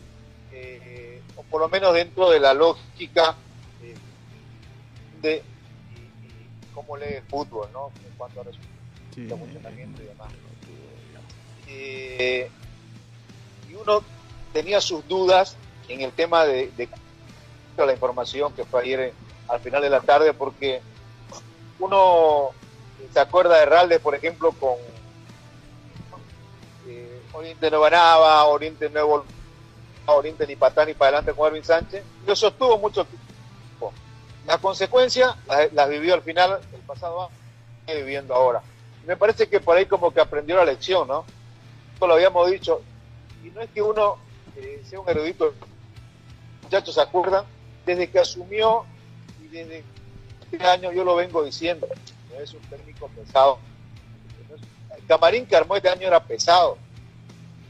Eh, 0.54 1.22
o 1.36 1.44
por 1.44 1.62
lo 1.62 1.70
menos 1.70 1.94
dentro 1.94 2.30
de 2.30 2.40
la 2.40 2.54
lógica 2.54 3.38
eh, 3.82 3.98
de 5.22 5.44
y- 5.90 6.28
y 6.28 6.50
cómo 6.74 6.96
lee 6.98 7.16
el 7.16 7.24
fútbol, 7.24 7.70
¿no? 7.74 7.92
En 8.06 8.12
cuanto 8.18 8.42
a 8.42 8.44
resultados 8.44 8.72
Sí. 9.16 9.28
funcionamiento 9.30 10.02
y 10.02 10.06
demás. 10.06 10.32
Eh, 11.68 12.50
y 13.70 13.76
uno 13.76 14.04
tenía 14.54 14.82
sus 14.82 15.08
dudas 15.08 15.56
en 15.88 16.02
el 16.02 16.12
tema 16.12 16.46
de, 16.46 16.72
la 17.78 17.94
información 17.94 18.54
que 18.54 18.64
fue 18.64 18.82
ayer 18.82 19.00
eh, 19.00 19.14
al 19.48 19.60
final 19.60 19.82
de 19.82 19.90
la 19.90 20.02
tarde, 20.02 20.34
porque 20.34 20.82
uno 21.80 22.52
se 23.12 23.20
acuerda 23.20 23.58
de 23.58 23.66
Ralde, 23.66 24.00
por 24.00 24.14
ejemplo, 24.14 24.52
con 24.52 24.76
eh, 26.88 27.22
Oriente 27.34 27.72
no 27.72 27.82
ganaba, 27.82 28.46
Oriente 28.46 28.90
no 28.90 29.00
evol- 29.00 29.24
Oriente 30.06 30.46
ni 30.46 30.56
patán 30.56 30.88
ni 30.88 30.94
para 30.94 31.18
adelante 31.18 31.34
con 31.34 31.48
Erwin 31.48 31.64
Sánchez, 31.64 32.04
y 32.24 32.28
lo 32.28 32.36
sostuvo 32.36 32.78
mucho 32.78 33.04
tiempo. 33.06 33.94
Las 34.46 34.60
consecuencias 34.60 35.36
las, 35.72 35.90
vivió 35.90 36.14
al 36.14 36.22
final 36.22 36.60
el 36.74 36.80
pasado 36.82 37.30
año, 37.88 37.98
viviendo 37.98 38.34
ahora. 38.36 38.62
Me 39.06 39.18
parece 39.18 39.50
que 39.50 39.60
por 39.60 39.76
ahí 39.78 39.88
como 39.88 40.14
que 40.14 40.22
aprendió 40.22 40.56
la 40.56 40.66
lección, 40.66 41.08
¿no? 41.08 41.26
Esto 41.94 42.06
lo 42.06 42.14
habíamos 42.14 42.50
dicho, 42.50 42.82
y 43.44 43.50
no 43.50 43.62
es 43.62 43.70
que 43.72 43.82
uno 43.82 44.18
eh, 44.58 44.82
sea 44.88 45.00
un 45.00 45.10
erudito, 45.10 45.54
muchachos 46.64 46.96
se 46.96 47.02
acuerdan, 47.02 47.46
desde 47.86 48.10
que 48.10 48.20
asumió 48.20 48.86
y 49.44 49.48
desde 49.48 49.84
este 50.52 50.66
año 50.66 50.92
yo 50.92 51.04
lo 51.04 51.16
vengo 51.16 51.44
diciendo, 51.44 51.88
es 52.42 52.54
un 52.54 52.62
técnico 52.62 53.08
pesado. 53.10 53.60
El 54.98 55.06
camarín 55.06 55.46
que 55.46 55.56
armó 55.56 55.76
este 55.76 55.90
año 55.90 56.08
era 56.08 56.24
pesado, 56.24 56.78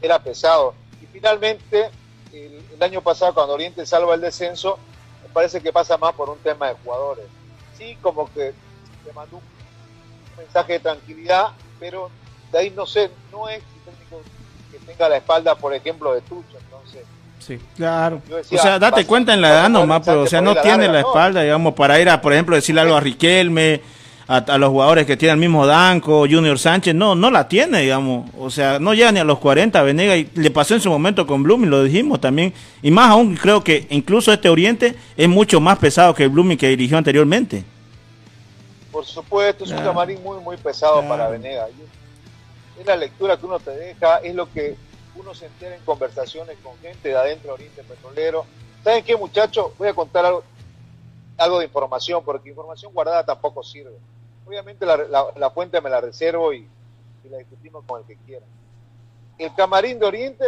era 0.02 0.22
pesado. 0.22 0.74
Y 1.02 1.06
finalmente, 1.08 1.90
el, 2.34 2.82
año 2.82 3.02
pasado 3.02 3.34
cuando 3.34 3.54
Oriente 3.54 3.86
salva 3.86 4.16
el 4.16 4.22
descenso, 4.22 4.80
me 5.24 5.30
parece 5.30 5.62
que 5.62 5.72
pasa 5.72 5.98
más 5.98 6.14
por 6.14 6.30
un 6.30 6.40
tema 6.40 6.70
de 6.70 6.76
jugadores. 6.84 7.26
Sí, 7.78 7.98
como 8.02 8.26
que 8.34 8.54
te 9.06 9.14
mandó 9.14 9.38
un 9.38 9.44
mensaje 10.38 10.74
de 10.74 10.80
tranquilidad, 10.80 11.52
pero 11.80 12.10
de 12.52 12.58
ahí 12.58 12.70
no 12.72 12.86
sé, 12.86 13.12
no 13.32 13.48
es 13.48 13.62
un 13.62 13.94
técnico 13.94 14.22
que 14.72 14.80
tenga 14.80 15.10
la 15.10 15.18
espalda, 15.18 15.56
por 15.56 15.74
ejemplo, 15.74 16.14
de 16.14 16.22
Tucho, 16.22 16.58
Sí. 17.46 17.58
Claro. 17.76 18.22
Decía, 18.30 18.60
o 18.60 18.62
sea, 18.62 18.80
date 18.80 19.06
cuenta 19.06 19.34
en 19.34 19.42
la 19.42 19.50
edad 19.50 19.70
nomás, 19.70 20.04
pero 20.06 20.22
o 20.22 20.28
sea, 20.28 20.42
no 20.42 20.54
tiene 20.56 20.86
la 20.86 20.88
la 20.88 20.94
larga, 20.94 21.02
¿no? 21.02 21.08
espalda, 21.10 21.42
digamos, 21.42 21.74
para 21.74 22.00
ir 22.00 22.08
a, 22.08 22.22
por 22.22 22.34
ejemplo, 22.34 22.56
decirle 22.56 22.82
algo 22.82 22.96
a 22.96 23.00
Riquelme, 23.00 23.82
a, 24.28 24.38
a 24.38 24.58
los 24.60 24.70
jugadores 24.70 25.08
que 25.08 25.18
tienen 25.18 25.34
el 25.34 25.40
mismo 25.40 25.66
Danco, 25.66 26.22
Junior 26.30 26.58
Sánchez, 26.60 26.94
no, 26.94 27.16
no 27.16 27.32
la 27.32 27.48
tiene, 27.48 27.82
digamos. 27.82 28.30
O 28.38 28.50
sea, 28.52 28.78
no 28.80 28.94
llega 28.94 29.12
ni 29.12 29.20
a 29.20 29.24
los 29.24 29.40
40, 29.40 29.82
Venega, 29.82 30.16
y 30.16 30.30
le 30.36 30.52
pasó 30.52 30.76
en 30.76 30.82
su 30.82 30.90
momento 30.92 31.26
con 31.26 31.42
Blooming, 31.42 31.70
lo 31.70 31.84
dijimos 31.84 32.22
también. 32.22 32.54
Y 32.84 32.92
más 32.92 33.10
aún, 33.10 33.36
creo 33.36 33.64
que 33.64 33.88
incluso 33.90 34.32
este 34.32 34.48
Oriente 34.48 34.96
es 35.18 35.28
mucho 35.28 35.60
más 35.60 35.80
pesado 35.80 36.14
que 36.14 36.24
el 36.24 36.30
Blooming 36.30 36.58
que 36.60 36.68
dirigió 36.70 36.98
anteriormente. 36.98 37.64
Por 38.92 39.06
supuesto, 39.06 39.64
es 39.64 39.72
un 39.72 39.78
camarín 39.80 40.22
muy, 40.24 40.40
muy 40.42 40.58
pesado 40.58 41.00
Claro. 41.00 41.08
para 41.10 41.30
Venegas. 41.30 41.70
Y 42.78 42.82
Es 42.82 42.86
la 42.86 42.96
lectura 42.96 43.36
que 43.38 43.46
uno 43.46 43.60
te 43.60 43.72
deja, 43.72 44.18
es 44.18 44.36
lo 44.36 44.50
que 44.52 44.76
uno 45.16 45.34
se 45.34 45.46
entera 45.48 45.76
en 45.76 45.84
conversaciones 45.84 46.58
con 46.64 46.78
gente 46.80 47.10
de 47.10 47.16
adentro 47.16 47.50
de 47.50 47.54
Oriente 47.56 47.84
Petrolero. 47.84 48.46
¿Saben 48.84 49.04
qué, 49.04 49.16
muchachos? 49.16 49.72
Voy 49.78 49.88
a 49.88 49.94
contar 49.94 50.26
algo, 50.26 50.44
algo 51.38 51.60
de 51.60 51.66
información, 51.66 52.24
porque 52.24 52.50
información 52.50 52.94
guardada 52.94 53.26
tampoco 53.26 53.64
sirve. 53.64 53.96
Obviamente 54.46 54.86
la, 54.86 54.98
la- 54.98 55.28
la 55.36 55.50
fuente 55.52 55.80
me 55.82 55.90
la 55.90 56.02
reservo 56.02 56.54
y, 56.54 56.68
y 57.24 57.30
la 57.30 57.38
discutimos 57.38 57.84
con 57.86 58.02
el 58.02 58.08
que 58.08 58.16
quiera. 58.26 58.46
El 59.38 59.54
camarín 59.56 60.00
de 60.00 60.06
Oriente 60.06 60.46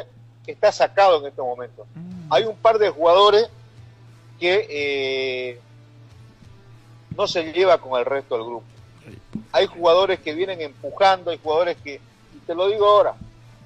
está 0.48 0.72
sacado 0.72 1.20
en 1.20 1.28
estos 1.28 1.46
momentos. 1.46 1.86
Hay 2.30 2.44
un 2.46 2.56
par 2.56 2.78
de 2.80 2.90
jugadores 2.90 3.48
que 4.40 4.68
eh, 4.70 5.60
no 7.16 7.28
se 7.28 7.52
lleva 7.54 7.78
con 7.80 8.00
el 8.00 8.06
resto 8.06 8.36
del 8.36 8.46
grupo. 8.46 8.66
Hay 9.52 9.68
jugadores 9.68 10.20
que 10.20 10.34
vienen 10.34 10.62
empujando, 10.62 11.30
hay 11.32 11.40
jugadores 11.42 11.78
que, 11.84 11.96
y 12.34 12.38
te 12.46 12.56
lo 12.56 12.68
digo 12.68 12.88
ahora, 12.88 13.14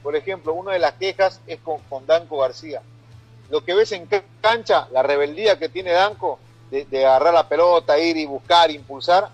por 0.03 0.15
ejemplo, 0.15 0.53
una 0.53 0.73
de 0.73 0.79
las 0.79 0.93
quejas 0.93 1.41
es 1.47 1.59
con, 1.59 1.81
Danco 2.05 2.37
García. 2.39 2.81
Lo 3.49 3.63
que 3.63 3.73
ves 3.73 3.91
en 3.91 4.07
cancha, 4.41 4.87
la 4.91 5.03
rebeldía 5.03 5.57
que 5.57 5.69
tiene 5.69 5.91
Danco 5.91 6.39
de, 6.69 6.85
de 6.85 7.05
agarrar 7.05 7.33
la 7.33 7.47
pelota, 7.47 7.97
ir 7.97 8.17
y 8.17 8.25
buscar, 8.25 8.71
impulsar, 8.71 9.29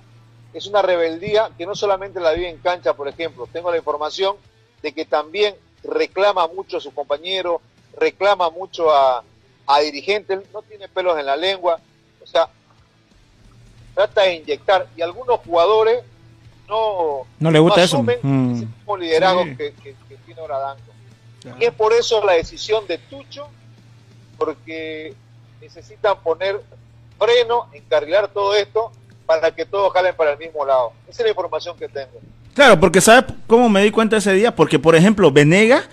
es 0.54 0.68
una 0.68 0.82
rebeldía 0.82 1.50
que 1.58 1.66
no 1.66 1.76
solamente 1.76 2.20
la 2.20 2.32
vive 2.34 2.50
en 2.50 2.58
cancha, 2.58 2.94
por 2.94 3.08
ejemplo, 3.08 3.48
tengo 3.52 3.72
la 3.72 3.78
información 3.78 4.36
de 4.82 4.94
que 4.94 5.06
también 5.06 5.56
reclama 5.84 6.48
mucho 6.48 6.78
a 6.78 6.82
su 6.82 6.94
compañero, 6.94 7.60
reclama 7.98 8.50
mucho 8.50 8.92
a, 8.92 9.24
a 9.66 9.80
dirigentes, 9.80 10.42
no 10.54 10.62
tiene 10.62 10.88
pelos 10.88 11.18
en 11.18 11.26
la 11.26 11.36
lengua, 11.36 11.80
o 12.22 12.28
sea, 12.28 12.50
trata 13.96 14.22
de 14.22 14.36
inyectar 14.36 14.88
y 14.96 15.02
algunos 15.02 15.40
jugadores 15.40 16.04
no, 16.74 17.28
No 17.40 17.52
le 17.52 17.60
gusta 17.60 17.84
eso. 17.84 17.98
asumen 17.98 18.18
Mm. 18.22 18.56
ese 18.56 18.66
mismo 18.66 18.98
liderazgo 18.98 19.44
Sí. 19.44 19.56
que, 19.56 19.74
que- 19.74 19.96
que 20.10 20.16
tiene 20.26 20.42
ahora 20.42 20.58
Danco. 20.60 20.92
Y 21.60 21.66
es 21.66 21.72
por 21.74 21.92
eso 21.94 22.24
la 22.26 22.34
decisión 22.34 22.88
de 22.88 22.98
Tucho, 22.98 23.48
porque 24.38 25.14
necesitan 25.62 26.18
poner 26.22 26.62
freno, 27.20 27.68
encarrilar 27.74 28.28
todo 28.30 28.56
esto 28.56 28.92
para 29.26 29.52
que 29.52 29.66
todos 29.66 29.92
jalen 29.94 30.16
para 30.16 30.32
el 30.34 30.38
mismo 30.38 30.66
lado. 30.66 30.94
Esa 31.08 31.22
es 31.22 31.26
la 31.26 31.30
información 31.30 31.78
que 31.78 31.88
tengo. 31.88 32.20
Claro, 32.54 32.80
porque 32.80 33.02
¿sabes 33.02 33.26
cómo 33.48 33.70
me 33.70 33.82
di 33.84 33.92
cuenta 33.92 34.18
ese 34.18 34.34
día? 34.34 34.56
Porque, 34.56 34.78
por 34.80 34.96
ejemplo, 34.96 35.32
Venega 35.32 35.84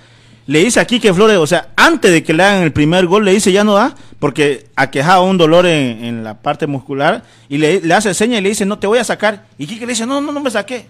le 0.50 0.64
dice 0.64 0.80
a 0.80 0.84
Quique 0.84 1.14
Flores, 1.14 1.36
o 1.36 1.46
sea, 1.46 1.68
antes 1.76 2.10
de 2.10 2.24
que 2.24 2.32
le 2.32 2.42
hagan 2.42 2.64
el 2.64 2.72
primer 2.72 3.06
gol, 3.06 3.24
le 3.24 3.32
dice 3.32 3.52
ya 3.52 3.62
no 3.62 3.74
da, 3.74 3.94
porque 4.18 4.66
aquejaba 4.74 5.22
un 5.22 5.38
dolor 5.38 5.64
en, 5.64 6.04
en 6.04 6.24
la 6.24 6.42
parte 6.42 6.66
muscular, 6.66 7.22
y 7.48 7.58
le, 7.58 7.80
le 7.80 7.94
hace 7.94 8.12
seña 8.14 8.38
y 8.38 8.40
le 8.40 8.48
dice, 8.48 8.66
no, 8.66 8.76
te 8.76 8.88
voy 8.88 8.98
a 8.98 9.04
sacar. 9.04 9.46
Y 9.58 9.68
Quique 9.68 9.86
le 9.86 9.92
dice, 9.92 10.06
no, 10.06 10.20
no, 10.20 10.32
no 10.32 10.40
me 10.40 10.50
saqué. 10.50 10.86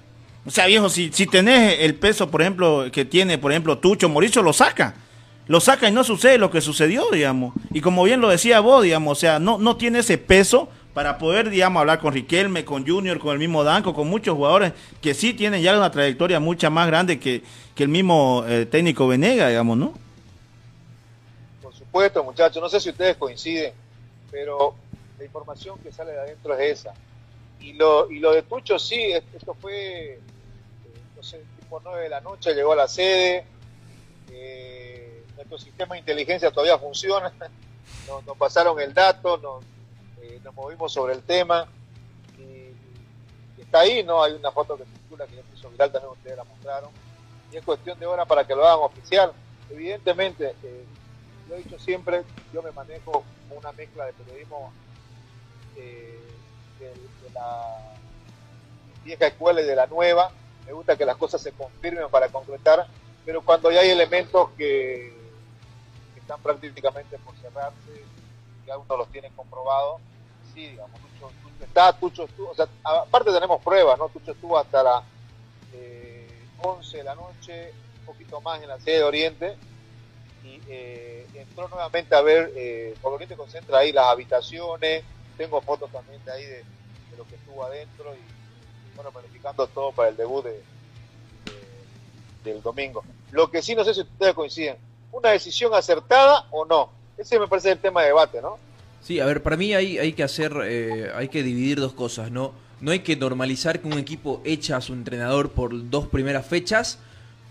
O 0.46 0.50
sea, 0.50 0.64
viejo, 0.64 0.88
si, 0.88 1.10
si 1.12 1.26
tenés 1.26 1.76
el 1.80 1.94
peso, 1.94 2.30
por 2.30 2.40
ejemplo, 2.40 2.86
que 2.90 3.04
tiene, 3.04 3.36
por 3.36 3.52
ejemplo, 3.52 3.76
Tucho, 3.76 4.08
Mauricio, 4.08 4.40
lo 4.42 4.54
saca. 4.54 4.94
Lo 5.46 5.60
saca 5.60 5.90
y 5.90 5.92
no 5.92 6.04
sucede 6.04 6.38
lo 6.38 6.50
que 6.50 6.62
sucedió, 6.62 7.04
digamos. 7.12 7.52
Y 7.74 7.82
como 7.82 8.04
bien 8.04 8.22
lo 8.22 8.30
decía 8.30 8.60
vos, 8.60 8.82
digamos, 8.82 9.18
o 9.18 9.20
sea, 9.20 9.40
no, 9.40 9.58
no 9.58 9.76
tiene 9.76 9.98
ese 9.98 10.16
peso 10.16 10.70
para 10.94 11.18
poder, 11.18 11.50
digamos, 11.50 11.80
hablar 11.80 12.00
con 12.00 12.12
Riquelme, 12.12 12.64
con 12.64 12.86
Junior, 12.86 13.18
con 13.18 13.32
el 13.32 13.38
mismo 13.38 13.62
Danco, 13.62 13.94
con 13.94 14.08
muchos 14.08 14.34
jugadores 14.34 14.72
que 15.00 15.14
sí 15.14 15.34
tienen 15.34 15.62
ya 15.62 15.76
una 15.76 15.90
trayectoria 15.90 16.40
mucha 16.40 16.68
más 16.70 16.86
grande 16.88 17.20
que, 17.20 17.42
que 17.74 17.84
el 17.84 17.88
mismo 17.88 18.44
eh, 18.46 18.66
técnico 18.66 19.06
Venega, 19.06 19.48
digamos, 19.48 19.76
¿no? 19.78 19.94
Por 21.62 21.72
supuesto, 21.74 22.24
muchachos, 22.24 22.60
no 22.60 22.68
sé 22.68 22.80
si 22.80 22.90
ustedes 22.90 23.16
coinciden, 23.16 23.72
pero 24.30 24.74
la 25.18 25.24
información 25.24 25.78
que 25.78 25.92
sale 25.92 26.12
de 26.12 26.20
adentro 26.20 26.56
es 26.58 26.80
esa. 26.80 26.92
Y 27.60 27.74
lo, 27.74 28.10
y 28.10 28.18
lo 28.18 28.32
de 28.32 28.42
Tucho, 28.42 28.78
sí, 28.78 29.12
es- 29.12 29.22
esto 29.34 29.54
fue, 29.60 30.14
eh, 30.14 30.20
no 31.16 31.22
sé, 31.22 31.40
tipo 31.60 31.80
9 31.84 32.02
de 32.04 32.08
la 32.08 32.20
noche, 32.20 32.54
llegó 32.54 32.72
a 32.72 32.76
la 32.76 32.88
sede, 32.88 33.44
eh, 34.30 35.22
nuestro 35.36 35.58
sistema 35.58 35.94
de 35.94 36.00
inteligencia 36.00 36.50
todavía 36.50 36.78
funciona, 36.78 37.32
nos, 38.08 38.24
nos 38.26 38.36
pasaron 38.36 38.80
el 38.80 38.92
dato, 38.94 39.36
nos, 39.38 39.64
eh, 40.30 40.40
nos 40.44 40.54
movimos 40.54 40.92
sobre 40.92 41.14
el 41.14 41.22
tema 41.22 41.66
y, 42.38 42.42
y 42.42 43.62
está 43.62 43.80
ahí, 43.80 44.02
¿no? 44.02 44.22
Hay 44.22 44.32
una 44.32 44.50
foto 44.50 44.76
que 44.76 44.84
circula 44.84 45.26
que 45.26 45.36
ya 45.36 45.42
se 45.42 45.58
hizo 45.58 45.70
viral, 45.70 45.92
también 45.92 46.12
ustedes 46.12 46.36
la 46.36 46.44
mostraron 46.44 46.90
y 47.52 47.56
es 47.56 47.64
cuestión 47.64 47.98
de 47.98 48.06
hora 48.06 48.24
para 48.24 48.46
que 48.46 48.54
lo 48.54 48.66
hagan 48.66 48.84
oficial. 48.84 49.32
Evidentemente, 49.70 50.54
eh, 50.62 50.84
lo 51.48 51.54
he 51.56 51.58
dicho 51.58 51.78
siempre, 51.78 52.22
yo 52.52 52.62
me 52.62 52.70
manejo 52.72 53.24
una 53.50 53.72
mezcla 53.72 54.06
de 54.06 54.12
periodismo 54.12 54.72
eh, 55.76 56.18
de, 56.78 56.92
la 57.34 57.94
vieja 59.04 59.26
escuela 59.26 59.60
y 59.60 59.64
de 59.64 59.76
la 59.76 59.86
nueva. 59.86 60.30
Me 60.66 60.72
gusta 60.72 60.96
que 60.96 61.04
las 61.04 61.16
cosas 61.16 61.40
se 61.40 61.52
confirmen 61.52 62.08
para 62.10 62.28
concretar, 62.28 62.86
pero 63.24 63.42
cuando 63.42 63.70
ya 63.70 63.80
hay 63.80 63.90
elementos 63.90 64.50
que, 64.56 65.18
están 66.16 66.40
prácticamente 66.42 67.18
por 67.18 67.34
cerrarse, 67.38 68.04
que 68.64 68.70
aún 68.70 68.86
no 68.88 68.96
los 68.96 69.08
tienen 69.08 69.32
comprobados, 69.34 70.00
sí, 70.52 70.68
digamos, 70.68 71.00
Tucho, 71.00 71.34
está, 71.58 71.98
Tucho 71.98 72.24
estuvo, 72.24 72.50
o 72.50 72.54
sea, 72.54 72.68
aparte 72.84 73.32
tenemos 73.32 73.62
pruebas, 73.62 73.98
¿no? 73.98 74.08
Tucho 74.10 74.32
estuvo 74.32 74.58
hasta 74.58 74.82
la 74.82 75.04
eh, 75.70 76.48
11 76.56 76.98
de 76.98 77.04
la 77.04 77.14
noche, 77.14 77.76
un 77.98 78.04
poquito 78.04 78.40
más 78.42 78.62
en 78.62 78.68
la 78.68 78.78
sede 78.80 78.98
de 78.98 79.04
Oriente, 79.04 79.58
y 80.42 80.62
eh, 80.68 81.30
entró 81.34 81.68
nuevamente 81.68 82.14
a 82.16 82.22
ver, 82.22 82.52
eh, 82.56 82.98
por 83.00 83.12
Oriente 83.14 83.36
concentra 83.36 83.78
ahí 83.80 83.92
las 83.92 84.06
habitaciones, 84.06 85.04
tengo 85.36 85.62
fotos 85.62 85.90
también 85.92 86.22
de 86.24 86.32
ahí 86.32 86.44
de, 86.46 86.66
lo 87.16 87.26
que 87.28 87.36
estuvo 87.36 87.64
adentro 87.64 88.16
y 88.16 88.34
bueno, 88.94 89.12
planificando 89.12 89.68
todo 89.70 89.94
para 89.94 90.08
el 90.10 90.16
debut 90.16 90.44
de, 90.44 90.66
de- 91.44 91.88
del 92.42 92.62
domingo. 92.62 93.06
Lo 93.30 93.50
que 93.50 93.62
sí 93.62 93.74
no 93.74 93.84
sé 93.84 93.94
si 93.94 94.00
ustedes 94.02 94.34
coinciden, 94.34 94.80
¿una 95.12 95.30
decisión 95.30 95.74
acertada 95.74 96.46
o 96.52 96.64
no? 96.64 96.92
Ese 97.16 97.38
me 97.38 97.48
parece 97.48 97.72
el 97.72 97.80
tema 97.80 98.00
de 98.02 98.08
debate, 98.08 98.40
¿no? 98.42 98.60
Sí, 99.02 99.18
a 99.18 99.26
ver, 99.26 99.42
para 99.42 99.56
mí 99.56 99.72
hay, 99.72 100.12
que 100.12 100.22
hacer, 100.22 100.52
eh, 100.64 101.10
hay 101.14 101.28
que 101.28 101.42
dividir 101.42 101.80
dos 101.80 101.94
cosas, 101.94 102.30
¿no? 102.30 102.52
No 102.80 102.90
hay 102.90 103.00
que 103.00 103.16
normalizar 103.16 103.80
que 103.80 103.88
un 103.88 103.98
equipo 103.98 104.42
echa 104.44 104.76
a 104.76 104.80
su 104.80 104.92
entrenador 104.92 105.50
por 105.50 105.90
dos 105.90 106.06
primeras 106.06 106.46
fechas, 106.46 106.98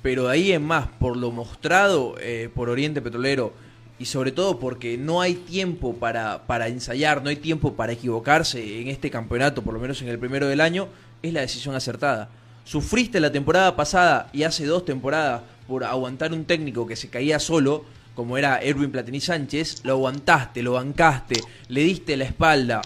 pero 0.02 0.26
de 0.28 0.34
ahí 0.34 0.52
en 0.52 0.64
más, 0.64 0.88
por 1.00 1.18
lo 1.18 1.32
mostrado 1.32 2.16
eh, 2.20 2.50
por 2.54 2.70
Oriente 2.70 3.02
Petrolero 3.02 3.54
y 4.00 4.06
sobre 4.06 4.32
todo 4.32 4.60
porque 4.60 4.98
no 4.98 5.22
hay 5.22 5.36
tiempo 5.36 5.96
para, 5.96 6.48
para 6.48 6.68
ensayar, 6.70 7.22
no 7.22 7.30
hay 7.30 7.36
tiempo 7.36 7.74
para 7.74 7.92
equivocarse 7.92 8.82
en 8.82 8.88
este 8.88 9.12
campeonato, 9.12 9.62
por 9.62 9.74
lo 9.74 9.80
menos 9.80 10.02
en 10.02 10.08
el 10.08 10.18
primero 10.18 10.48
del 10.48 10.62
año, 10.62 10.88
es 11.22 11.34
la 11.34 11.42
decisión 11.42 11.76
acertada. 11.76 12.30
Sufriste 12.64 13.20
la 13.20 13.32
temporada 13.32 13.76
pasada 13.76 14.30
y 14.32 14.44
hace 14.44 14.66
dos 14.66 14.86
temporadas 14.86 15.42
por 15.68 15.84
aguantar 15.84 16.32
un 16.32 16.46
técnico 16.46 16.88
que 16.88 16.96
se 16.96 17.10
caía 17.10 17.40
solo, 17.40 17.84
como 18.20 18.38
era 18.38 18.60
Erwin 18.62 18.92
Platini 18.92 19.22
Sánchez, 19.22 19.86
lo 19.86 19.94
aguantaste, 19.94 20.62
lo 20.62 20.74
bancaste, 20.74 21.42
le 21.70 21.84
diste 21.86 22.18
la 22.18 22.26
espalda, 22.26 22.82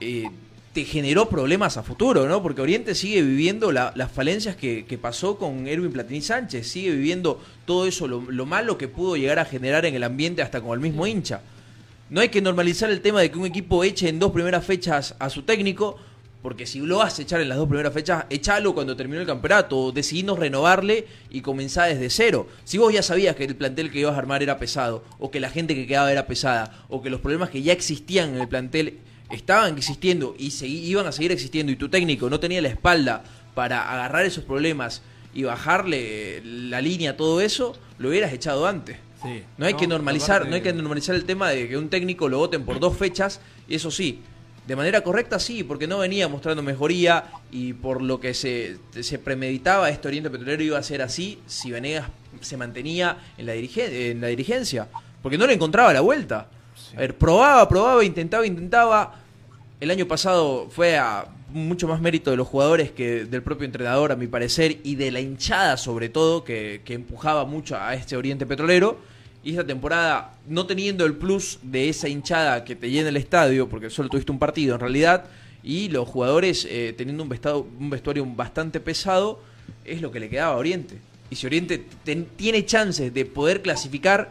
eh, 0.00 0.28
te 0.72 0.84
generó 0.84 1.28
problemas 1.28 1.76
a 1.76 1.84
futuro, 1.84 2.26
¿no? 2.26 2.42
Porque 2.42 2.62
Oriente 2.62 2.96
sigue 2.96 3.22
viviendo 3.22 3.70
la- 3.70 3.92
las 3.94 4.10
falencias 4.10 4.56
que, 4.56 4.84
que 4.84 4.98
pasó 4.98 5.38
con 5.38 5.68
Erwin 5.68 5.92
Platini 5.92 6.20
Sánchez, 6.20 6.66
sigue 6.66 6.90
viviendo 6.90 7.40
todo 7.64 7.86
eso, 7.86 8.08
lo, 8.08 8.22
lo 8.28 8.44
malo 8.44 8.76
que 8.76 8.88
pudo 8.88 9.16
llegar 9.16 9.38
a 9.38 9.44
generar 9.44 9.86
en 9.86 9.94
el 9.94 10.02
ambiente 10.02 10.42
hasta 10.42 10.60
con 10.60 10.72
el 10.72 10.80
mismo 10.80 11.06
hincha. 11.06 11.42
No 12.10 12.20
hay 12.20 12.30
que 12.30 12.42
normalizar 12.42 12.90
el 12.90 13.02
tema 13.02 13.20
de 13.20 13.30
que 13.30 13.38
un 13.38 13.46
equipo 13.46 13.84
eche 13.84 14.08
en 14.08 14.18
dos 14.18 14.32
primeras 14.32 14.66
fechas 14.66 15.14
a 15.20 15.30
su 15.30 15.42
técnico, 15.42 15.96
porque 16.42 16.66
si 16.66 16.80
lo 16.80 16.98
vas 16.98 17.18
a 17.18 17.22
echar 17.22 17.40
en 17.40 17.48
las 17.48 17.56
dos 17.56 17.68
primeras 17.68 17.92
fechas, 17.94 18.24
echalo 18.28 18.74
cuando 18.74 18.96
terminó 18.96 19.20
el 19.20 19.26
campeonato, 19.26 19.78
o 19.78 19.92
decidimos 19.92 20.38
renovarle 20.38 21.06
y 21.30 21.40
comenzar 21.40 21.88
desde 21.88 22.10
cero. 22.10 22.48
Si 22.64 22.78
vos 22.78 22.92
ya 22.92 23.02
sabías 23.02 23.36
que 23.36 23.44
el 23.44 23.54
plantel 23.54 23.90
que 23.92 24.00
ibas 24.00 24.14
a 24.14 24.18
armar 24.18 24.42
era 24.42 24.58
pesado, 24.58 25.04
o 25.20 25.30
que 25.30 25.38
la 25.40 25.50
gente 25.50 25.74
que 25.76 25.86
quedaba 25.86 26.10
era 26.10 26.26
pesada, 26.26 26.84
o 26.88 27.00
que 27.00 27.10
los 27.10 27.20
problemas 27.20 27.50
que 27.50 27.62
ya 27.62 27.72
existían 27.72 28.34
en 28.34 28.40
el 28.40 28.48
plantel 28.48 28.98
estaban 29.30 29.76
existiendo 29.78 30.34
y 30.36 30.50
se 30.50 30.66
iban 30.66 31.06
a 31.06 31.12
seguir 31.12 31.30
existiendo, 31.32 31.70
y 31.72 31.76
tu 31.76 31.88
técnico 31.88 32.28
no 32.28 32.40
tenía 32.40 32.60
la 32.60 32.68
espalda 32.68 33.22
para 33.54 33.90
agarrar 33.92 34.26
esos 34.26 34.44
problemas 34.44 35.02
y 35.34 35.44
bajarle 35.44 36.38
eh, 36.38 36.42
la 36.44 36.80
línea 36.80 37.12
a 37.12 37.16
todo 37.16 37.40
eso, 37.40 37.74
lo 37.98 38.08
hubieras 38.08 38.32
echado 38.32 38.66
antes. 38.66 38.96
Sí. 39.22 39.42
No 39.56 39.66
hay 39.66 39.74
No, 39.74 39.78
que 39.78 39.86
normalizar, 39.86 40.36
aparte- 40.42 40.50
no 40.50 40.56
hay 40.56 40.62
que 40.62 40.72
normalizar 40.72 41.14
el 41.14 41.24
tema 41.24 41.50
de 41.50 41.68
que 41.68 41.76
un 41.78 41.88
técnico 41.88 42.28
lo 42.28 42.38
voten 42.38 42.64
por 42.64 42.80
dos 42.80 42.96
fechas, 42.96 43.40
y 43.68 43.76
eso 43.76 43.90
sí, 43.92 44.20
de 44.66 44.76
manera 44.76 45.02
correcta 45.02 45.38
sí, 45.38 45.64
porque 45.64 45.86
no 45.86 45.98
venía 45.98 46.28
mostrando 46.28 46.62
mejoría 46.62 47.24
y 47.50 47.72
por 47.72 48.00
lo 48.00 48.20
que 48.20 48.32
se, 48.32 48.78
se 49.00 49.18
premeditaba 49.18 49.90
este 49.90 50.08
Oriente 50.08 50.30
Petrolero 50.30 50.62
iba 50.62 50.78
a 50.78 50.82
ser 50.82 51.02
así 51.02 51.40
si 51.46 51.70
Venegas 51.70 52.08
se 52.40 52.56
mantenía 52.56 53.18
en 53.38 53.46
la, 53.46 53.54
en 53.54 54.20
la 54.20 54.28
dirigencia, 54.28 54.88
porque 55.20 55.36
no 55.36 55.46
le 55.46 55.54
encontraba 55.54 55.92
la 55.92 56.00
vuelta. 56.00 56.48
A 56.94 57.00
ver, 57.00 57.16
probaba, 57.16 57.68
probaba, 57.68 58.04
intentaba, 58.04 58.46
intentaba. 58.46 59.20
El 59.80 59.90
año 59.90 60.06
pasado 60.06 60.68
fue 60.70 60.96
a 60.96 61.26
mucho 61.50 61.88
más 61.88 62.00
mérito 62.00 62.30
de 62.30 62.36
los 62.36 62.48
jugadores 62.48 62.92
que 62.92 63.24
del 63.24 63.42
propio 63.42 63.66
entrenador, 63.66 64.12
a 64.12 64.16
mi 64.16 64.26
parecer, 64.26 64.78
y 64.84 64.94
de 64.94 65.10
la 65.10 65.20
hinchada 65.20 65.76
sobre 65.76 66.08
todo, 66.08 66.44
que, 66.44 66.82
que 66.84 66.94
empujaba 66.94 67.44
mucho 67.44 67.76
a 67.76 67.94
este 67.94 68.16
Oriente 68.16 68.46
Petrolero. 68.46 68.98
Y 69.44 69.50
esta 69.50 69.66
temporada, 69.66 70.34
no 70.46 70.66
teniendo 70.66 71.04
el 71.04 71.14
plus 71.14 71.58
de 71.62 71.88
esa 71.88 72.08
hinchada 72.08 72.64
que 72.64 72.76
te 72.76 72.90
llena 72.90 73.08
el 73.08 73.16
estadio, 73.16 73.68
porque 73.68 73.90
solo 73.90 74.08
tuviste 74.08 74.30
un 74.30 74.38
partido 74.38 74.74
en 74.74 74.80
realidad, 74.80 75.24
y 75.64 75.88
los 75.88 76.08
jugadores 76.08 76.66
eh, 76.70 76.94
teniendo 76.96 77.22
un, 77.22 77.28
vestado, 77.28 77.66
un 77.78 77.90
vestuario 77.90 78.24
bastante 78.26 78.80
pesado, 78.80 79.40
es 79.84 80.00
lo 80.00 80.12
que 80.12 80.20
le 80.20 80.28
quedaba 80.28 80.54
a 80.54 80.58
Oriente. 80.58 80.96
Y 81.30 81.36
si 81.36 81.46
Oriente 81.46 81.84
tiene 82.36 82.64
chances 82.66 83.12
de 83.12 83.24
poder 83.24 83.62
clasificar, 83.62 84.30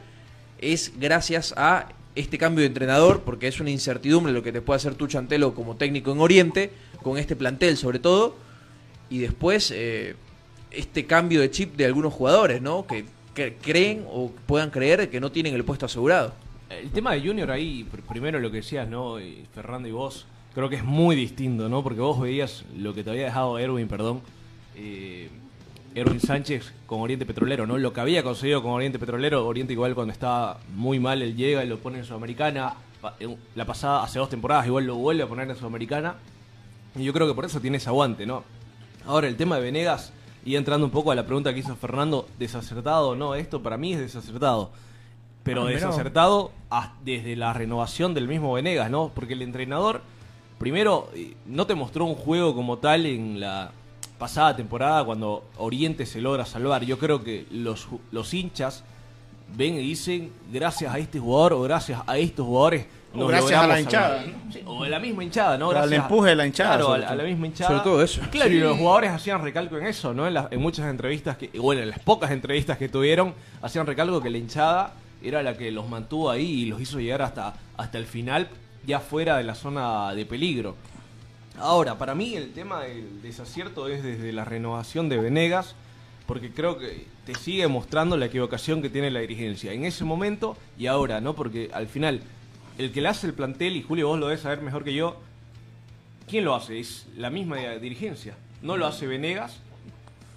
es 0.60 0.94
gracias 1.00 1.54
a 1.58 1.90
este 2.16 2.38
cambio 2.38 2.62
de 2.62 2.68
entrenador, 2.68 3.22
porque 3.22 3.48
es 3.48 3.60
una 3.60 3.70
incertidumbre 3.70 4.34
lo 4.34 4.44
que 4.44 4.52
te 4.52 4.62
puede 4.62 4.78
hacer 4.78 4.96
tu 4.96 5.08
Chantelo 5.08 5.54
como 5.54 5.76
técnico 5.76 6.12
en 6.12 6.20
Oriente, 6.20 6.72
con 7.02 7.18
este 7.18 7.36
plantel 7.36 7.78
sobre 7.78 8.00
todo, 8.00 8.36
y 9.10 9.20
después 9.20 9.72
eh, 9.76 10.16
este 10.70 11.06
cambio 11.06 11.42
de 11.42 11.52
chip 11.52 11.76
de 11.76 11.86
algunos 11.86 12.14
jugadores, 12.14 12.62
¿no? 12.62 12.86
Que, 12.86 13.06
que 13.34 13.56
creen 13.56 14.06
o 14.12 14.32
puedan 14.46 14.70
creer 14.70 15.10
que 15.10 15.20
no 15.20 15.32
tienen 15.32 15.54
el 15.56 15.64
puesto 15.64 15.86
asegurado. 15.86 16.34
El 16.70 16.90
tema 16.92 17.14
de 17.14 17.22
Junior 17.22 17.52
ahí, 17.52 17.86
pr- 17.92 18.02
primero 18.08 18.40
lo 18.40 18.50
que 18.52 18.58
decías, 18.58 18.88
¿no? 18.88 19.20
Y 19.20 19.46
Fernando 19.54 19.88
y 19.88 19.92
vos, 19.92 20.26
creo 20.54 20.70
que 20.70 20.78
es 20.78 20.84
muy 20.84 21.16
distinto, 21.16 21.68
¿no? 21.70 21.84
Porque 21.84 22.00
vos 22.00 22.20
veías 22.20 22.64
lo 22.78 22.94
que 22.94 23.04
te 23.04 23.10
había 23.10 23.26
dejado 23.26 23.60
Erwin, 23.60 23.88
perdón, 23.88 24.22
eh, 24.76 25.30
Erwin 25.94 26.22
Sánchez 26.22 26.72
con 26.86 27.02
Oriente 27.02 27.26
Petrolero, 27.26 27.68
¿no? 27.68 27.78
Lo 27.78 27.92
que 27.92 28.00
había 28.00 28.24
conseguido 28.24 28.62
con 28.64 28.72
Oriente 28.72 29.00
Petrolero, 29.00 29.46
Oriente 29.46 29.74
igual 29.74 29.96
cuando 29.96 30.14
estaba 30.14 30.60
muy 30.76 31.00
mal, 31.00 31.22
él 31.22 31.36
llega 31.36 31.64
y 31.64 31.68
lo 31.68 31.78
pone 31.80 32.00
en 32.00 32.06
Sudamericana, 32.06 32.76
en 33.20 33.36
la 33.56 33.66
pasada, 33.66 34.04
hace 34.04 34.20
dos 34.20 34.30
temporadas, 34.30 34.66
igual 34.68 34.86
lo 34.86 34.96
vuelve 34.96 35.24
a 35.24 35.28
poner 35.28 35.50
en 35.50 35.58
Sudamericana, 35.58 36.16
y 36.96 37.04
yo 37.04 37.12
creo 37.12 37.28
que 37.28 37.34
por 37.34 37.44
eso 37.44 37.60
tiene 37.60 37.78
ese 37.78 37.90
aguante, 37.90 38.26
¿no? 38.26 38.44
Ahora, 39.06 39.28
el 39.28 39.36
tema 39.36 39.58
de 39.58 39.64
Venegas, 39.64 40.14
y 40.46 40.56
entrando 40.56 40.86
un 40.86 40.92
poco 40.92 41.12
a 41.12 41.16
la 41.16 41.26
pregunta 41.26 41.54
que 41.54 41.60
hizo 41.60 41.76
Fernando, 41.76 42.28
¿desacertado 42.40 43.10
o 43.10 43.16
no? 43.16 43.36
Esto 43.36 43.62
para 43.62 43.78
mí 43.78 43.94
es 43.94 44.00
desacertado. 44.00 44.72
Pero 45.44 45.64
Ah, 45.64 45.70
desacertado 45.70 46.52
a- 46.70 46.94
desde 47.04 47.36
la 47.36 47.54
renovación 47.54 48.14
del 48.14 48.28
mismo 48.28 48.54
Venegas, 48.54 48.90
¿no? 48.92 49.12
Porque 49.14 49.34
el 49.34 49.42
entrenador, 49.42 50.02
primero, 50.60 51.10
eh, 51.16 51.36
no 51.48 51.66
te 51.66 51.74
mostró 51.76 52.06
un 52.06 52.16
juego 52.16 52.54
como 52.56 52.78
tal 52.78 53.06
en 53.06 53.40
la 53.40 53.72
pasada 54.20 54.56
temporada 54.56 55.04
cuando 55.04 55.44
Oriente 55.58 56.06
se 56.06 56.22
logra 56.22 56.46
salvar. 56.46 56.84
Yo 56.86 57.00
creo 57.00 57.24
que 57.24 57.48
los, 57.50 57.88
los 58.12 58.34
hinchas 58.36 58.84
ven 59.56 59.76
y 59.76 59.80
dicen, 59.80 60.32
gracias 60.52 60.94
a 60.94 61.00
este 61.00 61.20
jugador 61.20 61.54
o 61.54 61.62
gracias 61.62 62.02
a 62.06 62.18
estos 62.20 62.46
jugadores. 62.46 62.86
O 63.14 63.28
gracias 63.28 63.52
a 63.60 63.68
la 63.68 63.76
logramos 63.80 63.92
salvar". 63.94 64.22
hinchada, 64.22 64.26
¿no? 64.46 64.54
Sí, 64.54 64.62
o 64.66 64.84
de 64.84 64.90
la 64.90 65.00
misma 65.00 65.24
hinchada, 65.24 65.58
¿no? 65.58 65.72
Al 65.72 65.94
empuje 65.94 66.30
de 66.30 66.36
la 66.36 66.46
hinchada, 66.48 66.76
Claro, 66.78 66.94
a, 66.94 66.98
la- 66.98 67.06
a 67.06 67.10
todo. 67.10 67.18
la 67.18 67.24
misma 67.30 67.46
hinchada. 67.48 67.70
Sobre 67.70 67.84
todo 67.84 68.04
eso. 68.04 68.22
Claro, 68.32 68.52
y 68.52 68.60
los 68.60 68.78
jugadores 68.78 69.12
hacían 69.12 69.42
recalco 69.44 69.78
en 69.78 69.86
eso, 69.88 70.14
¿no? 70.14 70.28
En, 70.28 70.34
las- 70.34 70.52
en 70.52 70.62
muchas 70.62 70.90
entrevistas, 70.90 71.38
que, 71.38 71.50
bueno, 71.60 71.82
en 71.82 71.90
las 71.90 72.00
pocas 72.00 72.32
entrevistas 72.32 72.78
que 72.78 72.88
tuvieron, 72.90 73.34
hacían 73.62 73.86
recalco 73.86 74.22
que 74.22 74.30
la 74.30 74.38
hinchada 74.38 74.94
era 75.24 75.44
la 75.44 75.58
que 75.58 75.72
los 75.72 75.88
mantuvo 75.90 76.30
ahí 76.30 76.62
y 76.62 76.66
los 76.66 76.80
hizo 76.82 77.00
llegar 77.00 77.22
hasta, 77.22 77.54
hasta 77.78 77.98
el 77.98 78.06
final, 78.06 78.48
ya 78.86 79.00
fuera 79.00 79.38
de 79.38 79.44
la 79.44 79.56
zona 79.56 80.14
de 80.16 80.26
peligro. 80.26 80.76
Ahora, 81.60 81.98
para 81.98 82.16
mí 82.16 82.36
el 82.36 82.54
tema 82.54 82.82
del 82.82 83.22
desacierto 83.22 83.88
es 83.88 84.04
desde 84.04 84.32
la 84.32 84.46
renovación 84.46 85.10
de 85.10 85.18
Venegas, 85.18 85.76
porque 86.26 86.50
creo 86.52 86.80
que 86.80 87.06
te 87.26 87.36
sigue 87.36 87.68
mostrando 87.68 88.16
la 88.18 88.28
equivocación 88.28 88.82
que 88.82 88.90
tiene 88.90 89.12
la 89.12 89.20
dirigencia 89.20 89.74
en 89.74 89.84
ese 89.84 90.06
momento 90.06 90.56
y 90.78 90.88
ahora, 90.88 91.20
¿no? 91.22 91.36
Porque 91.36 91.70
al 91.74 91.88
final, 91.88 92.22
el 92.78 92.92
que 92.92 93.02
le 93.02 93.08
hace 93.10 93.28
el 93.28 93.34
plantel, 93.34 93.76
y 93.76 93.82
Julio 93.84 94.08
vos 94.08 94.20
lo 94.20 94.28
debes 94.28 94.42
saber 94.42 94.62
mejor 94.62 94.84
que 94.84 94.94
yo, 94.94 95.18
¿quién 96.28 96.46
lo 96.46 96.56
hace? 96.56 96.80
Es 96.80 97.08
la 97.18 97.30
misma 97.30 97.58
dirigencia. 97.58 98.36
No 98.62 98.78
lo 98.78 98.86
hace 98.88 99.08
Venegas 99.08 99.60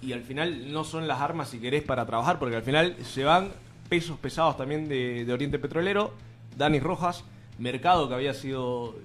y 0.01 0.13
al 0.13 0.21
final 0.21 0.71
no 0.71 0.83
son 0.83 1.07
las 1.07 1.21
armas, 1.21 1.49
si 1.49 1.59
querés, 1.59 1.83
para 1.83 2.05
trabajar, 2.05 2.37
porque 2.39 2.55
al 2.55 2.63
final 2.63 2.95
se 3.03 3.23
van 3.23 3.51
pesos 3.89 4.17
pesados 4.19 4.57
también 4.57 4.87
de, 4.87 5.25
de 5.25 5.33
Oriente 5.33 5.59
Petrolero, 5.59 6.13
Dani 6.57 6.79
Rojas, 6.79 7.23
Mercado, 7.59 8.07
que 8.07 8.15
había 8.15 8.33
sido 8.33 8.95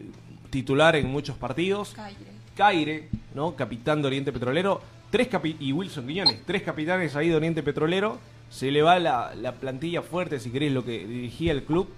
titular 0.51 0.97
en 0.97 1.07
muchos 1.07 1.37
partidos, 1.37 1.93
Caire, 2.57 3.09
¿no? 3.35 3.55
capitán 3.55 4.03
de 4.03 4.09
Oriente 4.09 4.33
Petrolero, 4.33 4.81
tres 5.11 5.31
capi- 5.31 5.57
y 5.61 5.73
Wilson 5.73 6.07
Quiñones, 6.07 6.43
tres 6.45 6.63
capitanes 6.63 7.15
ahí 7.17 7.29
de 7.29 7.37
Oriente 7.37 7.63
Petrolero, 7.63 8.19
se 8.51 8.71
le 8.71 8.83
va 8.83 8.99
la, 8.99 9.35
la 9.35 9.53
plantilla 9.53 10.03
fuerte, 10.03 10.41
si 10.41 10.51
querés, 10.51 10.73
lo 10.73 10.85
que 10.85 11.07
dirigía 11.07 11.53
el 11.53 11.63
club, 11.63 11.89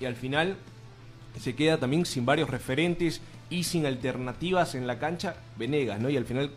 y 0.00 0.06
al 0.06 0.16
final 0.16 0.56
se 1.38 1.54
queda 1.54 1.78
también 1.78 2.04
sin 2.06 2.26
varios 2.26 2.50
referentes 2.50 3.20
y 3.50 3.64
sin 3.64 3.86
alternativas 3.86 4.74
en 4.74 4.86
la 4.86 4.98
cancha 4.98 5.36
Venegas, 5.56 6.00
¿no? 6.00 6.08
Y 6.10 6.16
al 6.16 6.24
final, 6.24 6.50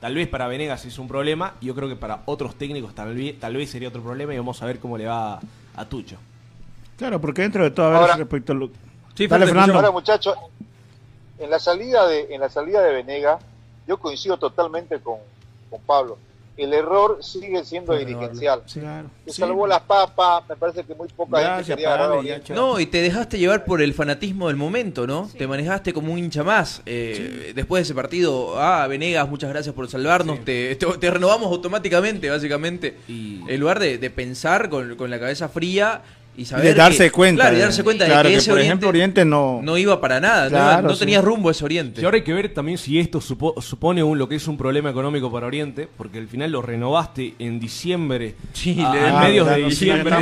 tal 0.00 0.14
vez 0.14 0.28
para 0.28 0.46
Venegas 0.48 0.84
es 0.84 0.98
un 0.98 1.08
problema, 1.08 1.54
y 1.60 1.66
yo 1.66 1.74
creo 1.74 1.88
que 1.88 1.96
para 1.96 2.22
otros 2.26 2.56
técnicos 2.56 2.94
tal 2.94 3.14
vez, 3.14 3.38
tal 3.38 3.56
vez 3.56 3.70
sería 3.70 3.88
otro 3.88 4.02
problema, 4.02 4.34
y 4.34 4.36
vamos 4.38 4.62
a 4.62 4.66
ver 4.66 4.78
cómo 4.78 4.98
le 4.98 5.06
va 5.06 5.34
a, 5.34 5.40
a 5.76 5.84
Tucho. 5.88 6.16
Claro, 6.96 7.20
porque 7.20 7.42
dentro 7.42 7.64
de 7.64 7.70
todo, 7.70 7.86
a 7.86 7.90
ver, 7.90 7.98
Ahora- 8.00 8.16
respecto 8.16 8.52
a 8.52 8.56
lo... 8.56 8.70
Sí, 9.14 9.26
Dale, 9.26 9.46
Fernando. 9.46 9.74
Ahora, 9.74 9.90
muchachos, 9.92 10.36
en 11.38 11.48
la 11.50 11.58
salida 11.60 12.06
de, 12.08 12.34
en 12.34 12.40
la 12.40 12.48
salida 12.48 12.82
de 12.82 12.92
Venega, 12.92 13.38
yo 13.86 13.98
coincido 13.98 14.38
totalmente 14.38 14.98
con, 15.00 15.18
con 15.70 15.80
Pablo. 15.82 16.18
El 16.56 16.72
error 16.72 17.18
sigue 17.20 17.64
siendo 17.64 17.96
dirigencial. 17.96 18.62
Claro. 18.72 19.08
Se 19.26 19.32
Sí. 19.32 19.40
salvó 19.40 19.66
las 19.66 19.80
papas, 19.80 20.44
me 20.48 20.54
parece 20.54 20.84
que 20.84 20.94
muy 20.94 21.08
poca 21.08 21.56
gente 21.56 21.64
quería 21.74 21.88
Parale, 21.90 22.42
ya. 22.46 22.54
No, 22.54 22.78
y 22.78 22.86
te 22.86 23.02
dejaste 23.02 23.38
llevar 23.38 23.64
por 23.64 23.82
el 23.82 23.92
fanatismo 23.92 24.46
del 24.46 24.56
momento, 24.56 25.04
¿no? 25.06 25.28
Sí. 25.28 25.38
Te 25.38 25.48
manejaste 25.48 25.92
como 25.92 26.12
un 26.12 26.18
hincha 26.20 26.44
más. 26.44 26.80
Eh, 26.86 27.52
Después 27.56 27.80
de 27.80 27.82
ese 27.84 27.94
partido, 27.94 28.54
ah, 28.60 28.86
Venegas, 28.86 29.28
muchas 29.28 29.50
gracias 29.50 29.74
por 29.74 29.88
salvarnos. 29.88 30.44
Te, 30.44 30.76
te- 30.76 30.86
te 30.98 31.10
renovamos 31.10 31.50
automáticamente, 31.50 32.30
básicamente. 32.30 32.98
Y- 33.08 33.40
En 33.48 33.58
lugar 33.60 33.80
de, 33.80 33.98
de 33.98 34.10
pensar 34.10 34.68
con, 34.68 34.94
con 34.96 35.10
la 35.10 35.18
cabeza 35.18 35.48
fría 35.48 36.02
y 36.36 36.42
Y 36.42 36.44
saber. 36.46 36.64
de 36.66 36.74
darse 36.74 37.04
que- 37.04 37.10
cuenta. 37.12 37.42
Claro, 37.44 37.56
y 37.56 37.60
darse 37.60 37.84
cuenta 37.84 38.06
Claro, 38.06 38.22
de 38.24 38.28
que, 38.28 38.34
que, 38.34 38.38
ese 38.40 38.50
por 38.50 38.54
Oriente, 38.58 38.68
ejemplo, 38.70 38.88
Oriente 38.88 39.24
no... 39.24 39.60
no 39.62 39.78
iba 39.78 40.00
para 40.00 40.18
nada. 40.20 40.44
no 40.44 40.50
Claro, 40.50 40.88
no, 40.88 40.94
sí. 40.94 40.98
tenía 41.00 41.20
rumbo 41.22 41.50
ese 41.50 41.64
Oriente. 41.64 42.00
Y 42.00 42.04
ahora 42.04 42.16
hay 42.16 42.24
que 42.24 42.32
ver 42.32 42.52
también 42.52 42.76
si 42.78 42.98
esto 42.98 43.20
supo- 43.20 43.60
supone 43.62 44.02
un, 44.02 44.18
lo 44.18 44.28
que 44.28 44.34
es 44.36 44.48
un 44.48 44.56
problema 44.56 44.90
económico 44.90 45.30
para 45.30 45.46
Oriente, 45.46 45.88
porque 45.96 46.18
al 46.18 46.28
final 46.28 46.50
lo 46.50 46.60
renovaste 46.62 47.34
en 47.38 47.60
diciembre, 47.60 48.34
Sí, 48.52 48.80
a, 48.84 48.92
le- 48.94 49.00
a 49.00 49.18
Ah, 49.20 49.22
medios 49.24 49.46
de 49.48 49.52
no, 49.52 49.70
sí, 49.70 49.84
diciembre, 49.86 50.14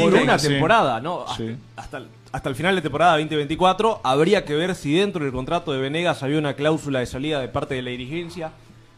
por 0.00 0.14
una 0.14 0.38
sí. 0.38 0.48
temporada, 0.48 1.00
¿no? 1.00 1.22
Hasta, 1.22 1.36
Sí. 1.36 1.56
hasta 1.76 1.98
el, 1.98 2.06
hasta 2.32 2.48
el 2.48 2.54
final 2.54 2.74
de 2.76 2.82
temporada 2.82 3.12
2024 3.18 4.00
habría 4.04 4.44
que 4.44 4.54
ver 4.54 4.74
si 4.74 4.94
dentro 4.94 5.24
del 5.24 5.32
contrato 5.32 5.72
de 5.72 5.78
Venegas 5.80 6.22
había 6.22 6.38
una 6.38 6.54
cláusula 6.54 7.00
de 7.00 7.06
salida 7.06 7.40
de 7.40 7.48
parte 7.48 7.74
de 7.74 7.82
la 7.82 7.90
dirigencia, 7.90 8.50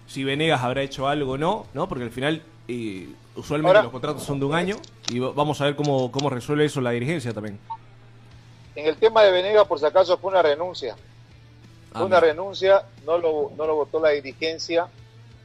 si 0.07 0.25
Venegas 0.25 0.63
habrá 0.63 0.83
hecho 0.83 1.07
algo 1.09 1.33
o 1.33 1.39
no, 1.39 1.67
¿no? 1.75 1.89
Porque 1.89 2.05
al 2.05 2.11
final 2.11 2.43
eh, 2.67 3.09
usualmente 3.39 3.69
Ahora- 3.69 3.83
los 3.83 3.93
contratos 3.93 4.23
son 4.23 4.39
de 4.41 4.47
un 4.47 4.55
año 4.55 4.77
y 5.11 5.19
va- 5.19 5.33
vamos 5.33 5.61
a 5.61 5.65
ver 5.65 5.77
cómo, 5.77 6.11
cómo 6.13 6.29
resuelve 6.31 6.65
eso 6.65 6.81
la 6.81 6.91
dirigencia 6.91 7.33
también. 7.33 7.59
En 8.75 8.87
el 8.87 8.97
tema 8.97 9.23
de 9.23 9.33
Venega, 9.33 9.65
por 9.65 9.79
si 9.79 9.87
acaso, 9.87 10.19
fue 10.19 10.31
una 10.31 10.43
renuncia. 10.43 10.95
Fue 10.95 12.03
Ah, 12.03 12.05
una 12.05 12.17
mira. 12.17 12.21
renuncia, 12.33 12.83
no 13.05 13.19
lo, 13.19 13.51
no 13.57 13.67
lo 13.67 13.75
votó 13.77 13.99
la 14.01 14.11
dirigencia. 14.11 14.89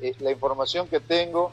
Eh, 0.01 0.13
la 0.19 0.32
información 0.32 0.88
que 0.88 0.99
tengo 0.99 1.51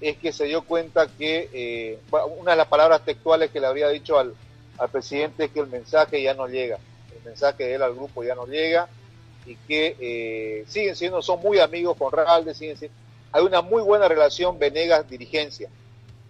es 0.00 0.16
que 0.16 0.32
se 0.32 0.44
dio 0.46 0.62
cuenta 0.62 1.06
que 1.06 1.48
eh, 1.52 1.98
una 2.38 2.52
de 2.52 2.56
las 2.56 2.66
palabras 2.66 3.04
textuales 3.04 3.50
que 3.50 3.60
le 3.60 3.66
habría 3.66 3.88
dicho 3.88 4.18
al, 4.18 4.34
al 4.78 4.88
presidente 4.88 5.44
es 5.44 5.50
que 5.52 5.60
el 5.60 5.66
mensaje 5.68 6.22
ya 6.22 6.34
no 6.34 6.48
llega. 6.48 6.78
El 7.16 7.22
mensaje 7.24 7.64
de 7.64 7.74
él 7.74 7.82
al 7.82 7.94
grupo 7.94 8.24
ya 8.24 8.34
no 8.34 8.46
llega 8.46 8.88
y 9.46 9.54
que 9.56 9.96
eh, 10.00 10.64
siguen 10.66 10.96
siendo, 10.96 11.20
son 11.22 11.40
muy 11.40 11.58
amigos 11.60 11.96
con 11.96 12.10
Ralde, 12.12 12.54
siguen 12.54 12.76
siendo, 12.78 12.96
hay 13.32 13.42
una 13.42 13.62
muy 13.62 13.82
buena 13.82 14.08
relación 14.08 14.58
Venegas-dirigencia, 14.58 15.68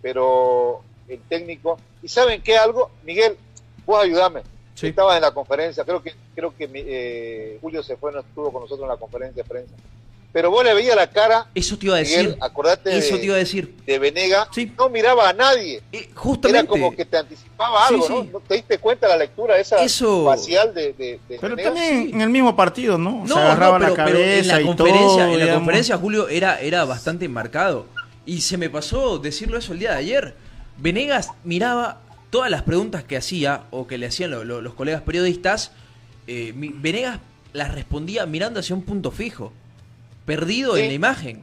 pero 0.00 0.82
el 1.08 1.20
técnico, 1.22 1.78
y 2.02 2.08
¿saben 2.08 2.42
qué 2.42 2.56
algo? 2.56 2.90
Miguel, 3.02 3.36
vos 3.84 4.02
ayúdame. 4.02 4.42
Sí. 4.74 4.88
Estaba 4.88 5.16
en 5.16 5.22
la 5.22 5.32
conferencia, 5.32 5.84
creo 5.84 6.02
que 6.02 6.14
creo 6.34 6.56
que 6.56 6.68
eh, 6.72 7.58
Julio 7.60 7.82
se 7.82 7.96
fue, 7.96 8.12
no 8.12 8.20
estuvo 8.20 8.50
con 8.50 8.62
nosotros 8.62 8.84
en 8.84 8.88
la 8.88 8.96
conferencia 8.96 9.42
de 9.42 9.48
prensa. 9.48 9.74
Pero 10.32 10.50
vos 10.50 10.64
le 10.64 10.72
veías 10.72 10.96
la 10.96 11.08
cara, 11.10 11.46
Eso 11.54 11.76
te 11.76 11.84
iba 11.86 11.96
a 11.98 12.00
Miguel, 12.00 12.26
decir. 12.28 12.38
acordate 12.40 12.96
Eso 12.96 13.14
de, 13.14 13.20
te 13.20 13.26
iba 13.26 13.34
a 13.34 13.38
decir. 13.38 13.74
de 13.84 13.98
Venega, 13.98 14.48
Sí. 14.54 14.72
no 14.78 14.88
miraba 14.88 15.28
a 15.28 15.32
nadie. 15.34 15.82
Eh, 15.92 16.08
Era 16.08 16.08
justamente. 16.14 16.66
como 16.68 16.96
que 16.96 17.04
te 17.04 17.18
anticipaba 17.18 17.86
algo, 17.86 18.06
sí. 18.06 18.12
¿no? 18.14 18.24
¿No 18.24 18.40
¿Te 18.40 18.54
diste 18.54 18.78
cuenta 18.78 19.08
la 19.08 19.18
lectura 19.18 19.58
esa 19.58 19.76
Eso- 19.84 20.24
facial 20.24 20.72
de, 20.72 20.94
de, 20.94 21.20
de 21.28 21.38
Pero 21.38 21.54
también 21.56 22.10
en 22.14 22.20
el 22.22 22.30
mismo 22.30 22.56
partido, 22.56 22.96
¿no? 22.96 23.24
No, 23.26 23.34
Se 23.34 23.40
agarraba 23.40 23.78
no, 23.78 23.84
pero, 23.84 23.96
la 23.98 24.04
pero 24.06 24.18
cabeza 24.18 24.38
en 24.40 24.48
la 24.48 24.60
y 24.60 24.64
conferencia, 24.64 25.24
todo, 25.26 25.38
en 25.38 25.46
la 25.46 25.54
conferencia 25.54 25.98
Julio 25.98 26.28
era, 26.28 26.60
era 26.60 26.84
bastante 26.86 27.28
marcado. 27.28 27.86
Y 28.24 28.40
se 28.40 28.56
me 28.56 28.70
pasó 28.70 29.18
decirlo 29.18 29.58
eso 29.58 29.74
el 29.74 29.80
día 29.80 29.90
de 29.90 29.96
ayer. 29.98 30.34
Venegas 30.78 31.28
miraba 31.44 32.00
todas 32.30 32.50
las 32.50 32.62
preguntas 32.62 33.04
que 33.04 33.18
hacía 33.18 33.64
o 33.70 33.86
que 33.86 33.98
le 33.98 34.06
hacían 34.06 34.30
lo- 34.30 34.44
lo- 34.44 34.62
los 34.62 34.72
colegas 34.72 35.02
periodistas. 35.02 35.72
eh, 36.26 36.52
Venegas 36.56 37.18
las 37.52 37.74
respondía 37.74 38.24
mirando 38.24 38.60
hacia 38.60 38.74
un 38.74 38.82
punto 38.82 39.10
fijo, 39.10 39.52
perdido 40.24 40.76
en 40.76 40.82
Sí. 40.84 40.88
la 40.88 40.94
imagen. 40.94 41.42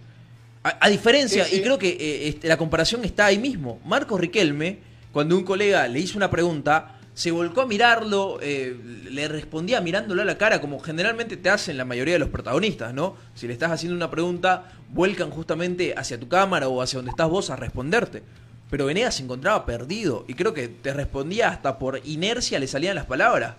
A, 0.63 0.78
a 0.86 0.89
diferencia, 0.89 1.46
Sí, 1.46 1.52
sí. 1.52 1.58
y 1.58 1.62
creo 1.63 1.78
que 1.78 1.89
eh, 1.89 2.28
este, 2.30 2.48
la 2.48 2.58
comparación 2.58 3.04
está 3.06 3.26
ahí 3.28 3.38
mismo. 3.38 3.80
Marcos 3.86 4.20
Riquelme, 4.20 4.80
cuando 5.13 5.38
un 5.38 5.44
colega 5.44 5.88
le 5.88 6.00
hizo 6.00 6.18
una 6.18 6.30
pregunta, 6.30 6.96
se 7.13 7.32
volcó 7.32 7.62
a 7.62 7.65
mirarlo, 7.65 8.39
eh, 8.42 8.78
le 9.10 9.28
respondía 9.28 9.82
mirándolo 9.82 10.22
a 10.22 10.26
la 10.26 10.38
cara, 10.38 10.62
como 10.62 10.80
generalmente 10.80 11.36
te 11.38 11.50
hacen 11.50 11.78
la 11.78 11.84
mayoría 11.86 12.13
de 12.13 12.20
los 12.20 12.30
protagonistas, 12.30 12.94
¿no? 12.94 13.15
Si 13.36 13.48
le 13.48 13.54
estás 13.54 13.72
haciendo 13.72 13.96
una 13.96 14.10
pregunta, 14.12 14.72
vuelcan 14.89 15.30
justamente 15.30 15.94
hacia 15.98 16.20
tu 16.20 16.28
cámara 16.30 16.68
o 16.70 16.82
hacia 16.82 16.98
donde 16.98 17.12
estás 17.12 17.28
vos 17.30 17.50
a 17.50 17.56
responderte. 17.56 18.24
Pero 18.70 18.86
Venegas 18.86 19.15
se 19.15 19.24
encontraba 19.24 19.65
perdido 19.65 20.26
y 20.28 20.34
creo 20.36 20.54
que 20.54 20.68
te 20.68 20.94
respondía 20.94 21.50
hasta 21.50 21.80
por 21.80 22.00
inercia 22.06 22.60
le 22.60 22.68
salían 22.68 22.96
las 22.96 23.06
palabras. 23.06 23.56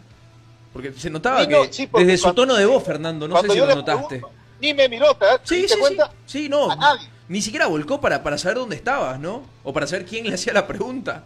Porque 0.72 0.92
se 0.92 1.10
notaba 1.10 1.42
no, 1.46 1.62
que 1.64 1.72
sí, 1.72 1.86
porque 1.88 2.06
desde 2.06 2.22
su 2.28 2.32
tono 2.32 2.54
de 2.54 2.64
voz, 2.64 2.84
Fernando, 2.84 3.26
no 3.26 3.40
sé 3.42 3.48
si 3.50 3.58
lo 3.58 3.66
notaste. 3.74 4.06
pregunto, 4.20 4.39
ni 4.60 4.74
me 4.74 4.88
miró, 4.88 5.14
¿te, 5.14 5.24
das- 5.24 5.40
Sí, 5.44 5.66
sí, 5.68 5.74
sí. 5.88 5.96
Sí, 6.26 6.48
no. 6.48 6.70
A 6.70 6.76
nadie. 6.76 7.08
Ni 7.28 7.40
siquiera 7.42 7.66
volcó 7.66 8.00
para, 8.00 8.22
para 8.22 8.36
saber 8.38 8.58
dónde 8.58 8.76
estabas, 8.76 9.18
¿no? 9.20 9.42
O 9.62 9.72
para 9.72 9.86
saber 9.86 10.04
quién 10.06 10.26
le 10.28 10.34
hacía 10.34 10.52
la 10.52 10.66
pregunta. 10.66 11.24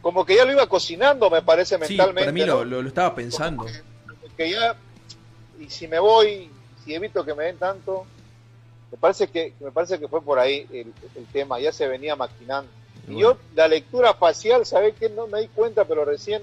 Como 0.00 0.24
que 0.24 0.36
ya 0.36 0.44
lo 0.44 0.52
iba 0.52 0.66
cocinando, 0.68 1.28
me 1.30 1.42
parece, 1.42 1.74
Sí, 1.76 1.80
mentalmente. 1.80 2.20
para 2.20 2.32
mí 2.32 2.40
¿no? 2.40 2.46
lo, 2.46 2.64
lo- 2.64 2.82
lo 2.82 2.88
estaba 2.88 3.14
pensando. 3.14 3.64
Como 3.64 4.36
que- 4.36 4.50
ya, 4.50 4.76
y 5.58 5.68
si 5.68 5.88
me 5.88 5.98
voy, 5.98 6.50
si 6.84 6.94
evito 6.94 7.24
que 7.24 7.34
me 7.34 7.44
den 7.44 7.56
tanto, 7.58 8.06
me 8.92 8.98
parece 8.98 9.28
que, 9.28 9.54
me 9.60 9.70
parece 9.72 9.98
que 9.98 10.06
fue 10.08 10.22
por 10.22 10.38
ahí 10.38 10.66
el, 10.72 10.92
el 11.16 11.26
tema, 11.32 11.58
ya 11.58 11.72
se 11.72 11.88
venía 11.88 12.14
maquinando. 12.16 12.70
Y 13.08 13.20
yo, 13.20 13.38
la 13.54 13.68
lectura 13.68 14.14
facial, 14.14 14.64
¿sabés 14.66 14.94
que 14.94 15.08
No 15.08 15.26
me 15.26 15.40
di 15.42 15.48
cuenta, 15.48 15.84
pero 15.84 16.04
recién 16.04 16.42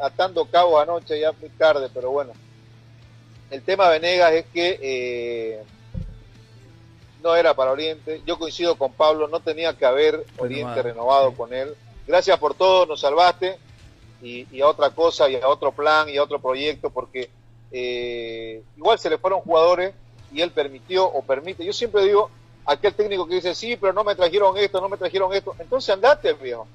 atando 0.00 0.44
cabo 0.46 0.78
anoche, 0.80 1.18
ya 1.20 1.32
muy 1.32 1.50
tarde, 1.50 1.88
pero 1.92 2.10
bueno. 2.10 2.32
El 3.50 3.62
tema 3.62 3.88
Venegas 3.88 4.32
es 4.32 4.46
que 4.46 4.78
eh, 4.82 5.62
no 7.22 7.34
era 7.34 7.54
para 7.54 7.72
Oriente. 7.72 8.22
Yo 8.26 8.38
coincido 8.38 8.76
con 8.76 8.92
Pablo, 8.92 9.28
no 9.28 9.40
tenía 9.40 9.76
que 9.76 9.86
haber 9.86 10.24
Oriente 10.36 10.82
Renovado, 10.82 10.82
renovado 10.82 11.30
sí. 11.30 11.36
con 11.36 11.54
él. 11.54 11.74
Gracias 12.06 12.38
por 12.38 12.54
todo, 12.54 12.86
nos 12.86 13.00
salvaste. 13.00 13.58
Y, 14.22 14.46
y 14.50 14.60
a 14.60 14.66
otra 14.66 14.90
cosa, 14.90 15.28
y 15.30 15.36
a 15.36 15.48
otro 15.48 15.72
plan, 15.72 16.08
y 16.08 16.16
a 16.16 16.22
otro 16.24 16.40
proyecto, 16.40 16.90
porque 16.90 17.30
eh, 17.70 18.62
igual 18.76 18.98
se 18.98 19.10
le 19.10 19.18
fueron 19.18 19.40
jugadores 19.40 19.94
y 20.32 20.40
él 20.40 20.50
permitió 20.50 21.06
o 21.06 21.22
permite. 21.22 21.64
Yo 21.64 21.72
siempre 21.72 22.04
digo, 22.04 22.30
aquel 22.66 22.94
técnico 22.94 23.26
que 23.26 23.36
dice, 23.36 23.54
sí, 23.54 23.76
pero 23.76 23.92
no 23.92 24.04
me 24.04 24.14
trajeron 24.14 24.56
esto, 24.56 24.80
no 24.80 24.88
me 24.88 24.96
trajeron 24.96 25.32
esto. 25.32 25.54
Entonces 25.58 25.90
andate, 25.90 26.32
viejo. 26.34 26.66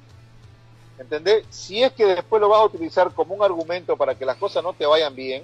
¿Entendés? 0.97 1.45
Si 1.49 1.83
es 1.83 1.91
que 1.93 2.05
después 2.05 2.39
lo 2.39 2.49
vas 2.49 2.61
a 2.61 2.65
utilizar 2.65 3.11
como 3.13 3.33
un 3.35 3.43
argumento 3.43 3.97
para 3.97 4.15
que 4.15 4.25
las 4.25 4.37
cosas 4.37 4.63
no 4.63 4.73
te 4.73 4.85
vayan 4.85 5.15
bien, 5.15 5.43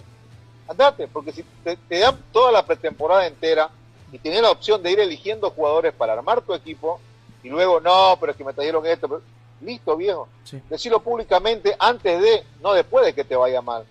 andate, 0.69 1.07
porque 1.07 1.31
si 1.31 1.43
te, 1.63 1.75
te 1.75 1.99
dan 1.99 2.17
toda 2.31 2.51
la 2.51 2.65
pretemporada 2.65 3.25
entera 3.27 3.69
y 4.11 4.17
tienes 4.19 4.41
la 4.41 4.51
opción 4.51 4.81
de 4.83 4.91
ir 4.91 4.99
eligiendo 4.99 5.49
jugadores 5.51 5.93
para 5.93 6.13
armar 6.13 6.41
tu 6.41 6.53
equipo 6.53 6.99
y 7.43 7.49
luego, 7.49 7.79
no, 7.79 8.17
pero 8.19 8.31
es 8.31 8.37
que 8.37 8.43
me 8.43 8.53
trajeron 8.53 8.85
esto, 8.85 9.07
pero- 9.07 9.21
listo, 9.61 9.97
viejo. 9.97 10.29
Sí. 10.45 10.61
Decirlo 10.69 11.01
públicamente 11.01 11.75
antes 11.79 12.21
de, 12.21 12.43
no 12.63 12.71
después 12.73 13.05
de 13.05 13.13
que 13.13 13.25
te 13.25 13.35
vaya 13.35 13.61
mal. 13.61 13.83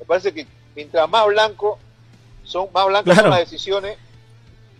Me 0.00 0.04
parece 0.04 0.34
que 0.34 0.46
mientras 0.74 1.08
más 1.08 1.24
blanco 1.28 1.78
son, 2.42 2.66
más 2.74 2.86
blancas 2.86 3.14
Claro. 3.14 3.20
son 3.22 3.30
las 3.30 3.38
decisiones, 3.48 3.96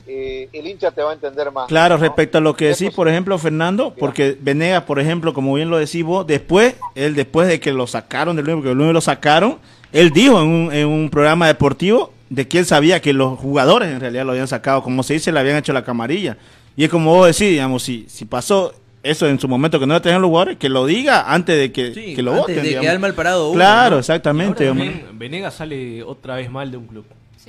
eh, 0.08 0.48
el 0.52 0.66
hincha 0.66 0.90
te 0.90 1.02
va 1.02 1.10
a 1.10 1.14
entender 1.14 1.50
más. 1.52 1.66
Claro, 1.68 1.96
¿no? 1.96 2.00
respecto 2.02 2.38
a 2.38 2.40
lo 2.40 2.54
que 2.54 2.66
decís, 2.66 2.92
por 2.92 3.08
ejemplo, 3.08 3.38
Fernando, 3.38 3.94
porque 3.94 4.36
Venegas, 4.40 4.84
por 4.84 4.98
ejemplo, 5.00 5.32
como 5.34 5.54
bien 5.54 5.68
lo 5.70 5.78
decís 5.78 6.04
vos, 6.04 6.26
después, 6.26 6.74
él 6.94 7.14
después 7.14 7.48
de 7.48 7.58
que 7.60 7.72
lo 7.72 7.86
sacaron 7.86 8.36
del 8.36 8.46
Lunes, 8.46 8.58
porque 8.58 8.72
el 8.72 8.78
Lunes 8.78 8.94
lo 8.94 9.00
sacaron, 9.00 9.58
él 9.92 10.10
dijo 10.10 10.40
en 10.42 10.48
un, 10.48 10.72
en 10.72 10.86
un 10.88 11.10
programa 11.10 11.46
deportivo 11.46 12.12
de 12.30 12.46
que 12.48 12.58
él 12.58 12.66
sabía 12.66 13.00
que 13.00 13.12
los 13.12 13.38
jugadores 13.38 13.88
en 13.90 14.00
realidad 14.00 14.24
lo 14.24 14.32
habían 14.32 14.48
sacado, 14.48 14.82
como 14.82 15.02
se 15.02 15.14
dice, 15.14 15.30
le 15.32 15.40
habían 15.40 15.56
hecho 15.56 15.72
la 15.72 15.84
camarilla. 15.84 16.36
Y 16.76 16.84
es 16.84 16.90
como 16.90 17.14
vos 17.14 17.26
decís, 17.26 17.50
digamos, 17.52 17.82
si, 17.82 18.04
si 18.08 18.24
pasó 18.24 18.74
eso 19.02 19.28
en 19.28 19.38
su 19.38 19.46
momento 19.48 19.78
que 19.78 19.86
no 19.86 19.94
lo 19.94 20.02
tenían 20.02 20.20
los 20.20 20.28
jugadores, 20.28 20.56
que 20.58 20.68
lo 20.68 20.84
diga 20.84 21.32
antes 21.32 21.56
de 21.56 21.70
que, 21.72 21.94
Sí, 21.94 22.14
que 22.14 22.22
lo 22.22 22.32
antes 22.32 22.42
voten. 22.42 22.56
de 22.56 22.62
digamos. 22.62 22.82
quedar 22.86 22.98
mal 22.98 23.14
parado 23.14 23.48
uno, 23.50 23.54
Claro, 23.56 23.90
¿no? 23.96 24.00
exactamente. 24.00 24.72
Venegas 25.12 25.54
sale 25.54 26.02
otra 26.02 26.34
vez 26.36 26.50
mal 26.50 26.70
de 26.70 26.76
un 26.76 26.86
club. 26.86 27.04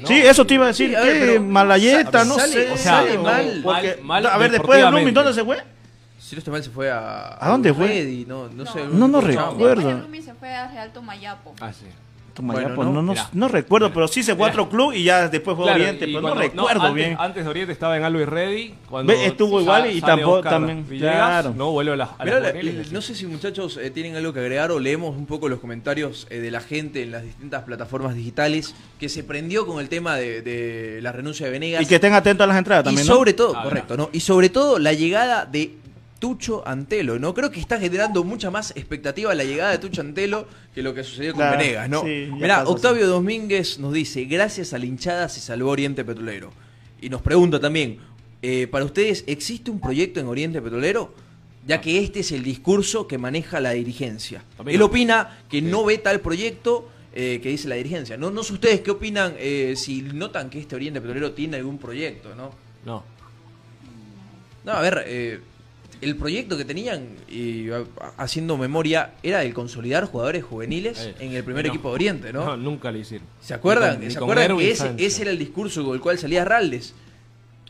Sí, 0.06 0.14
eso 0.14 0.46
te 0.46 0.54
iba 0.54 0.66
a 0.66 0.68
decir, 0.68 0.90
Sí, 0.90 0.96
a 0.96 1.02
ver, 1.02 1.14
que 1.14 1.26
pero 1.26 1.42
Malayeta, 1.42 2.24
no 2.24 2.36
sale- 2.36 2.54
sé. 2.54 2.72
o 2.72 2.78
sea, 2.78 2.92
sale 2.98 3.16
no, 3.16 3.24
mal, 3.24 3.62
porque- 3.64 3.98
mal- 4.04 4.24
mal 4.24 4.26
a 4.28 4.38
ver, 4.38 4.52
después 4.52 4.78
del 4.80 4.92
Lumin, 4.92 5.06
deportivamente. 5.06 5.20
¿dónde 5.20 5.34
se 5.34 5.44
fue? 5.44 5.78
Si 6.20 6.36
no 6.36 6.40
estoy 6.40 6.52
mal, 6.52 6.64
se 6.64 6.70
fue 6.70 6.92
a. 6.92 7.38
¿A 7.44 7.50
dónde 7.50 7.74
fue? 7.74 8.24
No, 8.28 8.48
no, 8.50 8.66
sé. 8.72 8.82
No, 8.92 9.08
no 9.08 9.22
recuerdo. 9.22 10.02
De 10.08 10.22
se 10.22 10.34
fue 10.36 10.54
a 10.54 10.68
Real 10.68 10.92
Tomayapo. 10.94 11.56
Ah, 11.60 11.72
sí. 11.74 11.86
Toma 12.38 12.54
Bueno, 12.54 12.70
ya, 12.70 12.76
pues, 12.76 12.86
no, 12.88 12.94
no, 12.94 13.02
no, 13.02 13.12
mirá. 13.14 13.30
no 13.34 13.48
recuerdo, 13.48 13.92
pero 13.92 14.08
sí 14.08 14.22
a 14.30 14.34
otro 14.36 14.70
club 14.70 14.94
y 14.94 15.04
ya 15.04 15.28
después 15.28 15.58
fue 15.58 15.66
a 15.66 15.74
Claro, 15.74 15.82
Oriente, 15.84 16.06
pero 16.06 16.22
no 16.22 16.36
recuerdo 16.36 16.82
antes, 16.84 16.94
bien. 16.94 17.16
Antes 17.20 17.44
de 17.44 17.50
Oriente 17.50 17.74
estaba 17.74 17.98
en 17.98 18.04
Always 18.04 18.30
Ready. 18.30 18.74
Cuando 18.88 19.12
estuvo 19.12 19.60
igual 19.60 19.92
y 19.92 20.00
tampoco- 20.02 20.44
también, 20.44 20.88
Villegas, 20.88 21.16
claro. 21.16 21.54
No 21.58 21.72
vuelve 21.72 21.94
a 21.94 21.96
las, 21.96 22.10
a 22.20 22.24
Mirá, 22.24 22.36
las 22.40 22.44
la- 22.54 22.60
juveniles. 22.60 22.92
no 22.92 23.02
sé 23.02 23.16
si 23.16 23.26
muchachos 23.26 23.78
eh, 23.82 23.90
tienen 23.90 24.16
algo 24.16 24.34
que 24.34 24.40
agregar 24.40 24.70
o 24.72 24.80
leemos 24.80 25.18
un 25.18 25.26
poco 25.26 25.50
los 25.50 25.60
comentarios 25.60 26.28
eh, 26.30 26.38
de 26.40 26.52
la 26.52 26.62
gente 26.62 27.02
en 27.02 27.12
las 27.12 27.24
distintas 27.24 27.64
plataformas 27.64 28.14
digitales 28.14 28.76
que 29.00 29.10
se 29.10 29.24
prendió 29.24 29.66
con 29.66 29.80
el 29.80 29.90
tema 29.90 30.16
de, 30.16 30.44
de 30.44 31.00
la 31.02 31.12
renuncia 31.12 31.48
de 31.48 31.52
Venegas. 31.54 31.82
Y 31.82 31.88
que 31.88 31.96
estén 31.96 32.14
atentos 32.14 32.44
a 32.44 32.48
las 32.48 32.58
entradas 32.60 32.84
también, 32.84 33.04
y 33.04 33.10
¿no? 33.10 33.16
sobre 33.16 33.34
todo, 33.34 33.56
Ah, 33.58 33.64
correcto, 33.64 33.98
¿no? 33.98 34.12
Y 34.14 34.20
sobre 34.20 34.50
todo 34.50 34.78
la 34.78 34.94
llegada 34.94 35.46
de 35.48 35.76
Tucho 36.20 36.68
Antelo, 36.68 37.20
¿no? 37.20 37.34
Creo 37.34 37.52
que 37.52 37.60
está 37.60 37.80
generando 37.80 38.24
mucha 38.24 38.50
más 38.52 38.72
expectativa 38.76 39.34
la 39.36 39.44
llegada 39.44 39.72
de 39.72 39.78
Tucho 39.78 40.02
Antelo 40.02 40.48
que 40.74 40.82
lo 40.82 40.94
que 40.94 41.04
sucedió 41.04 41.34
con 41.34 41.42
Claro, 41.42 41.58
Venegas, 41.58 41.90
¿no? 41.90 42.02
sí, 42.04 42.30
Mirá, 42.34 42.60
pasó, 42.60 42.72
Octavio 42.72 43.08
Domínguez 43.08 43.80
nos 43.80 43.94
dice, 43.94 44.26
gracias 44.26 44.74
a 44.74 44.78
la 44.78 44.86
hinchada 44.86 45.30
se 45.30 45.40
salvó 45.40 45.70
Oriente 45.72 46.04
Petrolero. 46.04 46.52
Y 47.02 47.10
nos 47.10 47.22
pregunta 47.22 47.60
también, 47.60 48.00
eh, 48.42 48.68
para 48.68 48.86
ustedes, 48.86 49.24
¿existe 49.28 49.70
un 49.72 49.80
proyecto 49.80 50.20
en 50.20 50.28
Oriente 50.28 50.62
Petrolero? 50.62 51.14
Ya 51.66 51.82
que 51.82 52.00
este 52.00 52.22
es 52.22 52.32
el 52.32 52.44
discurso 52.44 53.08
que 53.08 53.18
maneja 53.18 53.60
la 53.60 53.72
dirigencia. 53.72 54.44
También 54.56 54.76
Él 54.76 54.80
no. 54.80 54.86
opina 54.86 55.40
que 55.50 55.62
no 55.62 55.84
ve 55.84 55.98
tal 55.98 56.22
proyecto 56.22 56.90
eh, 57.14 57.40
que 57.44 57.50
dice 57.50 57.68
la 57.68 57.76
dirigencia. 57.76 58.16
No, 58.16 58.32
no 58.32 58.42
sé 58.44 58.54
ustedes 58.54 58.82
qué 58.82 58.92
opinan 58.92 59.36
eh, 59.38 59.74
si 59.76 60.02
notan 60.02 60.50
que 60.50 60.60
este 60.60 60.76
Oriente 60.76 61.02
Petrolero 61.02 61.34
tiene 61.34 61.58
algún 61.58 61.78
proyecto, 61.78 62.34
¿no? 62.36 62.52
No. 62.86 63.04
No, 64.64 64.72
a 64.72 64.82
ver, 64.82 65.04
eh, 65.08 65.40
el 66.02 66.16
proyecto 66.16 66.58
que 66.58 66.66
tenían, 66.66 67.08
y 67.30 67.68
haciendo 68.18 68.58
memoria, 68.58 69.14
era 69.24 69.44
el 69.44 69.54
consolidar 69.54 70.06
jugadores 70.06 70.44
juveniles 70.44 70.98
Eh, 71.00 71.16
en 71.20 71.34
el 71.34 71.44
primer 71.44 71.66
no. 71.66 71.70
equipo 71.70 71.90
de 71.90 71.96
Oriente, 71.96 72.34
¿no? 72.34 72.46
No, 72.46 72.58
nunca 72.58 72.92
lo 72.92 72.98
hicieron. 73.00 73.28
¿Se 73.42 73.54
acuerdan? 73.54 74.00
Con- 74.00 74.12
¿Se 74.12 74.18
acuerdan 74.18 74.58
que 74.58 74.72
ese, 74.72 74.94
ese 74.98 75.22
era 75.24 75.32
el 75.32 75.40
discurso 75.40 75.84
con 75.86 75.94
el 75.96 76.02
cual 76.02 76.18
salía 76.18 76.44
Raldes? 76.46 76.94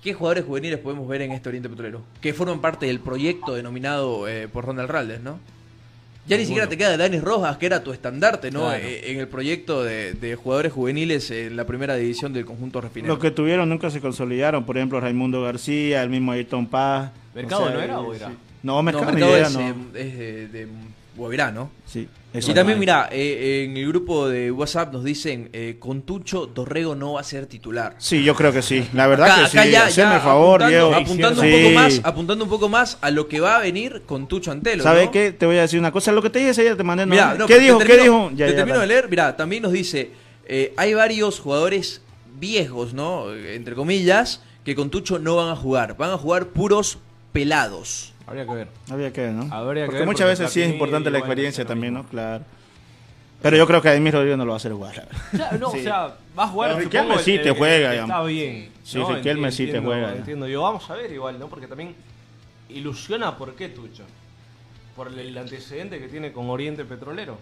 ¿Qué 0.02 0.14
jugadores 0.14 0.46
juveniles 0.46 0.80
podemos 0.80 1.08
ver 1.08 1.22
en 1.24 1.32
este 1.32 1.50
Oriente 1.50 1.68
Petrolero? 1.70 2.04
Que 2.22 2.34
forman 2.34 2.62
parte 2.62 2.86
del 2.86 3.00
proyecto 3.00 3.56
denominado 3.56 4.28
eh, 4.28 4.48
por 4.48 4.64
Ronald 4.66 4.90
Raldes, 4.90 5.22
¿no? 5.22 5.40
Ya 6.28 6.38
ni 6.38 6.46
siquiera 6.46 6.68
te 6.68 6.78
queda 6.78 6.98
Dani 6.98 7.20
Rojas, 7.20 7.58
que 7.58 7.66
era 7.68 7.82
tu 7.84 7.94
estandarte, 7.94 8.52
¿no? 8.52 8.62
Claro. 8.62 8.84
Eh, 8.84 9.12
en 9.12 9.20
el 9.20 9.28
proyecto 9.28 9.84
de, 9.84 10.14
de 10.14 10.36
jugadores 10.36 10.74
juveniles 10.74 11.32
en 11.32 11.56
la 11.56 11.66
primera 11.66 11.96
división 11.96 12.34
del 12.34 12.46
conjunto 12.46 12.82
refinero. 12.82 13.14
Los 13.14 13.22
que 13.22 13.32
tuvieron 13.32 13.70
nunca 13.70 13.90
se 13.90 14.02
consolidaron, 14.02 14.66
por 14.66 14.78
ejemplo, 14.78 15.00
Raimundo 15.00 15.42
García, 15.42 16.04
el 16.04 16.10
mismo 16.10 16.34
Ayrton 16.34 16.68
Paz. 16.68 17.12
¿Mercado 17.34 17.70
no 17.70 17.82
era 17.82 18.00
o 18.00 18.14
era? 18.14 18.28
sí. 18.28 18.34
No, 18.64 18.84
Mercado, 18.84 19.06
no, 19.06 19.12
ni 19.12 19.22
Mercado 19.22 19.38
idea, 19.38 19.48
es, 19.48 19.54
no. 19.54 19.62
eh, 19.62 19.74
es 19.96 20.18
de, 20.18 20.48
de 20.48 20.68
Sí, 21.86 22.08
Y 22.34 22.54
también, 22.54 22.78
mira, 22.78 23.10
eh, 23.12 23.66
en 23.68 23.76
el 23.78 23.88
grupo 23.88 24.28
de 24.30 24.52
WhatsApp 24.52 24.94
nos 24.94 25.04
dicen, 25.04 25.50
eh, 25.54 25.78
con 25.80 26.04
Tucho, 26.04 26.46
Dorrego 26.46 26.94
no 26.94 27.14
va 27.14 27.22
a 27.22 27.24
ser 27.24 27.48
titular. 27.48 27.96
Sí, 27.98 28.24
yo 28.24 28.36
creo 28.36 28.52
que 28.54 28.62
sí. 28.62 28.88
La 28.94 29.08
verdad 29.08 29.28
Acá- 29.28 29.36
que 29.50 29.58
acá 29.58 29.64
sí. 29.64 29.72
ya- 29.72 29.86
Haceme 29.86 30.12
ya 30.12 30.20
favor, 30.20 30.62
apuntando, 30.62 30.68
Diego. 30.90 30.96
apuntando 30.96 31.42
Sí. 31.42 31.48
un 31.48 31.62
poco 31.64 31.74
más, 31.76 32.02
apuntando 32.04 32.44
un 32.44 32.50
poco 32.52 32.70
más 32.70 32.98
a 33.02 33.10
lo 33.10 33.28
que 33.28 33.40
va 33.40 33.58
a 33.58 33.60
venir 33.62 34.04
con 34.06 34.28
Tucho 34.28 34.52
Antelo. 34.52 34.84
¿Sabes 34.84 35.06
¿no? 35.06 35.12
qué? 35.12 35.32
Te 35.32 35.46
voy 35.48 35.58
a 35.58 35.62
decir 35.62 35.80
una 35.80 35.92
cosa. 35.92 36.12
Lo 36.12 36.22
que 36.22 36.30
te 36.30 36.40
dije 36.40 36.62
día 36.62 36.76
te 36.78 36.84
mandé. 36.84 37.06
¿no? 37.06 37.12
Mirá, 37.12 37.34
no, 37.34 37.48
¿Qué 37.48 37.56
te 37.56 37.60
dijo? 37.62 37.80
¿Qué 37.80 37.98
dijo? 37.98 38.30
Ya, 38.36 38.46
te 38.46 38.52
ya, 38.52 38.58
termino 38.58 38.80
de 38.80 38.88
leer, 38.88 39.10
mira, 39.10 39.36
también 39.36 39.64
nos 39.64 39.72
dice, 39.72 40.12
eh, 40.46 40.74
hay 40.78 40.94
varios 40.94 41.40
jugadores 41.40 42.02
viejos, 42.40 42.94
¿no? 42.94 43.34
Entre 43.34 43.74
comillas, 43.74 44.42
que 44.64 44.76
con 44.76 44.90
Tucho 44.92 45.18
no 45.18 45.36
van 45.38 45.50
a 45.50 45.56
jugar. 45.56 45.98
Van 45.98 46.12
a 46.12 46.18
jugar 46.18 46.48
puros 46.50 47.00
pelados. 47.32 48.14
Habría 48.28 48.46
que 48.46 48.54
ver. 48.54 48.68
Habría 48.92 49.14
que 49.14 49.22
ver, 49.22 49.32
¿no? 49.32 49.54
Habría 49.54 49.84
que 49.84 49.86
porque 49.88 50.00
ver, 50.00 50.06
muchas 50.08 50.26
porque 50.28 50.42
veces 50.42 50.52
sí 50.52 50.62
es 50.62 50.70
importante 50.70 51.10
la 51.10 51.18
experiencia 51.20 51.66
también. 51.66 51.94
¿no? 51.94 52.04
Claro. 52.06 52.44
Pero 53.42 53.56
yo 53.56 53.68
creo 53.68 53.82
que 53.82 53.90
Ademir 53.90 54.14
Rodríguez 54.14 54.38
no 54.38 54.46
lo 54.46 54.52
va 54.52 54.56
a 54.56 54.58
hacer. 54.58 54.74
Claro, 55.32 55.58
no, 55.60 55.72
Sí. 55.72 55.80
o 55.80 55.84
sea, 55.84 56.16
va 56.38 56.44
a 56.44 56.48
jugar. 56.48 56.76
Riquelme 56.76 57.18
sí 57.20 57.36
el- 57.36 57.44
te 57.44 57.52
juega, 57.52 57.94
Está 57.96 58.24
bien. 58.24 58.72
Sí, 58.84 58.98
¿no? 58.98 59.14
Riquelme 59.16 59.52
sí 59.52 59.68
te 59.68 59.80
juega. 59.80 60.14
Entiendo. 60.16 60.48
Yo, 60.48 60.62
vamos 60.64 60.90
a 60.90 60.96
ver 60.96 61.12
igual, 61.12 61.40
¿no? 61.40 61.48
Porque 61.48 61.68
también 61.68 61.96
ilusiona 62.70 63.38
por 63.38 63.56
qué 63.56 63.70
Tucho. 63.70 64.04
Por 64.96 65.08
el 65.18 65.38
antecedente 65.38 66.00
que 66.00 66.08
tiene 66.08 66.32
con 66.32 66.50
Oriente 66.50 66.84
Petrolero. 66.84 67.38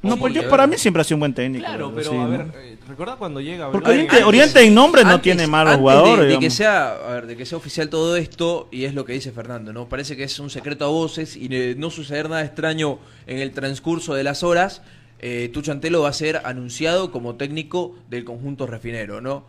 No, 0.00 0.16
pues 0.16 0.32
yo, 0.32 0.48
para 0.48 0.66
mí 0.68 0.76
siempre 0.78 1.00
ha 1.00 1.04
sido 1.04 1.16
un 1.16 1.20
buen 1.20 1.34
técnico. 1.34 1.64
Claro, 1.64 1.92
pero 1.94 2.10
sí, 2.10 2.16
a 2.16 2.20
¿no? 2.22 2.28
ver, 2.28 2.46
eh, 2.56 2.76
¿recordás 2.88 3.16
cuando 3.16 3.40
llega 3.40 3.70
Porque? 3.72 3.90
Oriente, 3.90 4.22
Oriente 4.24 4.62
en 4.62 4.72
nombre 4.74 5.02
no 5.02 5.10
Antes- 5.10 5.22
tiene 5.22 5.46
malos 5.48 5.72
antes 5.72 5.80
jugadores. 5.80 6.26
De, 6.26 6.32
de 6.34 6.38
que 6.38 6.50
sea, 6.50 6.90
a 6.92 7.12
ver, 7.14 7.26
de 7.26 7.36
que 7.36 7.44
sea 7.44 7.58
oficial 7.58 7.88
todo 7.88 8.16
esto, 8.16 8.68
y 8.70 8.84
es 8.84 8.94
lo 8.94 9.04
que 9.04 9.12
dice 9.14 9.32
Fernando, 9.32 9.72
¿no? 9.72 9.88
Parece 9.88 10.16
que 10.16 10.22
es 10.24 10.38
un 10.38 10.50
secreto 10.50 10.84
a 10.84 10.88
voces 10.88 11.36
y 11.36 11.48
no 11.76 11.90
suceder 11.90 12.30
nada 12.30 12.44
extraño 12.44 13.00
en 13.26 13.38
el 13.38 13.50
transcurso 13.50 14.14
de 14.14 14.22
las 14.22 14.42
horas. 14.44 14.82
Eh, 15.20 15.50
Tucho 15.52 15.72
Antelo 15.72 16.02
va 16.02 16.10
a 16.10 16.12
ser 16.12 16.42
anunciado 16.44 17.10
como 17.10 17.34
técnico 17.34 17.96
del 18.08 18.24
conjunto 18.24 18.68
refinero, 18.68 19.20
¿no? 19.20 19.44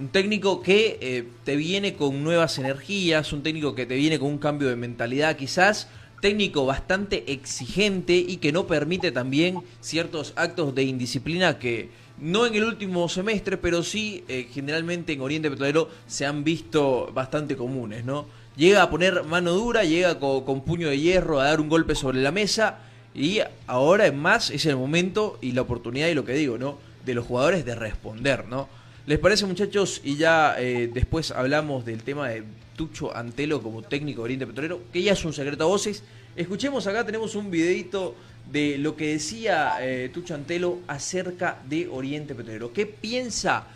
Un 0.00 0.08
técnico 0.08 0.60
que 0.60 0.98
eh, 1.00 1.28
te 1.44 1.54
viene 1.54 1.94
con 1.94 2.24
nuevas 2.24 2.58
energías, 2.58 3.32
un 3.32 3.44
técnico 3.44 3.76
que 3.76 3.86
te 3.86 3.94
viene 3.94 4.18
con 4.18 4.28
un 4.28 4.38
cambio 4.38 4.68
de 4.68 4.74
mentalidad 4.74 5.36
quizás, 5.36 5.88
técnico 6.22 6.64
bastante 6.64 7.30
exigente 7.32 8.14
y 8.16 8.38
que 8.38 8.52
no 8.52 8.66
permite 8.66 9.10
también 9.12 9.58
ciertos 9.80 10.32
actos 10.36 10.74
de 10.74 10.84
indisciplina 10.84 11.58
que 11.58 11.90
no 12.18 12.46
en 12.46 12.54
el 12.54 12.62
último 12.64 13.08
semestre, 13.08 13.56
pero 13.56 13.82
sí 13.82 14.22
eh, 14.28 14.46
generalmente 14.54 15.12
en 15.12 15.20
Oriente 15.20 15.50
Petrolero 15.50 15.90
se 16.06 16.24
han 16.24 16.44
visto 16.44 17.10
bastante 17.12 17.56
comunes, 17.56 18.04
¿no? 18.04 18.26
Llega 18.56 18.82
a 18.82 18.88
poner 18.90 19.24
mano 19.24 19.52
dura, 19.52 19.82
llega 19.82 20.20
co- 20.20 20.44
con, 20.44 20.62
puño 20.62 20.88
de 20.88 21.00
hierro 21.00 21.40
a 21.40 21.44
dar 21.46 21.60
un 21.60 21.68
golpe 21.68 21.94
sobre 21.96 22.22
la 22.22 22.30
mesa 22.30 22.78
y 23.14 23.40
ahora 23.66 24.06
en 24.06 24.16
más 24.18 24.50
es 24.50 24.64
el 24.66 24.76
momento 24.76 25.38
y 25.42 25.52
la 25.52 25.62
oportunidad 25.62 26.06
y 26.08 26.14
lo 26.14 26.24
que 26.24 26.34
digo, 26.34 26.56
¿no? 26.56 26.78
De 27.04 27.14
los 27.14 27.26
jugadores 27.26 27.64
de 27.64 27.74
responder, 27.74 28.46
¿no? 28.46 28.68
¿Les 29.06 29.18
parece 29.18 29.44
muchachos? 29.46 30.00
Y 30.04 30.16
ya 30.16 30.54
eh, 30.60 30.88
después 30.94 31.32
hablamos 31.32 31.84
del 31.84 32.04
tema 32.04 32.28
de 32.28 32.44
Tucho 32.76 33.14
Antelo 33.14 33.62
como 33.62 33.82
técnico 33.82 34.22
de 34.22 34.24
Oriente 34.24 34.46
Petrolero, 34.46 34.80
que 34.92 35.02
ya 35.02 35.12
es 35.12 35.24
un 35.24 35.32
secreto 35.32 35.64
a 35.64 35.66
voces. 35.66 36.02
Escuchemos 36.36 36.86
acá, 36.86 37.04
tenemos 37.04 37.34
un 37.34 37.50
videito 37.50 38.14
de 38.50 38.78
lo 38.78 38.96
que 38.96 39.12
decía 39.12 39.76
eh, 39.80 40.10
Tucho 40.12 40.34
Antelo 40.34 40.78
acerca 40.86 41.60
de 41.68 41.88
Oriente 41.88 42.34
Petrolero. 42.34 42.72
¿Qué 42.72 42.86
piensa 42.86 43.66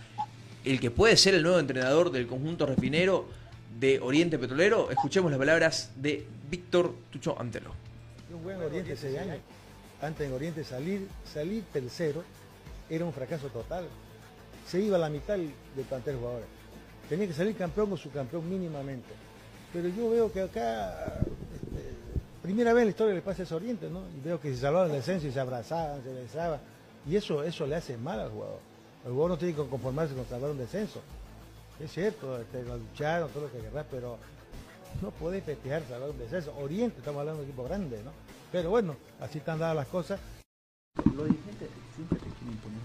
el 0.64 0.80
que 0.80 0.90
puede 0.90 1.16
ser 1.16 1.34
el 1.34 1.42
nuevo 1.42 1.58
entrenador 1.58 2.10
del 2.10 2.26
conjunto 2.26 2.66
refinero 2.66 3.28
de 3.78 4.00
Oriente 4.00 4.38
Petrolero? 4.38 4.90
Escuchemos 4.90 5.30
las 5.30 5.38
palabras 5.38 5.90
de 5.96 6.26
Víctor 6.50 6.94
Tucho 7.10 7.38
Antelo. 7.38 7.72
Un 8.32 8.42
buen 8.42 8.56
Oriente 8.60 8.94
ese 8.94 9.18
año. 9.18 9.34
Antes 10.00 10.26
en 10.26 10.32
Oriente 10.32 10.64
salir, 10.64 11.06
salir 11.32 11.62
tercero 11.72 12.22
era 12.88 13.04
un 13.04 13.12
fracaso 13.12 13.48
total. 13.48 13.86
Se 14.66 14.80
iba 14.80 14.96
a 14.96 15.00
la 15.00 15.08
mitad 15.08 15.36
del 15.36 15.84
plantel 15.88 16.16
jugadores. 16.16 16.55
Tenía 17.08 17.26
que 17.26 17.32
salir 17.32 17.56
campeón 17.56 17.92
o 17.92 17.96
subcampeón 17.96 18.48
mínimamente. 18.48 19.08
Pero 19.72 19.88
yo 19.88 20.10
veo 20.10 20.32
que 20.32 20.40
acá, 20.40 21.18
este, 21.54 21.92
primera 22.42 22.72
vez 22.72 22.82
en 22.82 22.86
la 22.86 22.90
historia 22.90 23.14
le 23.14 23.22
pasa 23.22 23.42
a 23.42 23.56
Oriente, 23.56 23.88
¿no? 23.88 24.02
Y 24.16 24.20
veo 24.24 24.40
que 24.40 24.50
se 24.54 24.60
salvaban 24.60 24.88
del 24.88 24.98
descenso 24.98 25.26
y 25.26 25.32
se 25.32 25.40
abrazaban, 25.40 26.02
se 26.02 26.12
besaban. 26.12 26.60
Y 27.08 27.16
eso, 27.16 27.42
eso 27.44 27.66
le 27.66 27.76
hace 27.76 27.96
mal 27.96 28.18
al 28.18 28.30
jugador. 28.30 28.58
El 29.04 29.12
jugador 29.12 29.30
no 29.30 29.38
tiene 29.38 29.54
que 29.54 29.68
conformarse 29.68 30.14
con 30.14 30.26
salvar 30.26 30.50
un 30.50 30.58
descenso. 30.58 31.00
Es 31.78 31.92
cierto, 31.92 32.40
este, 32.40 32.64
lo 32.64 32.78
lucharon, 32.78 33.28
todo 33.30 33.44
lo 33.44 33.52
que 33.52 33.58
querrás, 33.58 33.86
pero 33.90 34.18
no 35.02 35.10
podés 35.10 35.44
festejar 35.44 35.82
salvar 35.88 36.10
un 36.10 36.18
descenso. 36.18 36.54
Oriente, 36.58 36.98
estamos 36.98 37.20
hablando 37.20 37.42
de 37.42 37.44
un 37.44 37.50
equipo 37.50 37.64
grande, 37.64 38.02
¿no? 38.02 38.10
Pero 38.50 38.70
bueno, 38.70 38.96
así 39.20 39.38
están 39.38 39.58
dadas 39.58 39.76
las 39.76 39.88
cosas. 39.88 40.18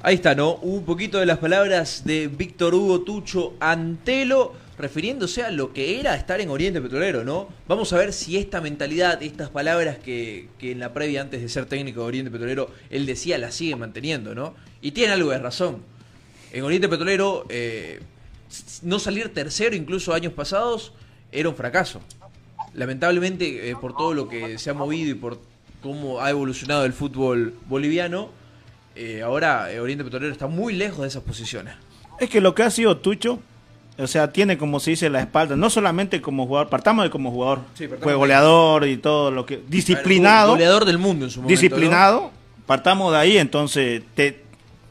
Ahí 0.04 0.16
está, 0.16 0.34
¿no? 0.34 0.56
Un 0.56 0.84
poquito 0.84 1.20
de 1.20 1.28
las 1.28 1.38
palabras 1.38 2.02
de 2.06 2.28
Víctor 2.28 2.74
Hugo 2.74 3.02
Tucho 3.02 3.54
Antelo, 3.60 4.54
refiriéndose 4.80 5.44
a 5.44 5.52
lo 5.52 5.74
que 5.74 6.00
era 6.00 6.16
estar 6.16 6.42
en 6.42 6.50
Oriente 6.50 6.82
Petrolero, 6.82 7.24
¿no? 7.24 7.50
Vamos 7.68 7.94
a 7.94 7.98
ver 7.98 8.12
si 8.12 8.36
esta 8.36 8.62
mentalidad, 8.62 9.22
estas 9.22 9.52
palabras 9.52 10.00
que, 10.00 10.48
que 10.58 10.72
en 10.72 10.80
la 10.80 10.92
previa, 10.92 11.22
antes 11.22 11.40
de 11.44 11.50
ser 11.50 11.68
técnico 11.68 12.02
de 12.02 12.08
Oriente 12.08 12.32
Petrolero, 12.32 12.72
él 12.90 13.06
decía, 13.06 13.38
las 13.38 13.54
sigue 13.54 13.76
manteniendo, 13.76 14.34
¿no? 14.34 14.56
Y 14.82 14.90
tiene 14.94 15.14
algo 15.14 15.30
de 15.30 15.38
razón. 15.38 15.84
En 16.52 16.64
Oriente 16.64 16.90
Petrolero, 16.90 17.46
eh, 17.50 18.00
no 18.82 18.98
salir 18.98 19.32
tercero, 19.32 19.76
incluso 19.76 20.16
años 20.16 20.34
pasados, 20.34 20.94
era 21.32 21.48
un 21.48 21.56
fracaso. 21.56 22.02
Lamentablemente, 22.74 23.70
eh, 23.70 23.76
por 23.80 23.96
todo 23.96 24.16
lo 24.16 24.28
que 24.28 24.58
se 24.58 24.72
ha 24.72 24.74
movido 24.74 25.12
y 25.12 25.14
por 25.14 25.40
cómo 25.84 26.22
ha 26.22 26.32
evolucionado 26.32 26.86
el 26.86 26.94
fútbol 26.94 27.54
boliviano, 27.70 28.41
eh, 28.96 29.22
ahora 29.24 29.72
eh, 29.72 29.80
Oriente 29.80 30.04
Petrolero 30.04 30.32
está 30.32 30.48
muy 30.48 30.74
lejos 30.74 31.02
de 31.02 31.08
esas 31.08 31.24
posiciones. 31.24 31.74
Es 32.20 32.30
que 32.30 32.42
lo 32.42 32.54
que 32.56 32.64
ha 32.64 32.70
sido 32.70 32.98
Tucho, 32.98 33.40
o 33.98 34.08
sea, 34.08 34.32
tiene 34.32 34.58
como 34.58 34.80
se 34.80 34.92
dice 34.92 35.10
la 35.10 35.20
espalda, 35.22 35.56
no 35.56 35.70
solamente 35.70 36.22
como 36.22 36.46
jugador, 36.48 36.70
partamos 36.70 37.04
de 37.06 37.10
como 37.10 37.32
jugador, 37.32 37.62
Sí, 37.76 37.88
fue 38.02 38.14
goleador 38.16 38.88
y 38.88 38.98
todo 38.98 39.32
lo 39.32 39.46
que 39.46 39.62
disciplinado, 39.68 40.52
Goleador 40.52 40.86
del 40.86 40.98
mundo 40.98 41.26
en 41.26 41.32
su 41.32 41.42
momento. 41.42 41.52
disciplinado, 41.60 42.32
partamos 42.66 43.12
de 43.12 43.18
ahí, 43.20 43.38
entonces 43.38 44.02
te, 44.16 44.44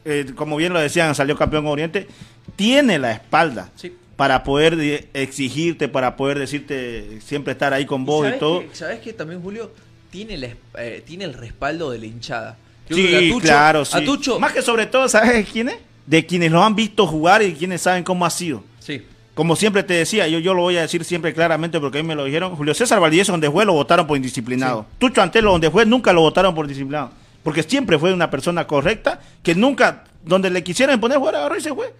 eh, 0.05 0.31
como 0.35 0.55
bien 0.57 0.73
lo 0.73 0.79
decían, 0.79 1.13
salió 1.15 1.37
campeón 1.37 1.65
Oriente, 1.67 2.07
tiene 2.55 2.99
la 2.99 3.11
espalda 3.11 3.69
Sí. 3.75 3.95
para 4.17 4.43
poder 4.43 4.75
de- 4.75 5.07
exigirte, 5.13 5.87
para 5.87 6.15
poder 6.15 6.37
decirte 6.37 7.19
siempre 7.21 7.53
estar 7.53 7.73
ahí 7.73 7.85
con 7.85 8.05
vos 8.05 8.23
y, 8.25 8.27
¿Sabes 8.27 8.39
todo. 8.39 8.63
¿Sabes 8.73 8.99
qué 8.99 9.13
también, 9.13 9.41
Julio? 9.41 9.71
Tiene, 10.11 10.37
la 10.37 10.47
es- 10.47 10.55
eh, 10.77 11.03
tiene 11.05 11.23
el 11.23 11.33
respaldo 11.33 11.91
de 11.91 11.99
la 11.99 12.05
hinchada. 12.05 12.57
Yo 12.89 12.97
creo 12.97 13.19
que 13.19 13.31
Sí, 13.33 13.39
claro, 13.41 13.85
sí. 13.85 13.97
A 13.97 14.03
Tucho, 14.03 14.39
Más 14.39 14.53
que 14.53 14.61
sobre 14.61 14.85
todo, 14.85 15.07
¿sabes 15.09 15.47
quiénes? 15.49 15.75
De 16.05 16.25
quienes 16.25 16.51
lo 16.51 16.63
han 16.63 16.75
visto 16.75 17.07
jugar 17.07 17.41
y 17.41 17.53
quienes 17.53 17.81
saben 17.81 18.03
cómo 18.03 18.25
ha 18.25 18.29
sido. 18.29 18.63
sí. 18.79 19.05
Como 19.33 19.55
siempre 19.55 19.81
te 19.81 19.93
decía, 19.93 20.27
yo, 20.27 20.39
yo 20.39 20.53
lo 20.53 20.61
voy 20.61 20.75
a 20.75 20.81
decir 20.81 21.05
siempre 21.05 21.33
claramente 21.33 21.79
porque 21.79 21.99
a 21.99 22.03
mí 22.03 22.07
me 22.07 22.15
lo 22.15 22.25
dijeron. 22.25 22.53
Julio 22.55 22.73
César 22.73 22.99
Valdivieso 22.99 23.31
donde 23.31 23.49
fue 23.49 23.65
lo 23.65 23.71
votaron 23.71 24.05
por 24.05 24.17
indisciplinado. 24.17 24.85
Tucho 24.99 25.21
Antelo 25.21 25.51
donde 25.51 25.71
fue 25.71 25.85
nunca 25.85 26.11
lo 26.11 26.19
votaron 26.19 26.53
por 26.53 26.67
disciplinado. 26.67 27.11
Porque 27.41 27.63
siempre 27.63 27.97
fue 27.97 28.13
una 28.13 28.29
persona 28.29 28.67
correcta 28.67 29.21
que 29.41 29.55
nunca, 29.55 30.03
donde 30.23 30.49
le 30.49 30.61
quisieran 30.63 30.95
imponer 30.95 31.17
jugadores, 31.17 31.39
agarró 31.39 31.57
y 31.57 31.61
se 31.61 31.73
fue. 31.73 31.93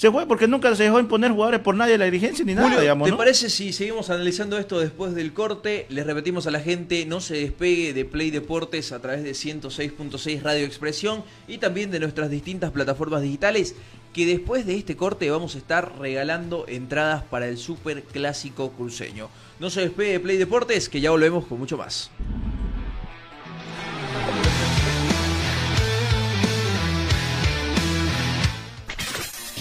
Se 0.00 0.10
fue 0.10 0.26
porque 0.26 0.48
nunca 0.48 0.74
se 0.74 0.84
dejó 0.84 0.98
imponer 0.98 1.30
jugadores 1.30 1.60
por 1.60 1.74
nadie 1.74 1.92
de 1.92 1.98
la 1.98 2.06
dirigencia 2.06 2.42
ni 2.42 2.54
nada, 2.54 2.68
Julio, 2.68 2.80
digamos, 2.80 3.04
¿te 3.04 3.10
¿no? 3.10 3.18
parece 3.18 3.50
si 3.50 3.70
seguimos 3.74 4.08
analizando 4.08 4.56
esto 4.56 4.80
después 4.80 5.14
del 5.14 5.34
corte? 5.34 5.84
Les 5.90 6.06
repetimos 6.06 6.46
a 6.46 6.50
la 6.50 6.60
gente, 6.60 7.04
no 7.04 7.20
se 7.20 7.34
despegue 7.34 7.92
de 7.92 8.06
Play 8.06 8.30
Deportes 8.30 8.92
a 8.92 9.02
través 9.02 9.22
de 9.22 9.32
106.6 9.32 10.40
Radio 10.40 10.64
Expresión 10.64 11.22
y 11.46 11.58
también 11.58 11.90
de 11.90 12.00
nuestras 12.00 12.30
distintas 12.30 12.70
plataformas 12.70 13.20
digitales, 13.20 13.74
que 14.14 14.24
después 14.24 14.64
de 14.64 14.76
este 14.76 14.96
corte 14.96 15.30
vamos 15.30 15.54
a 15.54 15.58
estar 15.58 15.98
regalando 15.98 16.64
entradas 16.66 17.22
para 17.24 17.46
el 17.46 17.58
Super 17.58 18.02
Clásico 18.02 18.72
Cruceño. 18.72 19.28
No 19.58 19.68
se 19.68 19.82
despegue 19.82 20.12
de 20.12 20.20
Play 20.20 20.38
Deportes, 20.38 20.88
que 20.88 21.02
ya 21.02 21.10
volvemos 21.10 21.44
con 21.44 21.58
mucho 21.58 21.76
más. 21.76 22.10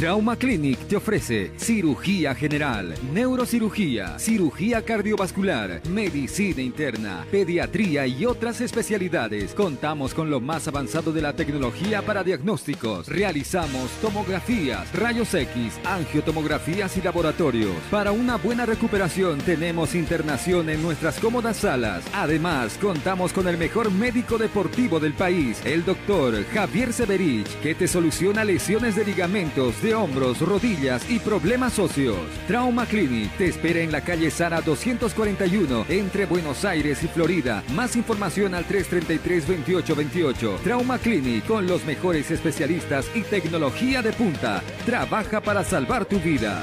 Trauma 0.00 0.34
Clinic 0.34 0.78
te 0.88 0.96
ofrece 0.96 1.52
cirugía 1.58 2.34
general, 2.34 2.94
neurocirugía, 3.12 4.18
cirugía 4.18 4.82
cardiovascular, 4.82 5.82
medicina 5.90 6.62
interna, 6.62 7.26
pediatría 7.30 8.06
y 8.06 8.24
otras 8.24 8.62
especialidades. 8.62 9.52
Contamos 9.52 10.14
con 10.14 10.30
lo 10.30 10.40
más 10.40 10.66
avanzado 10.66 11.12
de 11.12 11.20
la 11.20 11.34
tecnología 11.34 12.00
para 12.00 12.24
diagnósticos. 12.24 13.08
Realizamos 13.08 13.90
tomografías, 14.00 14.90
rayos 14.94 15.34
X, 15.34 15.78
angiotomografías 15.84 16.96
y 16.96 17.02
laboratorios. 17.02 17.76
Para 17.90 18.10
una 18.10 18.36
buena 18.36 18.64
recuperación 18.64 19.38
tenemos 19.40 19.94
internación 19.94 20.70
en 20.70 20.82
nuestras 20.82 21.20
cómodas 21.20 21.58
salas. 21.58 22.04
Además, 22.14 22.78
contamos 22.80 23.34
con 23.34 23.46
el 23.48 23.58
mejor 23.58 23.90
médico 23.90 24.38
deportivo 24.38 24.98
del 24.98 25.12
país, 25.12 25.60
el 25.66 25.84
doctor 25.84 26.42
Javier 26.54 26.94
Severich, 26.94 27.48
que 27.60 27.74
te 27.74 27.86
soluciona 27.86 28.44
lesiones 28.44 28.96
de 28.96 29.04
ligamentos, 29.04 29.82
de 29.82 29.89
hombros, 29.94 30.40
rodillas 30.40 31.08
y 31.10 31.18
problemas 31.18 31.78
óseos. 31.78 32.18
Trauma 32.46 32.86
Clinic 32.86 33.30
te 33.36 33.46
espera 33.46 33.80
en 33.80 33.92
la 33.92 34.02
calle 34.02 34.30
Sara 34.30 34.60
241 34.60 35.86
entre 35.88 36.26
Buenos 36.26 36.64
Aires 36.64 37.02
y 37.02 37.08
Florida. 37.08 37.62
Más 37.74 37.96
información 37.96 38.54
al 38.54 38.66
333-2828. 38.66 40.58
Trauma 40.60 40.98
Clinic 40.98 41.46
con 41.46 41.66
los 41.66 41.84
mejores 41.84 42.30
especialistas 42.30 43.06
y 43.14 43.22
tecnología 43.22 44.02
de 44.02 44.12
punta. 44.12 44.62
Trabaja 44.86 45.40
para 45.40 45.64
salvar 45.64 46.04
tu 46.04 46.18
vida. 46.20 46.62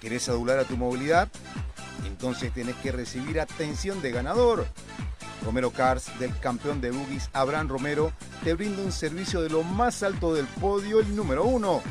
¿Querés 0.00 0.28
adular 0.28 0.58
a 0.58 0.64
tu 0.64 0.76
movilidad? 0.76 1.28
Entonces 2.06 2.52
tenés 2.52 2.76
que 2.76 2.92
recibir 2.92 3.40
atención 3.40 4.00
de 4.02 4.10
ganador. 4.10 4.66
Romero 5.44 5.70
Cars, 5.70 6.18
del 6.18 6.36
campeón 6.38 6.80
de 6.80 6.90
boogies 6.90 7.28
Abraham 7.32 7.68
Romero, 7.68 8.12
te 8.42 8.54
brinda 8.54 8.82
un 8.82 8.92
servicio 8.92 9.42
de 9.42 9.50
lo 9.50 9.62
más 9.62 10.02
alto 10.02 10.34
del 10.34 10.46
podio, 10.46 11.00
el 11.00 11.14
número 11.14 11.44
uno. 11.44 11.82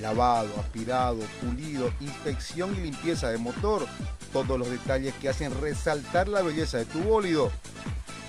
Lavado, 0.00 0.52
aspirado, 0.60 1.18
pulido, 1.42 1.90
inspección 2.00 2.74
y 2.76 2.80
limpieza 2.80 3.30
de 3.30 3.38
motor. 3.38 3.86
Todos 4.32 4.58
los 4.58 4.70
detalles 4.70 5.14
que 5.14 5.28
hacen 5.28 5.58
resaltar 5.60 6.28
la 6.28 6.42
belleza 6.42 6.78
de 6.78 6.84
tu 6.84 7.00
bólido. 7.00 7.50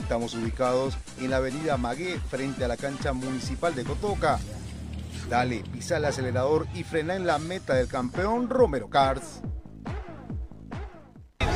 Estamos 0.01 0.33
ubicados 0.35 0.97
en 1.19 1.31
la 1.31 1.37
avenida 1.37 1.77
Magué, 1.77 2.19
frente 2.29 2.63
a 2.63 2.67
la 2.69 2.77
cancha 2.77 3.11
municipal 3.11 3.75
de 3.75 3.83
Cotoca. 3.83 4.39
Dale, 5.29 5.63
pisa 5.73 5.97
el 5.97 6.05
acelerador 6.05 6.65
y 6.73 6.85
frena 6.85 7.15
en 7.15 7.27
la 7.27 7.37
meta 7.37 7.73
del 7.73 7.89
campeón 7.89 8.49
Romero 8.49 8.89
Cars. 8.89 9.41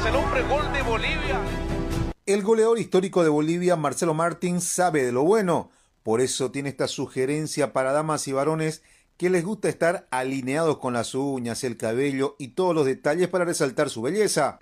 El 0.07 0.15
hombre 0.15 0.41
gol 0.43 0.73
de 0.73 0.81
Bolivia. 0.81 1.39
El 2.25 2.41
goleador 2.43 2.79
histórico 2.79 3.23
de 3.23 3.29
Bolivia, 3.29 3.75
Marcelo 3.75 4.13
Martins, 4.13 4.63
sabe 4.63 5.03
de 5.03 5.11
lo 5.11 5.23
bueno. 5.23 5.71
Por 6.03 6.21
eso 6.21 6.51
tiene 6.51 6.69
esta 6.69 6.87
sugerencia 6.87 7.73
para 7.73 7.91
damas 7.91 8.27
y 8.27 8.33
varones 8.33 8.83
que 9.17 9.29
les 9.29 9.45
gusta 9.45 9.69
estar 9.69 10.07
alineados 10.09 10.77
con 10.79 10.93
las 10.93 11.13
uñas, 11.13 11.63
el 11.63 11.77
cabello 11.77 12.35
y 12.39 12.49
todos 12.49 12.73
los 12.73 12.85
detalles 12.85 13.27
para 13.27 13.45
resaltar 13.45 13.89
su 13.89 14.01
belleza. 14.01 14.57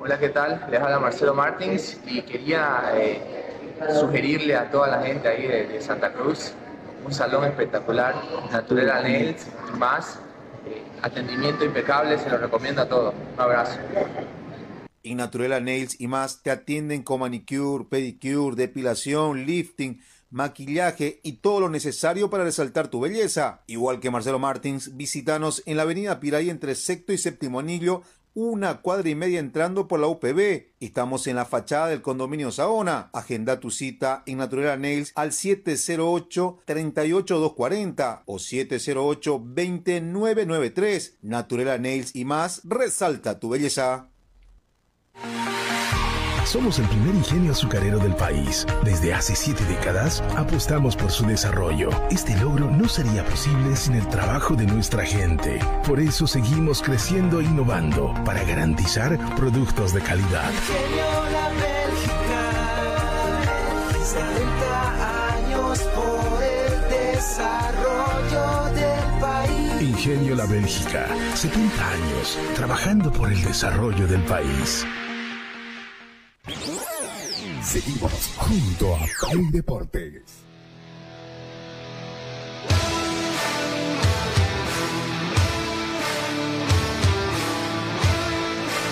Hola, 0.00 0.18
¿qué 0.18 0.30
tal? 0.30 0.66
Les 0.70 0.80
habla 0.80 0.98
Marcelo 0.98 1.34
Martins 1.34 2.00
y 2.06 2.22
quería 2.22 2.92
eh, 2.94 3.20
sugerirle 4.00 4.56
a 4.56 4.70
toda 4.70 4.88
la 4.88 5.02
gente 5.02 5.28
ahí 5.28 5.46
de, 5.46 5.66
de 5.66 5.80
Santa 5.82 6.12
Cruz 6.12 6.54
un 7.04 7.12
salón 7.12 7.44
espectacular, 7.44 8.14
Natural 8.50 9.02
Nails 9.02 9.46
y 9.72 9.78
más. 9.78 10.18
Eh, 10.66 10.82
atendimiento 11.02 11.64
impecable, 11.64 12.18
se 12.18 12.28
lo 12.28 12.38
recomiendo 12.38 12.82
a 12.82 12.88
todos. 12.88 13.14
Un 13.34 13.40
abrazo. 13.40 13.78
En 15.02 15.18
Naturela 15.18 15.60
Nails 15.60 16.00
y 16.00 16.08
más 16.08 16.42
te 16.42 16.50
atienden 16.50 17.02
con 17.02 17.20
manicure, 17.20 17.84
pedicure, 17.84 18.56
depilación, 18.56 19.46
lifting, 19.46 20.00
maquillaje 20.30 21.20
y 21.22 21.34
todo 21.34 21.60
lo 21.60 21.68
necesario 21.68 22.30
para 22.30 22.42
resaltar 22.44 22.88
tu 22.88 23.00
belleza. 23.00 23.62
Igual 23.66 24.00
que 24.00 24.10
Marcelo 24.10 24.38
Martins, 24.38 24.96
visítanos 24.96 25.62
en 25.66 25.76
la 25.76 25.82
avenida 25.82 26.20
Piray 26.20 26.48
entre 26.50 26.74
sexto 26.74 27.12
y 27.12 27.18
séptimo 27.18 27.60
anillo, 27.60 28.02
una 28.32 28.80
cuadra 28.80 29.08
y 29.08 29.16
media 29.16 29.40
entrando 29.40 29.88
por 29.88 29.98
la 29.98 30.06
UPB. 30.06 30.68
Estamos 30.78 31.26
en 31.26 31.34
la 31.36 31.46
fachada 31.46 31.88
del 31.88 32.00
condominio 32.00 32.52
Saona. 32.52 33.10
Agenda 33.12 33.58
tu 33.58 33.72
cita 33.72 34.22
en 34.26 34.38
Naturela 34.38 34.76
Nails 34.76 35.10
al 35.16 35.32
708-38240 35.32 38.22
o 38.26 38.36
708-2993. 38.36 41.16
Naturela 41.22 41.76
Nails 41.78 42.14
y 42.14 42.24
más, 42.24 42.60
resalta 42.64 43.40
tu 43.40 43.48
belleza. 43.48 44.09
Somos 46.50 46.80
el 46.80 46.86
primer 46.88 47.14
ingenio 47.14 47.52
azucarero 47.52 48.00
del 48.00 48.16
país. 48.16 48.66
Desde 48.82 49.14
hace 49.14 49.36
siete 49.36 49.64
décadas 49.66 50.20
apostamos 50.36 50.96
por 50.96 51.12
su 51.12 51.24
desarrollo. 51.24 51.90
Este 52.10 52.36
logro 52.38 52.68
no 52.68 52.88
sería 52.88 53.24
posible 53.24 53.76
sin 53.76 53.94
el 53.94 54.08
trabajo 54.08 54.56
de 54.56 54.66
nuestra 54.66 55.04
gente. 55.04 55.60
Por 55.86 56.00
eso 56.00 56.26
seguimos 56.26 56.82
creciendo 56.82 57.40
e 57.40 57.44
innovando 57.44 58.12
para 58.24 58.42
garantizar 58.42 59.16
productos 59.36 59.94
de 59.94 60.00
calidad. 60.00 60.50
Ingenio 60.50 61.30
La 61.30 61.50
Bélgica, 61.60 62.50
70 64.02 65.36
años 65.36 65.78
por 65.94 66.42
el 66.42 67.14
desarrollo 67.14 68.74
del 68.74 69.20
país. 69.20 69.82
Ingenio 69.82 70.34
La 70.34 70.46
Bélgica, 70.46 71.06
70 71.34 71.90
años 71.92 72.38
trabajando 72.56 73.12
por 73.12 73.30
el 73.30 73.40
desarrollo 73.40 74.08
del 74.08 74.22
país. 74.24 74.84
Seguimos 77.62 78.12
junto 78.36 78.96
a 78.96 79.06
Play 79.20 79.50
Deportes. 79.52 80.22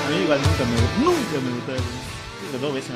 A 0.07 0.11
mí 0.11 0.17
igual 0.23 0.41
nunca 0.41 0.65
me, 0.65 1.05
nunca 1.05 1.41
me 1.45 1.51
gustó 1.55 2.08
dos 2.61 2.73
veces. 2.75 2.91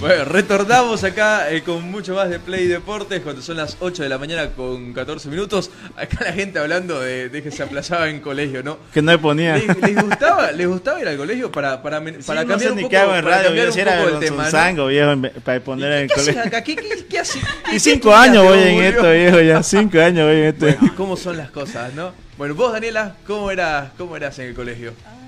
Bueno, 0.00 0.24
retornamos 0.24 1.02
acá 1.04 1.50
eh, 1.50 1.62
con 1.62 1.82
mucho 1.90 2.14
más 2.14 2.28
de 2.30 2.38
Play 2.38 2.66
Deportes 2.66 3.20
cuando 3.20 3.42
son 3.42 3.56
las 3.56 3.76
8 3.80 4.02
de 4.04 4.08
la 4.08 4.18
mañana 4.18 4.50
con 4.50 4.92
14 4.92 5.28
minutos. 5.28 5.70
Acá 5.96 6.24
la 6.24 6.32
gente 6.32 6.58
hablando 6.58 7.00
de, 7.00 7.28
de 7.28 7.42
que 7.42 7.50
se 7.50 7.62
aplazaba 7.62 8.08
en 8.08 8.20
colegio, 8.20 8.62
¿no? 8.62 8.78
Que 8.92 9.02
no 9.02 9.12
le 9.12 9.18
ponía. 9.18 9.56
¿Les, 9.56 9.66
les 9.80 10.02
gustaba, 10.02 10.52
¿Les 10.52 10.66
gustaba 10.66 11.00
ir 11.00 11.08
al 11.08 11.16
colegio 11.16 11.50
para, 11.52 11.82
para, 11.82 12.00
para 12.00 12.12
Sí, 12.20 12.26
cambiar 12.26 12.48
no 12.48 12.58
sé 12.58 12.70
un 12.70 12.76
ni 12.76 12.82
poco, 12.84 12.96
hago 12.98 13.14
en 13.16 13.24
para 13.24 13.36
radio, 13.36 13.46
cambiar 13.48 13.66
yo 13.66 13.70
un 13.70 13.74
si 13.74 13.80
era 13.80 13.96
poco 13.98 14.08
el 14.08 14.18
tema, 14.20 14.44
¿no? 14.44 14.50
Sango, 14.50 14.86
viejo, 14.86 15.10
en- 15.12 15.30
para 15.44 15.60
poner 15.60 15.92
en 15.92 15.98
el 16.02 16.06
¿Qué 16.08 16.14
haces 16.14 16.24
colegio. 16.26 16.48
acá? 16.48 16.62
¿Qué, 16.64 16.76
qué, 16.76 17.06
qué 17.08 17.18
haces? 17.18 17.42
¿Qué- 17.68 17.76
Y 17.76 17.80
cinco 17.80 18.14
años 18.14 18.44
voy 18.44 18.58
en 18.58 18.82
esto, 18.84 19.10
viejo, 19.10 19.40
ya. 19.40 19.62
Cinco 19.62 19.98
años 20.00 20.26
voy 20.26 20.36
en 20.36 20.44
esto. 20.44 20.66
Bueno, 20.66 20.94
¿Cómo 20.96 21.16
son 21.16 21.36
las 21.36 21.50
cosas, 21.50 21.92
no? 21.94 22.12
Bueno, 22.38 22.54
vos, 22.54 22.72
Daniela, 22.72 23.16
¿cómo 23.26 23.50
eras, 23.50 23.90
cómo 23.98 24.16
eras 24.16 24.38
en 24.38 24.46
el 24.48 24.54
colegio? 24.54 24.92
Tiro 24.92 25.21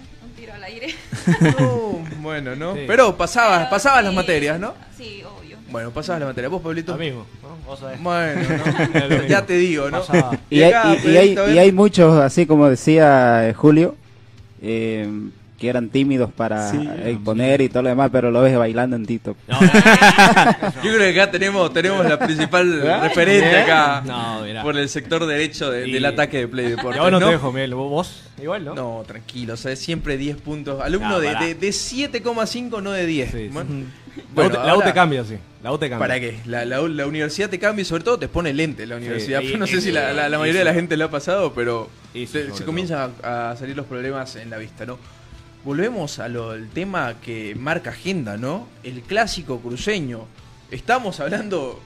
al 0.64 0.72
aire. 0.72 0.94
No, 1.58 2.04
bueno, 2.20 2.56
¿no? 2.56 2.74
Sí. 2.74 2.84
Pero 2.86 3.16
pasabas, 3.16 3.58
Pero 3.58 3.70
pasabas 3.70 4.00
sí, 4.00 4.04
las 4.06 4.14
materias, 4.14 4.58
¿no? 4.58 4.74
Sí, 4.96 5.22
obvio. 5.22 5.56
Bueno, 5.70 5.90
pasabas 5.90 6.20
las 6.20 6.28
materias. 6.28 6.50
¿Vos, 6.50 6.62
Pablito? 6.62 6.92
Lo 6.92 6.98
mismo, 6.98 7.26
¿no? 7.42 7.56
Vos 7.66 7.80
sabés. 7.80 8.02
Bueno, 8.02 8.42
¿no? 8.42 9.24
ya 9.28 9.44
te 9.44 9.54
digo, 9.54 9.90
¿no? 9.90 10.02
Y 10.50 10.62
hay, 10.62 11.34
y 11.52 11.58
hay 11.58 11.72
muchos, 11.72 12.18
así 12.18 12.46
como 12.46 12.68
decía 12.68 13.48
eh, 13.48 13.54
Julio, 13.54 13.96
eh, 14.62 15.08
que 15.64 15.70
eran 15.70 15.88
tímidos 15.88 16.30
para 16.32 16.70
Sí. 16.70 16.88
exponer 17.04 17.60
y 17.60 17.68
todo 17.68 17.82
lo 17.82 17.88
demás, 17.90 18.10
pero 18.12 18.30
lo 18.30 18.40
ves 18.42 18.56
bailando 18.56 18.96
en 18.96 19.04
TikTok. 19.06 19.36
Yo 19.48 19.58
creo 20.80 20.98
que 20.98 21.20
acá 21.20 21.30
tenemos, 21.30 21.72
tenemos 21.72 22.04
la 22.06 22.18
principal 22.18 22.80
referente 23.02 23.56
acá 23.58 24.02
No, 24.04 24.42
por 24.62 24.76
el 24.76 24.88
sector 24.88 25.26
derecho 25.26 25.70
de- 25.70 25.88
Y- 25.88 25.92
del 25.92 26.04
ataque 26.06 26.38
de 26.38 26.48
Play 26.48 26.70
Deportes. 26.70 26.96
Y 26.96 26.98
ahora 26.98 27.10
no, 27.12 27.20
¿no? 27.20 27.26
te 27.26 27.32
dejo, 27.32 27.52
Miguel. 27.52 27.74
¿Vos? 27.74 28.22
Igual, 28.42 28.64
¿no? 28.64 28.74
No, 28.74 29.02
tranquilo, 29.06 29.54
o 29.54 29.56
sea, 29.56 29.74
siempre 29.76 30.16
10 30.16 30.36
puntos. 30.36 30.80
Alumno 30.82 31.08
No, 31.10 31.20
de, 31.20 31.34
de, 31.36 31.54
de 31.54 31.68
7,5, 31.72 32.80
no 32.82 32.90
de 32.92 33.06
10. 33.06 33.30
Sí, 33.30 33.48
sí. 33.48 33.48
Bueno, 33.52 33.70
La 34.34 34.46
U 34.46 34.50
te- 34.50 34.56
la 34.56 34.64
U 34.64 34.68
ahora- 34.76 34.86
te 34.86 34.92
cambia, 34.92 35.24
sí. 35.24 35.36
La 35.62 35.72
U 35.72 35.78
te 35.78 35.88
cambia. 35.88 36.06
¿Para 36.06 36.20
qué? 36.20 36.38
La, 36.46 36.64
la- 36.64 36.80
la 36.82 37.06
universidad 37.06 37.48
te 37.48 37.58
cambia 37.58 37.82
y 37.82 37.84
sobre 37.84 38.04
todo 38.04 38.18
te 38.18 38.28
pone 38.28 38.52
lente 38.52 38.86
la 38.86 38.96
universidad. 38.96 39.40
y- 39.40 39.54
no 39.56 39.66
sé 39.66 39.76
y- 39.76 39.80
si 39.80 39.92
la, 39.92 40.12
la- 40.12 40.28
la 40.28 40.36
y- 40.36 40.40
mayoría 40.40 40.60
y- 40.60 40.64
de 40.64 40.64
la 40.64 40.74
gente 40.74 40.96
le 40.96 41.04
ha 41.04 41.10
pasado, 41.10 41.52
pero 41.54 41.88
Y 42.12 42.26
sí, 42.26 42.32
se, 42.32 42.52
se 42.54 42.64
comienzan 42.64 43.12
a, 43.22 43.50
a 43.52 43.56
salir 43.56 43.76
los 43.76 43.86
problemas 43.86 44.36
en 44.36 44.50
la 44.50 44.58
vista, 44.58 44.84
¿no? 44.86 44.98
Volvemos 45.64 46.18
al 46.18 46.68
tema 46.74 47.20
que 47.22 47.54
marca 47.54 47.88
agenda, 47.88 48.36
¿no? 48.36 48.68
El 48.82 49.00
clásico 49.00 49.60
cruceño. 49.60 50.26
Estamos 50.70 51.20
hablando 51.20 51.80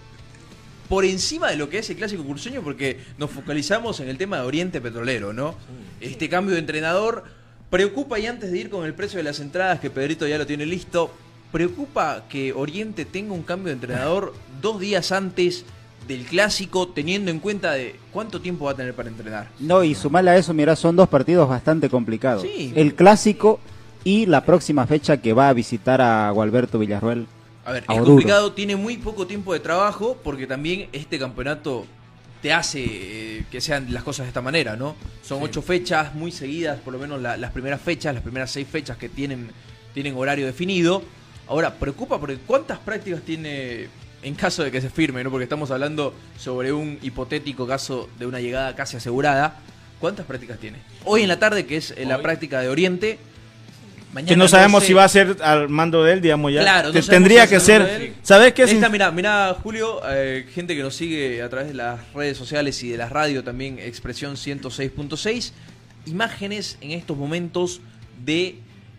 por 0.89 1.05
encima 1.05 1.49
de 1.51 1.57
lo 1.57 1.69
que 1.69 1.79
es 1.79 1.89
el 1.89 1.97
clásico 1.97 2.25
cruceño 2.25 2.63
porque 2.63 2.99
nos 3.19 3.31
focalizamos 3.31 4.01
en 4.01 4.09
el 4.09 4.19
tema 4.19 4.39
de 4.39 4.43
Oriente 4.43 4.81
Petrolero, 4.81 5.33
¿no? 5.33 5.55
Este 6.01 6.29
cambio 6.29 6.55
de 6.55 6.61
entrenador 6.61 7.23
preocupa 7.71 8.19
y 8.19 8.27
antes 8.27 8.51
de 8.51 8.59
ir 8.59 8.69
con 8.69 8.85
el 8.85 8.95
precio 8.95 9.19
de 9.19 9.23
las 9.23 9.39
entradas 9.39 9.79
que 9.79 9.91
Pedrito 9.91 10.27
ya 10.27 10.39
lo 10.39 10.47
tiene 10.47 10.67
listo, 10.67 11.15
preocupa 11.53 12.25
que 12.29 12.53
Oriente 12.53 13.05
tenga 13.05 13.33
un 13.33 13.45
cambio 13.45 13.69
de 13.69 13.75
entrenador 13.75 14.35
dos 14.61 14.81
días 14.81 15.13
antes 15.13 15.65
del 16.07 16.25
clásico 16.25 16.89
teniendo 16.89 17.31
en 17.31 17.39
cuenta 17.41 17.73
de 17.73 17.97
cuánto 18.13 18.41
tiempo 18.41 18.65
va 18.65 18.71
a 18.73 18.75
tener 18.75 18.95
para 18.95 19.09
entrenar. 19.09 19.49
No, 19.59 19.85
y 19.85 19.95
sumarle 19.95 20.31
a 20.31 20.37
eso, 20.37 20.55
mira, 20.55 20.75
son 20.77 20.97
dos 20.97 21.09
partidos 21.09 21.49
bastante 21.49 21.91
complicados. 21.91 22.43
Sí. 22.43 22.73
El 22.77 22.95
clásico 22.95 23.61
y 24.05 24.25
la 24.27 24.45
próxima 24.45 24.87
fecha 24.87 25.19
que 25.19 25.33
va 25.35 25.49
a 25.49 25.53
visitar 25.53 26.01
a 26.01 26.31
Gualberto 26.31 26.79
Villarruel. 26.79 27.27
A 27.67 27.73
ver, 27.73 27.85
a 27.87 27.95
es 27.95 28.01
complicado, 28.01 28.53
tiene 28.53 28.77
muy 28.77 28.97
poco 28.97 29.27
tiempo 29.27 29.53
de 29.53 29.61
trabajo 29.61 30.17
porque 30.25 30.47
también 30.47 30.89
este 30.93 31.19
campeonato 31.19 31.85
te 32.41 32.53
hace 32.53 32.85
eh, 32.87 33.45
que 33.51 33.61
sean 33.61 33.93
las 33.93 34.05
cosas 34.05 34.25
de 34.25 34.29
esta 34.29 34.41
manera, 34.41 34.77
¿no? 34.77 34.95
Son 35.23 35.43
ocho 35.43 35.61
fechas 35.61 36.15
muy 36.15 36.31
seguidas, 36.33 36.79
por 36.81 36.95
lo 36.95 36.99
menos 36.99 37.21
la- 37.21 37.37
las 37.37 37.51
primeras 37.51 37.81
fechas, 37.83 38.15
las 38.15 38.23
primeras 38.23 38.51
seis 38.51 38.67
fechas 38.67 38.97
que 38.97 39.09
tienen, 39.11 39.51
tienen 39.93 40.17
horario 40.17 40.47
definido. 40.47 41.03
Ahora, 41.49 41.75
preocupa 41.75 42.19
porque 42.19 42.39
¿cuántas 42.47 42.79
prácticas 42.79 43.21
tiene 43.23 43.89
en 44.23 44.35
caso 44.35 44.63
de 44.65 44.71
que 44.71 44.81
se 44.81 44.91
firme, 44.91 45.23
¿no? 45.25 45.31
Porque 45.31 45.45
estamos 45.45 45.71
hablando 45.71 46.15
sobre 46.39 46.73
un 46.73 46.99
hipotético 47.03 47.67
caso 47.67 48.09
de 48.19 48.27
una 48.27 48.41
llegada 48.41 48.75
casi 48.75 48.97
asegurada. 48.97 49.57
¿Cuántas 50.01 50.27
prácticas 50.27 50.59
tiene? 50.59 50.79
Hoy 51.05 51.23
en 51.23 51.29
la 51.29 51.39
tarde, 51.39 51.67
que 51.67 51.77
es 51.77 51.93
eh, 51.97 52.05
la 52.07 52.17
Hoy. 52.17 52.23
práctica 52.23 52.61
de 52.61 52.69
Oriente. 52.69 53.19
Mañana 54.13 54.29
Que 54.29 54.37
no 54.37 54.49
sabemos 54.49 54.83
sé. 54.83 54.87
si 54.89 54.93
va 54.95 55.05
a 55.05 55.09
ser 55.09 55.37
al 55.43 55.69
mando 55.69 56.03
de 56.03 56.15
él, 56.15 56.21
digamos 56.23 56.51
ya. 56.53 56.63
Claro, 56.63 56.93
no 56.93 57.01
tendría 57.03 57.43
si 57.45 57.51
que 57.51 57.57
es 57.57 57.63
ser. 57.63 58.13
¿Sabes 58.23 58.55
qué? 58.55 58.63
Ahí 58.63 58.69
Sin- 58.69 58.79
está, 58.79 58.89
mirá, 58.89 59.11
mirá, 59.11 59.55
Julio, 59.63 60.01
eh, 60.09 60.47
gente 60.55 60.75
que 60.75 60.83
nos 60.83 60.95
sigue 60.97 61.43
a 61.43 61.49
través 61.51 61.69
de 61.69 61.75
las 61.75 62.01
redes 62.15 62.37
sociales 62.39 62.83
y 62.83 62.89
de 62.89 62.97
la 62.97 63.09
radio 63.11 63.45
también, 63.45 63.79
Expresión 63.79 64.37
106.6, 64.37 65.53
imágenes 66.07 66.79
en 66.81 66.93
estos 66.93 67.17
momentos 67.19 67.81
de 68.25 68.57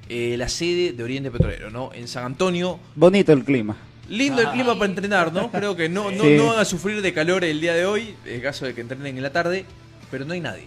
eh, 0.10 0.36
la 0.38 0.48
sede 0.48 0.92
de 0.94 1.04
Oriente 1.04 1.32
Petrolero, 1.32 1.72
¿no? 1.72 1.92
En 1.94 2.08
San 2.08 2.26
Antonio. 2.26 2.80
Bonito 2.96 3.34
el 3.34 3.44
clima. 3.44 3.78
Lindo 4.10 4.42
el 4.42 4.48
Ah. 4.48 4.52
clima 4.54 4.74
para 4.74 4.86
entrenar, 4.86 5.32
¿no? 5.32 5.52
Creo 5.52 5.76
que 5.76 5.88
no, 5.88 6.10
no, 6.12 6.24
Sí. 6.24 6.36
no 6.36 6.48
van 6.48 6.60
a 6.60 6.66
sufrir 6.66 7.02
de 7.02 7.14
calor 7.14 7.44
el 7.44 7.62
día 7.62 7.74
de 7.74 7.86
hoy, 7.86 8.16
en 8.26 8.42
caso 8.42 8.66
de 8.66 8.74
que 8.74 8.82
entrenen 8.82 9.16
en 9.18 9.24
la 9.24 9.32
tarde, 9.32 9.66
pero 10.10 10.26
no 10.26 10.34
hay 10.34 10.40
nadie. 10.42 10.66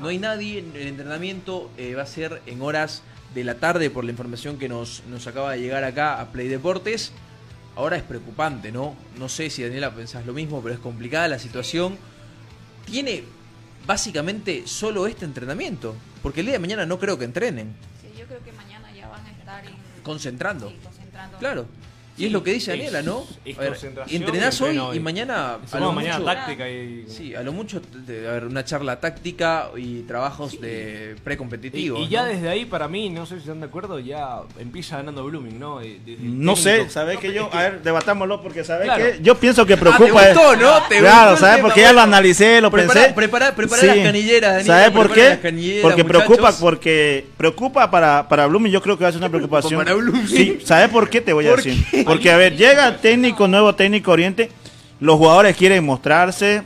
No 0.00 0.08
hay 0.08 0.18
nadie, 0.18 0.58
el 0.74 0.86
entrenamiento 0.88 1.70
eh, 1.76 1.94
va 1.94 2.02
a 2.02 2.06
ser 2.06 2.42
en 2.46 2.62
horas 2.62 3.02
de 3.34 3.44
la 3.44 3.56
tarde 3.56 3.90
por 3.90 4.04
la 4.04 4.10
información 4.10 4.58
que 4.58 4.68
nos, 4.68 5.02
nos 5.08 5.26
acaba 5.26 5.52
de 5.52 5.60
llegar 5.60 5.84
acá 5.84 6.20
a 6.20 6.32
Play 6.32 6.48
Deportes. 6.48 7.12
Ahora 7.76 7.96
es 7.98 8.02
preocupante, 8.02 8.72
¿no? 8.72 8.96
No 9.18 9.28
sé 9.28 9.50
si 9.50 9.62
Daniela 9.62 9.94
pensás 9.94 10.24
lo 10.24 10.32
mismo, 10.32 10.62
pero 10.62 10.74
es 10.74 10.80
complicada 10.80 11.28
la 11.28 11.38
situación. 11.38 11.98
Tiene 12.86 13.24
básicamente 13.86 14.62
solo 14.66 15.06
este 15.06 15.24
entrenamiento, 15.26 15.94
porque 16.22 16.40
el 16.40 16.46
día 16.46 16.54
de 16.54 16.58
mañana 16.60 16.86
no 16.86 16.98
creo 16.98 17.18
que 17.18 17.24
entrenen, 17.26 17.74
Sí, 18.00 18.08
yo 18.18 18.24
creo 18.26 18.42
que 18.42 18.52
mañana 18.52 18.90
ya 18.96 19.08
van 19.08 19.24
a 19.26 19.30
estar 19.30 19.64
en- 19.66 19.74
concentrando. 20.02 20.70
sí, 20.70 20.76
concentrando. 20.82 21.38
Claro. 21.38 21.66
Y 22.18 22.22
es 22.24 22.28
Sí, 22.28 22.32
lo 22.32 22.42
que 22.42 22.52
dice 22.54 22.70
Daniela, 22.70 23.02
¿no? 23.02 23.24
A 23.56 23.60
ver, 23.60 23.76
entrenás 24.08 24.60
y 24.60 24.64
hoy 24.64 24.96
y 24.96 25.00
mañana 25.00 25.58
a 25.70 25.78
lo 25.78 25.92
mañana 25.92 26.18
mucho- 26.18 26.24
táctica 26.32 26.68
y... 26.68 27.04
Sí, 27.08 27.34
a 27.34 27.42
lo 27.42 27.52
mucho 27.52 27.80
de- 28.06 28.26
a 28.28 28.32
ver, 28.32 28.44
una 28.46 28.64
charla 28.64 28.98
táctica 29.00 29.68
y 29.76 30.00
trabajos 30.02 30.58
de 30.60 31.14
Y, 31.16 31.20
precompetitivos. 31.20 32.00
y 32.00 32.08
ya 32.08 32.22
¿no? 32.22 32.28
desde 32.28 32.48
ahí, 32.48 32.64
para 32.64 32.88
mí, 32.88 33.10
no 33.10 33.26
sé 33.26 33.34
si 33.34 33.40
están 33.42 33.60
de 33.60 33.66
acuerdo, 33.66 33.98
ya 33.98 34.38
empieza 34.58 34.96
ganando 34.96 35.24
Blooming, 35.24 35.58
¿no? 35.60 35.82
Eh, 35.82 36.00
desde 36.06 36.22
No 36.24 36.56
sé, 36.56 36.70
técnico. 36.72 36.90
¿sabes 36.92 37.18
que 37.18 37.32
yo? 37.34 37.50
A 37.52 37.62
ver, 37.62 37.82
debatámoslo 37.82 38.42
porque 38.42 38.64
¿sabes 38.64 38.84
Claro. 38.86 39.04
que 39.04 39.18
Yo 39.22 39.34
pienso 39.34 39.66
que 39.66 39.74
Ah, 39.74 39.76
preocupa. 39.78 40.22
te 40.22 40.32
gustó, 40.34 40.56
¿no? 40.56 40.82
Te 40.88 40.98
claro, 41.00 41.30
gustó 41.32 41.46
Porque 41.60 41.80
ya 41.82 41.92
lo 41.92 42.00
analicé, 42.00 42.60
lo 42.62 42.70
Prepara- 42.70 42.94
pensé. 42.94 43.14
prepara- 43.14 43.54
prepara 43.54 43.82
las 43.84 43.96
canilleras, 43.98 44.52
Daniela, 44.54 44.74
¿Sabes 44.74 44.90
por 44.90 45.12
qué? 45.12 45.28
las 45.28 45.38
canilleras, 45.38 45.82
porque 45.82 46.02
muchachos. 46.02 46.24
preocupa, 46.26 46.52
porque 46.58 47.26
preocupa 47.36 47.90
para, 47.90 48.26
para 48.28 48.46
Blooming, 48.46 48.72
yo 48.72 48.80
creo 48.80 48.96
que 48.96 49.04
va 49.04 49.08
a 49.10 49.12
ser 49.12 49.20
una 49.20 49.28
preocupación. 49.28 49.78
Para 49.84 49.94
Blooming. 49.94 50.26
Sí, 50.28 50.58
¿sabes 50.64 50.88
por 50.88 51.10
qué? 51.10 51.20
Te 51.20 51.32
voy 51.34 51.46
a 51.46 51.50
¿Por 51.50 51.62
decir. 51.62 52.05
Porque, 52.06 52.30
a 52.30 52.36
ver, 52.36 52.56
llega 52.56 52.88
el 52.88 52.96
técnico, 52.98 53.46
nuevo 53.48 53.74
técnico 53.74 54.12
Oriente, 54.12 54.50
los 55.00 55.16
jugadores 55.16 55.56
quieren 55.56 55.84
mostrarse, 55.84 56.62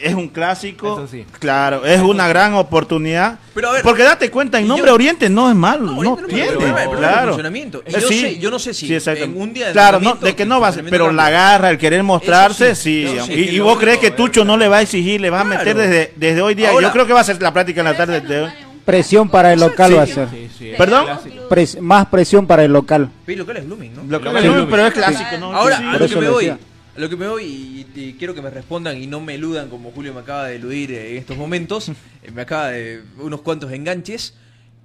es 0.00 0.12
un 0.12 0.28
clásico, 0.28 0.94
Eso 0.94 1.06
sí. 1.06 1.24
claro, 1.38 1.84
es 1.86 2.00
una 2.02 2.26
gran 2.28 2.54
oportunidad. 2.54 3.38
Pero 3.54 3.68
a 3.70 3.72
ver, 3.74 3.82
porque 3.82 4.02
date 4.02 4.28
cuenta, 4.30 4.58
en 4.58 4.66
nombre 4.66 4.88
yo- 4.88 4.94
Oriente 4.94 5.30
no 5.30 5.48
es 5.48 5.54
malo, 5.54 5.92
no, 5.92 6.02
no 6.02 6.16
pierde, 6.26 6.56
claro. 6.98 7.38
Eh, 7.38 7.82
yo, 8.00 8.00
sí. 8.08 8.20
sé, 8.20 8.38
yo 8.38 8.50
no 8.50 8.58
sé 8.58 8.74
si 8.74 8.88
Sí, 9.00 9.10
en 9.10 9.40
un 9.40 9.52
día 9.54 9.68
de 9.68 9.72
Claro, 9.72 10.00
no, 10.00 10.14
de 10.16 10.34
que 10.34 10.44
no 10.44 10.60
va 10.60 10.68
a 10.68 10.72
ser, 10.72 10.84
pero 10.90 11.12
la 11.12 11.30
garra, 11.30 11.70
el 11.70 11.78
querer 11.78 12.02
mostrarse, 12.02 12.74
sí. 12.74 13.06
sí, 13.08 13.16
eso 13.16 13.26
sí, 13.26 13.32
y, 13.34 13.58
vos 13.60 13.68
único, 13.72 13.80
crees 13.80 13.98
que 13.98 14.10
Tucho 14.10 14.44
no 14.44 14.56
le 14.56 14.66
va 14.68 14.78
a 14.78 14.82
exigir, 14.82 15.20
le 15.20 15.30
va 15.30 15.40
a 15.40 15.44
meter 15.44 15.76
desde, 15.76 16.12
desde 16.16 16.42
hoy 16.42 16.54
día. 16.54 16.70
Ahora- 16.70 16.88
Yo 16.88 16.92
creo 16.92 17.06
que 17.06 17.12
va 17.12 17.20
a 17.20 17.24
ser 17.24 17.40
la 17.40 17.52
práctica 17.52 17.80
en 17.80 17.84
la 17.86 17.96
tarde 17.96 18.20
de 18.20 18.42
hoy. 18.42 18.50
Presión 18.84 19.30
para 19.30 19.52
el 19.52 19.60
local 19.60 19.88
Sí. 19.90 19.94
va 19.96 20.02
a 20.02 20.06
ser. 20.06 20.28
Sí, 20.28 20.50
sí, 20.58 20.70
es 20.70 20.76
¿Perdón? 20.76 21.06
Pres- 21.48 21.80
más 21.80 22.06
presión 22.06 22.46
para 22.46 22.64
el 22.64 22.72
local. 22.72 23.10
Pero 23.26 23.44
lo 23.44 23.52
que 23.52 23.58
es 23.58 23.66
Blooming, 23.66 23.94
¿no? 23.94 24.02
Pero 24.20 24.86
es 24.86 24.92
Sí. 24.94 24.98
clásico, 25.00 25.38
¿no? 25.40 25.52
Ahora, 25.54 25.78
Sí. 25.78 25.84
a 25.84 25.98
lo 25.98 26.08
que 26.08 26.16
me 26.16 26.28
voy, 26.28 26.48
a 26.48 26.58
lo 26.96 27.08
que 27.08 27.16
me 27.16 27.28
voy 27.28 27.44
y, 27.44 27.86
y 28.00 28.12
quiero 28.14 28.34
que 28.34 28.42
me 28.42 28.50
respondan 28.50 28.96
y 29.02 29.06
no 29.06 29.20
me 29.20 29.34
eludan 29.34 29.68
como 29.68 29.90
Julio 29.90 30.14
me 30.14 30.20
acaba 30.20 30.46
de 30.46 30.56
eludir 30.56 30.92
eh, 30.92 31.12
en 31.12 31.16
estos 31.18 31.36
momentos, 31.36 31.88
eh, 32.22 32.30
me 32.32 32.42
acaba 32.42 32.68
de 32.68 33.02
unos 33.18 33.40
cuantos 33.42 33.72
enganches. 33.72 34.34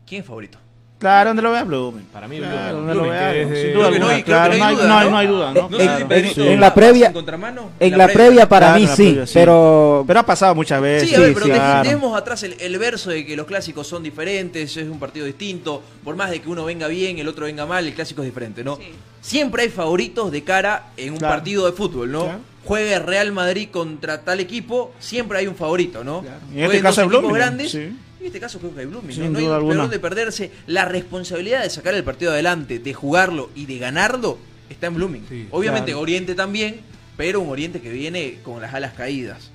¿Quién 0.07 0.21
es 0.21 0.27
favorito? 0.27 0.57
Claro, 0.99 1.29
donde 1.29 1.41
lo 1.41 1.51
vea 1.53 1.63
Blooming. 1.63 2.05
Para 2.11 2.27
mí, 2.27 2.39
Claro, 2.39 2.53
Blooming. 2.81 2.87
donde 2.87 2.93
lo 2.95 3.01
vea. 3.09 3.27
desde- 3.31 3.61
Sin 3.63 3.73
duda 3.73 3.89
que 3.89 3.99
no 3.99 4.05
alguna, 4.05 4.15
hay- 4.15 4.23
claro, 4.23 4.53
no 4.57 4.65
hay 4.65 4.75
duda, 4.75 4.87
no 4.87 4.97
hay- 4.97 5.05
¿no? 5.05 5.11
no 5.11 5.17
hay 5.17 5.27
duda, 5.27 5.53
¿no? 5.53 5.61
No 5.61 5.69
sé 5.69 5.77
si 5.77 5.87
Claro. 5.87 6.07
Pedrito 6.09 6.43
En 6.43 6.59
la 6.59 6.73
previa- 6.75 7.07
en 7.07 7.13
contramano, 7.13 7.69
En 7.79 7.97
la 7.97 8.07
previa 8.09 8.49
para 8.49 8.67
Claro, 8.67 8.81
mí 8.81 8.87
sí, 8.87 8.95
previa, 9.03 9.25
sí. 9.25 9.33
pero 9.33 10.03
Pero 10.05 10.19
ha 10.19 10.25
pasado 10.25 10.55
muchas 10.55 10.81
veces. 10.81 11.07
Sí, 11.09 11.15
a 11.15 11.19
ver, 11.19 11.33
pero 11.33 11.45
sí, 11.45 11.51
dej- 11.51 11.55
claro. 11.55 11.83
dejemos 11.83 12.17
atrás 12.17 12.43
el, 12.43 12.55
el 12.59 12.77
verso 12.77 13.11
de 13.11 13.25
que 13.25 13.35
los 13.37 13.47
clásicos 13.47 13.87
son 13.87 14.03
diferentes, 14.03 14.75
es 14.75 14.89
un 14.89 14.99
partido 14.99 15.25
distinto, 15.25 15.81
por 16.03 16.17
más 16.17 16.31
de 16.31 16.41
que 16.41 16.49
uno 16.49 16.65
venga 16.65 16.87
bien, 16.89 17.17
el 17.17 17.27
otro 17.29 17.45
venga 17.45 17.65
mal, 17.65 17.87
el 17.87 17.93
clásico 17.93 18.21
es 18.21 18.25
diferente, 18.27 18.63
¿no? 18.65 18.75
Sí. 18.75 18.91
Siempre 19.21 19.63
hay 19.63 19.69
favoritos 19.69 20.31
de 20.33 20.43
cara 20.43 20.87
en 20.97 21.13
un 21.13 21.19
Claro. 21.19 21.35
partido 21.35 21.65
de 21.65 21.71
fútbol, 21.71 22.11
¿no? 22.11 22.23
Claro. 22.25 22.39
Juegue 22.65 22.93
el 22.93 23.03
Real 23.03 23.31
Madrid 23.31 23.69
contra 23.71 24.21
tal 24.21 24.41
equipo, 24.41 24.91
siempre 24.99 25.37
hay 25.39 25.47
un 25.47 25.55
favorito, 25.55 26.03
¿no? 26.03 26.25
En 26.53 26.65
este 26.65 26.81
caso 26.81 27.01
es 27.03 27.07
Blooming, 27.07 27.31
grandes, 27.33 27.77
en 28.19 28.25
este 28.25 28.39
caso 28.39 28.59
creo 28.59 28.73
que 28.73 28.81
hay 28.81 28.85
Blooming, 28.85 29.11
Sin 29.15 29.23
¿no? 29.25 29.29
No 29.31 29.37
hay 29.39 29.45
duda 29.45 29.57
peor 29.59 29.71
alguna. 29.71 29.87
de 29.87 29.99
perderse. 29.99 30.51
La 30.67 30.85
responsabilidad 30.85 31.63
de 31.63 31.69
sacar 31.69 31.93
el 31.93 32.03
partido 32.03 32.31
adelante, 32.31 32.79
de 32.79 32.93
jugarlo 32.93 33.49
y 33.55 33.65
de 33.65 33.77
ganarlo, 33.79 34.37
está 34.69 34.87
en 34.87 34.95
Blooming. 34.95 35.25
Sí, 35.29 35.47
Obviamente 35.51 35.91
claro. 35.91 36.01
Oriente 36.01 36.35
también, 36.35 36.81
pero 37.17 37.39
un 37.41 37.49
Oriente 37.49 37.81
que 37.81 37.91
viene 37.91 38.39
con 38.43 38.61
las 38.61 38.73
alas 38.73 38.93
caídas. 38.93 39.51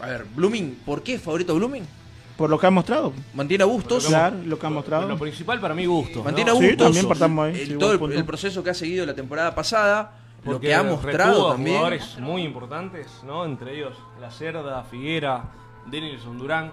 A 0.00 0.06
ver, 0.06 0.26
Blooming, 0.34 0.78
¿por 0.84 1.02
qué 1.02 1.14
es 1.14 1.22
favorito 1.22 1.54
Blooming? 1.54 1.84
Por 2.36 2.50
lo 2.50 2.58
que 2.58 2.66
ha 2.66 2.70
mostrado. 2.70 3.14
Mantiene 3.32 3.62
a 3.64 3.66
Bustos. 3.66 4.06
Claro, 4.06 4.36
lo 4.44 4.58
que 4.58 4.66
ha 4.66 4.70
mostrado. 4.70 5.08
Lo 5.08 5.18
principal 5.18 5.58
para 5.58 5.74
mí, 5.74 5.86
gusto. 5.86 6.22
Mantiene 6.22 6.50
¿no? 6.50 6.56
a 6.58 6.60
Sí, 6.60 6.66
Bustos. 6.66 6.86
también 6.86 7.08
partamos 7.08 7.46
ahí, 7.46 7.60
el- 7.62 7.66
sí, 7.68 7.74
todo 7.78 7.92
el, 8.12 8.24
proceso 8.26 8.62
que 8.62 8.70
ha 8.70 8.74
seguido 8.74 9.06
la 9.06 9.14
temporada 9.14 9.54
pasada, 9.54 10.18
lo 10.44 10.60
que 10.60 10.74
ha 10.74 10.82
mostrado 10.82 11.52
también. 11.52 11.76
jugadores 11.78 12.18
muy 12.18 12.42
importantes, 12.42 13.06
¿no? 13.26 13.46
Entre 13.46 13.74
ellos 13.76 13.96
La 14.20 14.30
Cerda, 14.30 14.82
Figuera, 14.84 15.44
Denilson 15.90 16.36
Durán. 16.38 16.72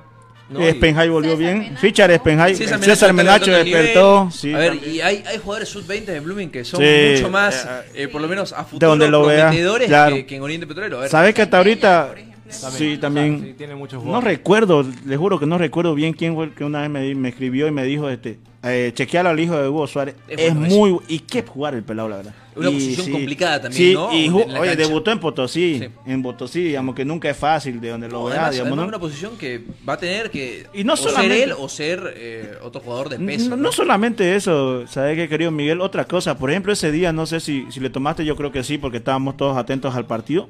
¿No? 0.54 0.68
Y- 0.68 0.72
Spenhai 0.72 1.10
volvió 1.10 1.36
César 1.38 1.54
bien. 1.56 1.78
Fichar 1.78 2.16
Spenhai. 2.16 2.56
César 2.56 2.80
César, 2.84 3.14
Menacho 3.14 3.52
despertó. 3.52 4.30
Sí, 4.32 4.54
a 4.54 4.58
ver, 4.58 4.70
también. 4.74 4.96
y 4.96 5.02
hay, 5.02 5.24
hay 5.28 5.38
jugadores 5.40 5.70
sub-20 5.70 6.06
de 6.06 6.20
Blooming 6.20 6.50
que 6.50 6.64
son 6.64 6.80
Sí, 6.82 7.12
mucho 7.16 7.30
más, 7.30 7.66
eh, 7.66 8.04
eh, 8.04 8.08
por 8.08 8.22
lo 8.22 8.28
menos 8.28 8.54
a 8.54 8.64
futuro, 8.64 8.90
donde 8.90 9.10
lo 9.10 9.26
vea, 9.26 9.52
claro. 9.88 10.16
que, 10.16 10.26
que 10.26 10.36
en 10.36 10.42
Oriente 10.44 10.68
Petrolero. 10.68 11.08
¿Sabes 11.10 11.34
que 11.34 11.42
hasta 11.42 11.58
ahorita? 11.58 12.14
Sí, 12.50 12.98
también. 12.98 13.42
Sí, 13.44 13.54
tiene 13.58 13.76
muchos 13.76 14.04
No 14.04 14.22
recuerdo, 14.22 14.86
le 15.06 15.18
juro 15.18 15.40
que 15.40 15.46
no 15.46 15.58
recuerdo 15.58 15.96
bien 15.96 16.14
quién 16.14 16.36
fue 16.36 16.46
el 16.46 16.52
que 16.54 16.64
una 16.64 16.82
vez 16.82 16.90
me, 16.90 17.16
me 17.16 17.30
escribió 17.30 17.68
y 17.68 17.72
me 17.72 17.84
dijo, 17.84 18.10
este, 18.10 18.38
Eh, 18.66 18.92
chequealo 18.94 19.30
al 19.30 19.40
hijo 19.40 19.58
de 19.60 19.68
Hugo 19.68 19.86
Suárez. 19.88 20.16
Es 20.28 20.40
Es, 20.40 20.56
bueno, 20.56 20.76
muy. 20.76 21.00
Y 21.10 21.20
qué 21.20 21.44
jugar 21.44 21.74
el 21.76 21.84
pelado, 21.84 22.08
la 22.08 22.18
verdad. 22.18 22.34
Una 22.56 22.70
Y 22.70 22.74
posición 22.74 23.12
complicada 23.12 23.62
también, 23.64 23.90
sí, 23.90 23.94
¿no? 23.94 24.14
Y 24.14 24.30
oye, 24.30 24.46
cancha. 24.54 24.76
debutó 24.76 25.12
en 25.12 25.20
Potosí. 25.20 25.80
Sí. 25.80 25.90
En 26.06 26.22
Potosí, 26.22 26.64
digamos 26.64 26.96
que 26.96 27.04
nunca 27.04 27.30
es 27.30 27.36
fácil 27.36 27.82
de 27.82 27.90
donde 27.90 28.08
lo 28.08 28.20
No, 28.22 28.28
además, 28.28 28.52
digamos, 28.52 28.78
¿no? 28.78 28.86
una 28.86 29.00
posición 29.00 29.38
que 29.38 29.64
va 29.88 29.94
a 29.94 29.98
tener 29.98 30.30
que 30.32 30.68
Y 30.74 30.84
no 30.84 30.94
o 30.94 30.98
ser 30.98 31.32
él 31.32 31.52
o 31.58 31.68
ser 31.68 32.14
eh, 32.16 32.54
otro 32.64 32.80
jugador 32.80 33.10
de 33.10 33.18
peso. 33.20 33.50
No, 33.50 33.58
no 33.58 33.72
solamente 33.72 34.36
eso, 34.36 34.86
¿sabes 34.88 35.18
qué, 35.18 35.28
querido 35.28 35.52
Miguel? 35.52 35.82
Otra 35.82 36.06
cosa, 36.06 36.38
por 36.38 36.50
ejemplo, 36.52 36.72
ese 36.72 36.92
día, 36.92 37.12
no 37.12 37.26
sé 37.26 37.40
si, 37.40 37.66
si 37.72 37.80
le 37.80 37.90
tomaste, 37.90 38.24
yo 38.24 38.36
creo 38.36 38.52
que 38.52 38.64
sí, 38.64 38.78
porque 38.78 38.98
estábamos 38.98 39.36
todos 39.36 39.58
atentos 39.58 39.94
al 39.96 40.06
partido. 40.06 40.48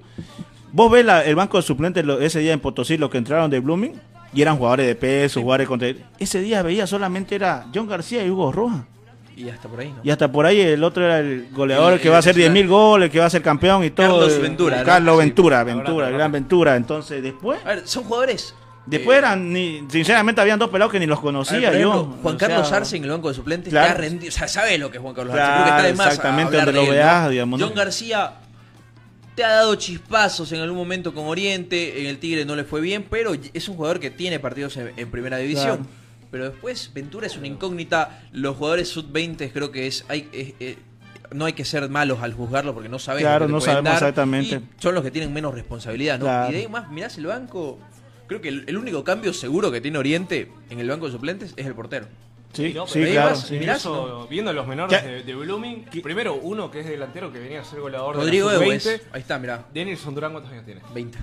Vos 0.72 0.92
ves 0.92 1.06
la- 1.06 1.24
el 1.24 1.36
banco 1.36 1.58
de 1.58 1.64
suplentes 1.64 2.04
ese 2.22 2.40
día 2.40 2.52
en 2.54 2.60
Potosí, 2.60 2.98
los 2.98 3.10
que 3.10 3.18
entraron 3.18 3.50
de 3.50 3.60
Blooming, 3.60 3.94
y 4.34 4.42
eran 4.42 4.58
jugadores 4.58 4.88
de 4.88 4.96
peso, 4.96 5.42
jugadores 5.42 5.68
contra... 5.68 5.90
Ese 6.20 6.42
día 6.42 6.62
veía 6.62 6.88
solamente 6.88 7.36
era 7.36 7.66
John 7.74 7.88
García 7.88 8.24
y 8.26 8.30
Hugo 8.30 8.52
Rojas. 8.52 8.82
Y 9.36 9.50
hasta 9.50 9.68
por 9.68 9.80
ahí, 9.80 9.88
¿no? 9.90 10.00
Y 10.04 10.12
hasta 10.12 10.32
por 10.32 10.46
ahí 10.46 10.62
el 10.62 10.84
otro 10.84 11.04
era 11.06 11.20
el 11.20 11.48
goleador 11.52 11.94
El- 11.94 12.00
que 12.02 12.10
va 12.10 12.18
a 12.18 12.20
hacer 12.20 12.40
el- 12.40 12.54
10.000 12.54 12.68
goles, 12.68 13.10
que 13.10 13.20
va 13.20 13.26
a 13.26 13.30
ser 13.32 13.42
campeón 13.42 13.84
y 13.84 13.90
todo. 13.90 14.20
Carlos 14.20 14.40
Ventura, 14.42 14.78
¿no? 14.80 14.84
Carlos 14.86 15.16
Sí. 15.16 15.20
Ventura, 15.26 15.64
Ventura, 15.64 16.08
el 16.08 16.14
gran 16.14 16.32
Ventura. 16.32 16.76
Entonces, 16.76 17.24
después... 17.24 17.60
A 17.66 17.70
ver, 17.70 17.88
son 17.88 18.04
jugadores. 18.04 18.54
Después 18.86 19.16
eh, 19.16 19.20
eran, 19.20 19.52
ni, 19.54 19.82
sinceramente, 19.90 20.42
habían 20.42 20.60
dos 20.60 20.70
pelados 20.70 20.92
que 20.92 21.00
ni 21.00 21.06
los 21.06 21.18
ver, 21.20 21.24
conocía 21.24 21.70
ejemplo, 21.70 21.80
yo. 21.80 22.18
Juan 22.22 22.36
O 22.36 22.40
sea, 22.40 22.48
Carlos 22.50 22.72
Arce 22.74 22.98
en 22.98 23.04
el 23.06 23.10
banco 23.12 23.30
de 23.30 23.34
suplentes 23.34 23.72
Claro. 23.72 23.92
ha 23.92 23.94
rendido. 23.94 24.28
O 24.30 24.32
sea, 24.32 24.48
sabe 24.48 24.78
lo 24.78 24.92
que 24.92 24.98
es 24.98 25.02
Juan 25.02 25.16
Carlos 25.16 25.34
Claro, 25.34 25.54
Arce. 25.54 25.64
Creo 25.64 25.66
que 25.66 25.78
está 25.80 25.88
de 25.88 25.94
más 25.96 26.08
exactamente, 26.08 26.56
donde 26.58 26.72
de 26.74 26.78
lo 26.78 26.84
él, 26.84 26.90
veas, 26.92 27.24
¿no? 27.24 27.30
digamos. 27.30 27.62
John 27.62 27.74
García 27.74 28.34
te 29.36 29.44
ha 29.44 29.50
dado 29.50 29.76
chispazos 29.76 30.52
en 30.52 30.60
algún 30.62 30.78
momento 30.78 31.14
con 31.14 31.26
Oriente. 31.26 32.02
En 32.02 32.08
el 32.08 32.18
Tigre 32.20 32.46
no 32.46 32.56
le 32.56 32.64
fue 32.64 32.82
bien, 32.82 33.06
pero 33.10 33.34
es 33.54 33.68
un 33.70 33.76
jugador 33.76 34.00
que 34.00 34.10
tiene 34.12 34.40
partidos 34.40 34.78
en, 34.78 34.92
en 34.98 35.10
primera 35.12 35.38
división. 35.38 35.78
Claro. 35.78 36.04
Pero 36.32 36.50
después, 36.50 36.92
Ventura 36.94 37.28
es 37.28 37.38
una 37.38 37.48
incógnita. 37.48 38.24
Los 38.32 38.58
jugadores 38.58 38.90
sub-20 38.90 39.52
creo 39.54 39.72
que 39.72 39.88
es. 39.88 40.06
Hay, 40.08 40.30
es- 40.34 40.54
eh, 40.60 40.78
no 41.32 41.46
hay 41.46 41.54
que 41.54 41.66
ser 41.66 41.90
malos 41.90 42.20
al 42.22 42.34
juzgarlo 42.34 42.76
porque 42.76 42.90
no 42.90 43.00
sabes 43.00 43.22
Claro, 43.24 43.48
no 43.48 43.60
sabemos 43.60 43.86
dar, 43.86 43.94
exactamente. 43.96 44.56
y 44.58 44.82
son 44.82 44.94
los 44.94 45.04
que 45.04 45.10
tienen 45.10 45.34
menos 45.34 45.54
responsabilidad, 45.56 46.20
¿no? 46.20 46.26
Claro. 46.26 46.50
Y 46.52 46.54
de 46.54 46.60
ahí 46.62 46.68
más, 46.68 46.92
mirás 46.92 47.18
el 47.18 47.26
banco. 47.26 47.80
Creo 48.28 48.40
que 48.40 48.50
el, 48.50 48.64
el 48.68 48.78
único 48.78 49.04
cambio 49.04 49.34
seguro 49.34 49.72
que 49.72 49.82
tiene 49.82 49.98
Oriente 49.98 50.52
en 50.70 50.80
el 50.80 50.88
banco 50.88 51.08
de 51.08 51.12
suplentes 51.12 51.54
es 51.56 51.66
el 51.66 51.74
portero. 51.74 52.06
Sí, 52.54 52.72
No, 52.74 52.86
sí, 52.88 53.00
claro. 53.02 53.20
además, 53.22 53.48
sí. 53.48 53.58
mirá, 53.58 53.80
so- 53.80 54.28
viendo 54.30 54.54
los 54.54 54.68
menores 54.68 55.02
¿Qué? 55.02 55.08
de, 55.08 55.24
de 55.24 55.36
Blooming, 55.36 55.86
primero 56.04 56.36
uno 56.36 56.70
que 56.70 56.82
es 56.82 56.86
delantero 56.88 57.32
que 57.34 57.40
venía 57.40 57.62
a 57.62 57.66
ser 57.66 57.82
goleador 57.82 58.16
Rodrigo 58.16 58.48
de 58.50 58.58
sub-20. 58.80 59.02
Ahí 59.12 59.22
está, 59.22 59.40
mirá. 59.40 59.66
Denilson 59.74 60.14
Durán, 60.14 60.32
¿cuántos 60.34 60.52
años 60.54 60.64
tiene? 60.66 60.82
20. 60.94 61.18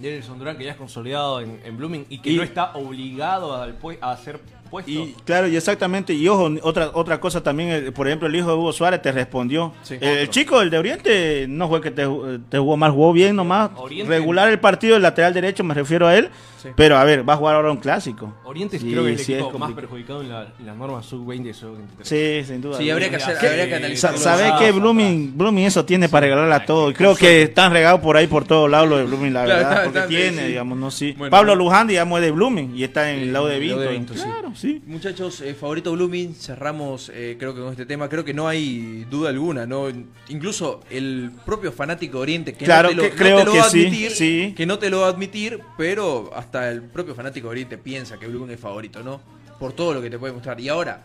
Denilson 0.00 0.38
Durán 0.38 0.56
que 0.58 0.64
ya 0.64 0.72
es 0.72 0.76
consolidado 0.76 1.40
en, 1.40 1.60
en 1.64 1.76
Blooming 1.76 2.06
y 2.08 2.18
que 2.18 2.30
Y- 2.32 2.36
no 2.36 2.42
está 2.42 2.72
obligado 2.74 3.54
a, 3.54 3.68
a 4.00 4.16
ser 4.16 4.40
puesto. 4.70 4.90
Y 4.90 5.14
claro, 5.24 5.48
y 5.48 5.56
exactamente, 5.56 6.12
y 6.14 6.26
ojo, 6.28 6.50
otra 6.62 6.90
otra 6.94 7.20
cosa 7.20 7.42
también, 7.42 7.92
por 7.92 8.06
ejemplo, 8.06 8.28
el 8.28 8.36
hijo 8.36 8.48
de 8.50 8.54
Hugo 8.56 8.72
Suárez 8.72 9.02
te 9.02 9.12
respondió. 9.12 9.72
Sí. 9.82 9.94
Eh, 10.00 10.18
el 10.22 10.30
chico, 10.30 10.60
el 10.62 10.70
de 10.70 10.78
Oriente, 10.78 11.46
no 11.48 11.68
fue 11.68 11.80
que 11.80 11.90
te, 11.90 12.06
te 12.48 12.58
jugó 12.58 12.76
mal, 12.76 12.90
jugó 12.92 13.12
bien 13.12 13.36
nomás. 13.36 13.70
Oriente- 13.76 14.08
Regular 14.08 14.48
el 14.48 14.60
partido, 14.60 14.96
el 14.96 15.02
lateral 15.02 15.34
derecho, 15.34 15.64
me 15.64 15.74
refiero 15.74 16.06
a 16.06 16.16
él. 16.16 16.30
Sí. 16.62 16.68
Pero 16.76 16.98
a 16.98 17.04
ver, 17.04 17.26
va 17.26 17.32
a 17.32 17.36
jugar 17.38 17.56
ahora 17.56 17.70
un 17.70 17.78
clásico. 17.78 18.34
Oriente 18.44 18.78
Sí, 18.78 18.90
creo 18.90 19.02
que 19.04 19.14
es 19.14 19.20
el 19.20 19.24
sí, 19.24 19.32
es 19.32 19.40
equipo 19.40 19.58
más 19.58 19.72
perjudicado 19.72 20.20
en, 20.20 20.28
la, 20.28 20.46
en 20.58 20.66
las 20.66 20.76
normas 20.76 21.06
sub-20 21.06 21.48
y 21.48 21.54
sub-23. 21.54 22.02
Sí, 22.02 22.44
sin 22.46 22.60
duda. 22.60 22.76
Sí, 22.76 22.90
habría 22.90 23.08
que 23.08 23.16
hacer, 23.16 23.38
¿Qué? 23.38 23.46
habría 23.48 23.64
que 23.64 23.70
Sa- 23.70 23.76
analizarlo. 23.78 24.18
¿Sabes 24.18 24.46
Ah, 24.52 24.56
qué? 24.58 24.66
fatal. 24.66 24.80
Blooming, 24.80 25.38
Blooming 25.38 25.64
eso 25.64 25.86
tiene 25.86 26.10
para 26.10 26.26
regalarle 26.26 26.54
a 26.54 26.66
todo. 26.66 26.90
Y 26.90 26.92
creo 26.92 27.16
que 27.16 27.44
están 27.44 27.72
regados 27.72 28.00
por 28.02 28.18
ahí 28.18 28.26
por 28.26 28.44
todos 28.44 28.70
lados 28.70 28.90
lo 28.90 28.98
de 28.98 29.04
Blooming, 29.04 29.32
la 29.32 29.44
Claro, 29.46 29.58
verdad. 29.58 29.72
está- 29.72 29.84
porque 29.84 29.98
está- 30.00 30.08
tiene, 30.10 30.42
sí. 30.42 30.48
digamos, 30.48 30.76
no 30.76 30.90
sí. 30.90 31.14
Bueno, 31.16 31.30
Pablo. 31.30 31.54
Luján, 31.54 31.86
digamos, 31.86 32.18
es 32.18 32.26
de 32.26 32.30
Blooming 32.30 32.76
y 32.76 32.84
está 32.84 33.10
en 33.10 33.20
el 33.20 33.32
lado 33.32 33.46
de 33.46 33.58
Vinto. 33.58 34.12
Claro, 34.12 34.52
sí. 34.60 34.82
Muchachos, 34.86 35.40
eh, 35.40 35.54
favorito 35.54 35.92
Blooming, 35.92 36.34
cerramos 36.34 37.10
eh, 37.14 37.36
creo 37.38 37.54
que 37.54 37.60
con 37.60 37.70
este 37.70 37.86
tema, 37.86 38.08
creo 38.08 38.24
que 38.24 38.34
no 38.34 38.48
hay 38.48 39.06
duda 39.10 39.30
alguna, 39.30 39.66
¿no? 39.66 39.88
Incluso 40.28 40.80
el 40.90 41.30
propio 41.44 41.72
fanático 41.72 42.18
de 42.18 42.22
Oriente, 42.22 42.52
que 42.54 42.64
Claro 42.64 42.90
no 42.90 42.96
te 42.96 42.96
lo, 42.96 43.02
que 43.02 43.10
no 43.10 43.16
creo 43.16 43.38
te 43.38 43.44
lo 43.44 43.52
que 43.52 43.58
va 43.58 43.64
a 43.64 43.70
sí, 43.70 43.80
admitir, 43.80 44.10
sí. 44.12 44.54
que 44.56 44.66
no 44.66 44.78
te 44.78 44.90
lo 44.90 45.00
va 45.00 45.06
a 45.06 45.10
admitir, 45.10 45.60
pero 45.76 46.30
hasta 46.34 46.70
el 46.70 46.82
propio 46.82 47.14
fanático 47.14 47.48
de 47.48 47.52
Oriente 47.52 47.78
piensa 47.78 48.18
que 48.18 48.26
Blooming 48.26 48.50
es 48.50 48.60
favorito, 48.60 49.02
¿no? 49.02 49.20
Por 49.58 49.72
todo 49.72 49.94
lo 49.94 50.02
que 50.02 50.10
te 50.10 50.18
puede 50.18 50.32
mostrar. 50.32 50.60
Y 50.60 50.68
ahora, 50.68 51.04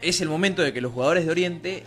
es 0.00 0.20
el 0.20 0.28
momento 0.28 0.62
de 0.62 0.72
que 0.72 0.80
los 0.80 0.92
jugadores 0.92 1.24
de 1.26 1.30
Oriente 1.30 1.84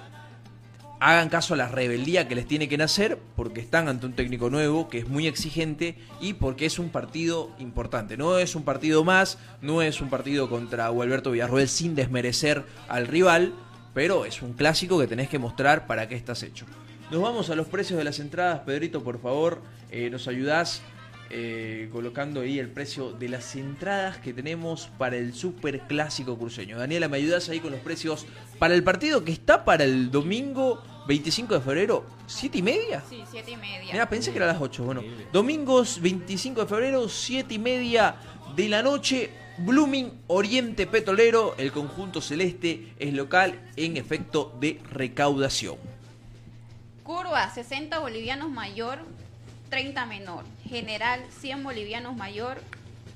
hagan 0.99 1.29
caso 1.29 1.53
a 1.53 1.57
la 1.57 1.67
rebeldía 1.67 2.27
que 2.27 2.35
les 2.35 2.47
tiene 2.47 2.67
que 2.67 2.77
nacer 2.77 3.17
porque 3.35 3.61
están 3.61 3.87
ante 3.87 4.05
un 4.05 4.13
técnico 4.13 4.49
nuevo 4.49 4.89
que 4.89 4.99
es 4.99 5.07
muy 5.07 5.27
exigente 5.27 5.95
y 6.19 6.33
porque 6.33 6.65
es 6.65 6.77
un 6.77 6.89
partido 6.89 7.51
importante. 7.59 8.17
No 8.17 8.37
es 8.37 8.55
un 8.55 8.63
partido 8.63 9.03
más, 9.03 9.37
no 9.61 9.81
es 9.81 10.01
un 10.01 10.09
partido 10.09 10.49
contra 10.49 10.89
Gualberto 10.89 11.31
Villarroel 11.31 11.69
sin 11.69 11.95
desmerecer 11.95 12.65
al 12.87 13.07
rival, 13.07 13.53
pero 13.93 14.25
es 14.25 14.41
un 14.41 14.53
clásico 14.53 14.99
que 14.99 15.07
tenés 15.07 15.29
que 15.29 15.39
mostrar 15.39 15.87
para 15.87 16.07
qué 16.09 16.15
estás 16.15 16.43
hecho. 16.43 16.65
Nos 17.11 17.21
vamos 17.21 17.49
a 17.49 17.55
los 17.55 17.67
precios 17.67 17.97
de 17.97 18.03
las 18.03 18.19
entradas. 18.19 18.59
Pedrito, 18.59 19.03
por 19.03 19.19
favor, 19.19 19.61
eh, 19.89 20.09
nos 20.09 20.27
ayudás 20.27 20.81
eh, 21.29 21.89
colocando 21.91 22.41
ahí 22.41 22.57
el 22.57 22.69
precio 22.69 23.11
de 23.11 23.29
las 23.29 23.55
entradas 23.55 24.17
que 24.17 24.33
tenemos 24.33 24.89
para 24.97 25.17
el 25.17 25.33
super 25.33 25.81
clásico 25.81 26.37
cruceño. 26.37 26.77
Daniela, 26.77 27.07
¿me 27.07 27.17
ayudas 27.17 27.49
ahí 27.49 27.59
con 27.59 27.71
los 27.71 27.81
precios 27.81 28.25
para 28.57 28.73
el 28.73 28.83
partido 28.83 29.23
que 29.23 29.31
está 29.31 29.63
para 29.63 29.83
el 29.83 30.09
domingo 30.09 30.83
25 31.07 31.53
de 31.53 31.61
febrero? 31.61 32.05
¿Siete 32.25 32.57
y 32.57 32.61
media? 32.61 33.03
Sí, 33.09 33.23
siete 33.29 33.51
y 33.51 33.57
media. 33.57 33.91
Mira, 33.91 34.09
pensé 34.09 34.31
que 34.31 34.37
era 34.37 34.47
las 34.47 34.61
8. 34.61 34.83
Bueno, 34.83 35.03
domingos 35.31 36.01
25 36.01 36.61
de 36.61 36.67
febrero, 36.67 37.09
7 37.09 37.53
y 37.53 37.59
media 37.59 38.15
de 38.55 38.69
la 38.69 38.81
noche. 38.81 39.31
Blooming 39.59 40.23
Oriente 40.27 40.87
Petrolero, 40.87 41.53
el 41.57 41.73
conjunto 41.73 42.21
celeste 42.21 42.93
es 42.97 43.13
local 43.13 43.59
en 43.75 43.97
efecto 43.97 44.55
de 44.59 44.79
recaudación. 44.89 45.75
Curva, 47.03 47.49
60 47.53 47.99
bolivianos 47.99 48.49
mayor, 48.49 48.99
30 49.69 50.05
menor. 50.05 50.45
General, 50.69 51.19
100 51.41 51.63
bolivianos 51.63 52.15
mayor, 52.15 52.61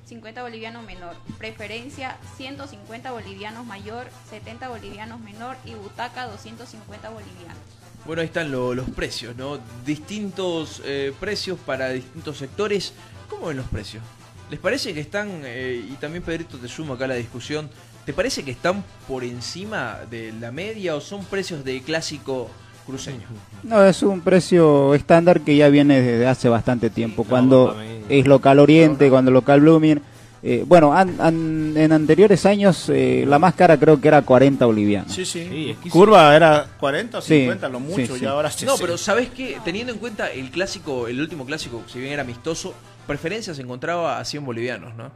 50 0.07 0.41
bolivianos 0.41 0.83
menor. 0.85 1.15
Preferencia, 1.37 2.17
150 2.37 3.11
bolivianos 3.11 3.65
mayor, 3.65 4.07
70 4.29 4.67
bolivianos 4.69 5.19
menor. 5.21 5.55
Y 5.65 5.73
butaca, 5.75 6.25
250 6.27 7.09
bolivianos. 7.09 7.57
Bueno, 8.05 8.21
ahí 8.21 8.25
están 8.27 8.51
lo- 8.51 8.73
los 8.73 8.89
precios, 8.89 9.35
¿no? 9.37 9.59
Distintos 9.85 10.81
eh, 10.83 11.13
precios 11.19 11.57
para 11.65 11.89
distintos 11.89 12.37
sectores. 12.37 12.93
¿Cómo 13.29 13.47
ven 13.47 13.57
los 13.57 13.67
precios? 13.67 14.03
¿Les 14.49 14.59
parece 14.59 14.93
que 14.93 14.99
están, 14.99 15.41
eh, 15.45 15.85
y 15.89 15.93
también 15.93 16.21
Pedrito 16.23 16.57
te 16.57 16.67
sumo 16.67 16.93
acá 16.95 17.05
a 17.05 17.07
la 17.09 17.15
discusión, 17.15 17.69
¿te 18.05 18.13
parece 18.13 18.43
que 18.43 18.51
están 18.51 18.83
por 19.07 19.23
encima 19.23 19.99
de 20.09 20.33
la 20.33 20.51
media 20.51 20.95
o 20.95 21.01
son 21.01 21.23
precios 21.25 21.63
de 21.63 21.81
clásico 21.81 22.49
cruceño? 22.85 23.21
No, 23.63 23.83
es 23.85 24.03
un 24.03 24.21
precio 24.21 24.93
estándar 24.93 25.41
que 25.41 25.55
ya 25.55 25.69
viene 25.69 26.01
desde 26.01 26.27
hace 26.27 26.49
bastante 26.49 26.89
tiempo. 26.89 27.23
cuando 27.23 27.75
es 28.09 28.27
local 28.27 28.59
Oriente, 28.59 29.09
cuando 29.09 29.31
local 29.31 29.61
Blooming. 29.61 30.01
eh, 30.45 30.65
bueno, 30.67 30.93
an- 30.93 31.15
an- 31.21 31.73
en 31.77 31.91
anteriores 31.93 32.45
años 32.45 32.89
eh, 32.89 33.23
la 33.25 33.39
más 33.39 33.53
cara 33.53 33.77
creo 33.77 34.01
que 34.01 34.09
era 34.09 34.21
40 34.23 34.65
bolivianos. 34.65 35.13
Sí, 35.13 35.23
sí. 35.25 35.47
Sí, 35.49 35.69
es 35.71 35.77
que 35.77 35.89
Curva 35.89 36.35
era 36.35 36.67
40 36.81 37.19
o 37.19 37.21
Sí, 37.21 37.39
50, 37.43 37.69
lo 37.69 37.79
mucho, 37.79 38.07
sí, 38.13 38.19
sí. 38.19 38.23
y 38.23 38.27
ahora 38.27 38.51
No, 38.65 38.75
pero 38.77 38.97
¿sabes 38.97 39.29
qué? 39.29 39.57
Teniendo 39.63 39.93
en 39.93 39.99
cuenta 39.99 40.29
el 40.29 40.51
clásico, 40.51 41.07
el 41.07 41.21
último 41.21 41.45
clásico, 41.45 41.81
si 41.87 41.99
bien 41.99 42.11
era 42.11 42.23
amistoso, 42.23 42.73
preferencia 43.07 43.53
se 43.53 43.61
encontraba 43.61 44.19
a 44.19 44.25
100 44.25 44.43
bolivianos, 44.45 44.93
¿no? 44.95 45.11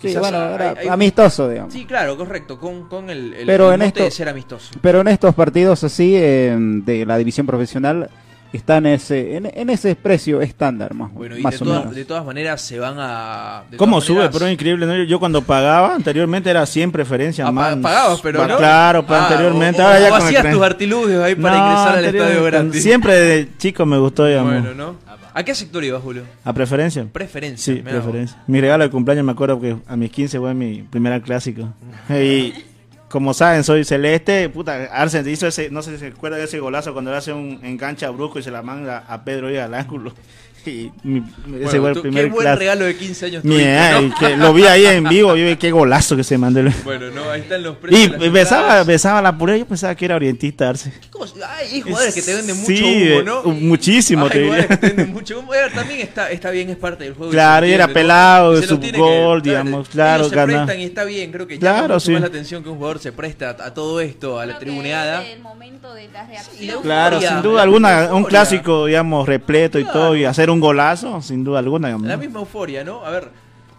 Sí, 0.00 0.14
bueno, 0.18 0.54
era 0.54 0.74
hay- 0.78 0.88
amistoso, 0.88 1.48
digamos. 1.48 1.72
Sí, 1.72 1.84
claro, 1.86 2.16
correcto, 2.16 2.58
con, 2.58 2.88
con 2.88 3.08
el, 3.08 3.32
el, 3.32 3.46
Pero 3.46 3.68
el 3.72 3.80
en 3.80 3.86
mote 3.88 4.00
de 4.00 4.06
esto- 4.08 4.16
ser 4.16 4.28
amistoso. 4.28 4.72
Pero 4.82 5.00
en 5.00 5.08
estos 5.08 5.34
partidos 5.34 5.82
así 5.84 6.14
eh, 6.16 6.54
de 6.58 7.06
la 7.06 7.16
división 7.16 7.46
profesional 7.46 8.10
están 8.52 8.86
ese, 8.86 9.36
en, 9.36 9.50
en 9.52 9.68
ese 9.70 9.96
precio 9.96 10.40
estándar 10.40 10.94
más, 10.94 11.12
Bueno, 11.12 11.36
y 11.36 11.40
más 11.42 11.54
de, 11.54 11.56
o 11.56 11.64
todas- 11.66 11.80
menos. 11.80 11.94
de 11.96 12.04
todas 12.04 12.24
maneras 12.24 12.60
se 12.60 12.78
van 12.78 12.94
a... 12.98 13.64
de 13.68 13.76
¿Cómo 13.76 14.00
sube? 14.00 14.18
maneras- 14.18 14.32
Pero 14.34 14.46
es 14.46 14.52
increíble, 14.52 14.86
¿no? 14.86 14.96
Yo- 14.96 15.02
Yo 15.04 15.18
cuando 15.18 15.42
pagaba 15.42 15.92
anteriormente 15.94 16.50
era 16.50 16.64
100 16.64 16.92
preferencias 16.92 17.48
Ah, 17.48 17.50
más. 17.50 17.74
pa- 17.76 17.82
pagabas, 17.82 18.20
pero 18.20 18.38
Pa- 18.40 18.46
no. 18.46 18.56
Claro, 18.58 19.04
pero 19.06 19.18
Ah, 19.18 19.26
anteriormente. 19.26 19.82
o- 19.82 19.84
ahora 19.86 19.98
o 19.98 20.02
ya 20.02 20.08
con 20.10 20.20
el 20.20 20.24
hacías 20.26 20.54
tus 20.54 20.62
artilugios 20.62 21.24
ahí 21.24 21.34
para 21.34 21.56
No, 21.58 21.64
ingresar 21.66 21.98
al 21.98 22.04
estadio 22.04 22.44
gratis. 22.44 22.82
Siempre 22.82 23.14
de 23.18 23.48
chico 23.58 23.86
me 23.86 23.98
gustó, 23.98 24.26
digamos. 24.26 24.52
Bueno, 24.52 24.74
¿no? 24.74 24.96
¿A 25.36 25.42
qué 25.42 25.52
sector 25.52 25.82
ibas, 25.82 26.00
Julio? 26.00 26.22
A 26.44 26.52
preferencia. 26.52 27.04
Preferencia. 27.12 27.74
Sí, 27.74 27.82
preferencia. 27.82 28.40
Mi 28.46 28.60
regalo 28.60 28.84
de 28.84 28.90
cumpleaños 28.90 29.24
me 29.24 29.32
acuerdo 29.32 29.60
que 29.60 29.76
a 29.84 29.96
mis 29.96 30.12
15 30.12 30.38
fue 30.38 30.54
mi 30.54 30.82
primer 30.82 31.20
clásico. 31.22 31.74
Y 32.08 32.54
como 33.08 33.34
saben, 33.34 33.64
soy 33.64 33.84
celeste. 33.84 34.48
Puta, 34.48 34.84
Arsen 34.92 35.28
hizo 35.28 35.46
ese, 35.48 35.70
no 35.70 35.82
sé 35.82 35.92
si 35.92 35.98
se 35.98 36.06
acuerdan 36.08 36.38
de 36.38 36.46
ese 36.46 36.60
golazo 36.60 36.92
cuando 36.92 37.10
le 37.10 37.16
hace 37.16 37.32
un 37.32 37.60
enganche 37.64 38.06
a 38.06 38.10
Brusco 38.10 38.38
y 38.38 38.42
se 38.42 38.50
la 38.50 38.62
manda 38.62 39.04
a 39.08 39.24
Pedro 39.24 39.50
y 39.50 39.56
al 39.56 39.74
ángulo. 39.74 40.12
Mi- 41.02 41.22
ese 41.62 41.78
fue 41.80 41.88
el 41.90 41.94
tú- 41.94 42.02
primer 42.02 42.24
qué 42.24 42.30
buen 42.30 42.56
regalo 42.58 42.84
de 42.84 42.96
15 42.96 43.26
años 43.26 43.44
Mi- 43.44 43.50
tuviste, 43.52 43.76
ay, 43.78 44.08
¿no? 44.08 44.14
que 44.16 44.36
lo 44.36 44.52
vi 44.54 44.64
ahí 44.64 44.86
en 44.86 45.04
vivo, 45.08 45.36
yo 45.36 45.46
vi 45.46 45.56
qué 45.56 45.70
golazo 45.70 46.16
que 46.16 46.24
se 46.24 46.38
mandó. 46.38 46.60
el- 46.60 46.70
Bueno, 46.84 47.10
no, 47.10 47.30
ahí 47.30 47.40
están 47.42 47.62
los 47.62 47.76
precios. 47.76 48.22
Y 48.22 48.28
besaba, 48.28 48.82
besaba 48.84 49.20
la 49.22 49.36
puré, 49.36 49.58
yo 49.58 49.66
pensaba 49.66 49.94
que 49.94 50.04
era 50.04 50.16
orientista 50.16 50.68
Arce. 50.70 50.92
¿Cómo 51.10 51.26
se- 51.26 51.34
Ay, 51.44 51.68
hay 51.74 51.80
jugadores 51.82 52.14
que 52.14 52.22
te 52.22 52.34
venden 52.34 52.56
mucho 52.56 52.66
Sí, 52.66 52.82
humo, 52.82 53.20
eh, 53.20 53.22
¿no? 53.24 53.42
muchísimo, 53.44 54.28
te 54.28 54.42
jugadores 54.44 54.68
diría. 54.68 54.68
que 54.68 54.76
te 54.76 54.86
venden 54.94 55.12
mucho 55.14 55.38
humo. 55.40 55.54
Eh, 55.54 55.58
También 55.74 56.00
está, 56.00 56.30
está 56.30 56.50
bien, 56.50 56.70
es 56.70 56.76
parte 56.76 57.04
del 57.04 57.14
juego. 57.14 57.32
Claro, 57.32 57.66
y 57.66 57.72
era 57.72 57.88
pelado, 57.88 58.60
su 58.62 58.78
gol, 58.96 59.42
que- 59.42 59.50
digamos, 59.50 59.88
claro, 59.88 60.28
se 60.28 60.36
prestan 60.36 60.80
y 60.80 60.84
está 60.84 61.04
bien, 61.04 61.30
creo 61.32 61.46
que 61.46 61.58
Claro, 61.58 61.76
llama 61.82 61.94
mucho 61.94 62.00
sí. 62.06 62.12
más 62.12 62.20
la 62.22 62.26
atención 62.28 62.62
que 62.62 62.68
un 62.68 62.76
jugador 62.76 62.98
se 62.98 63.12
presta 63.12 63.50
a, 63.58 63.66
a 63.66 63.74
todo 63.74 64.00
esto, 64.00 64.38
a 64.38 64.46
la 64.46 64.58
tribuneada. 64.58 65.24
El 65.26 65.40
momento 65.40 65.92
de 65.94 66.08
la 66.08 66.26
reacción. 66.26 66.82
Claro, 66.82 67.20
sin 67.20 67.42
duda 67.42 67.62
alguna, 67.62 68.08
un 68.14 68.24
clásico, 68.24 68.86
digamos, 68.86 69.26
repleto 69.28 69.78
y 69.78 69.84
todo, 69.84 70.16
y 70.16 70.24
hacer 70.24 70.50
un 70.50 70.53
golazo, 70.60 71.20
sin 71.22 71.44
duda 71.44 71.58
alguna. 71.60 71.88
digamos, 71.88 72.06
La 72.08 72.16
misma 72.16 72.40
euforia, 72.40 72.84
¿no? 72.84 73.04
A 73.04 73.10
ver, 73.10 73.28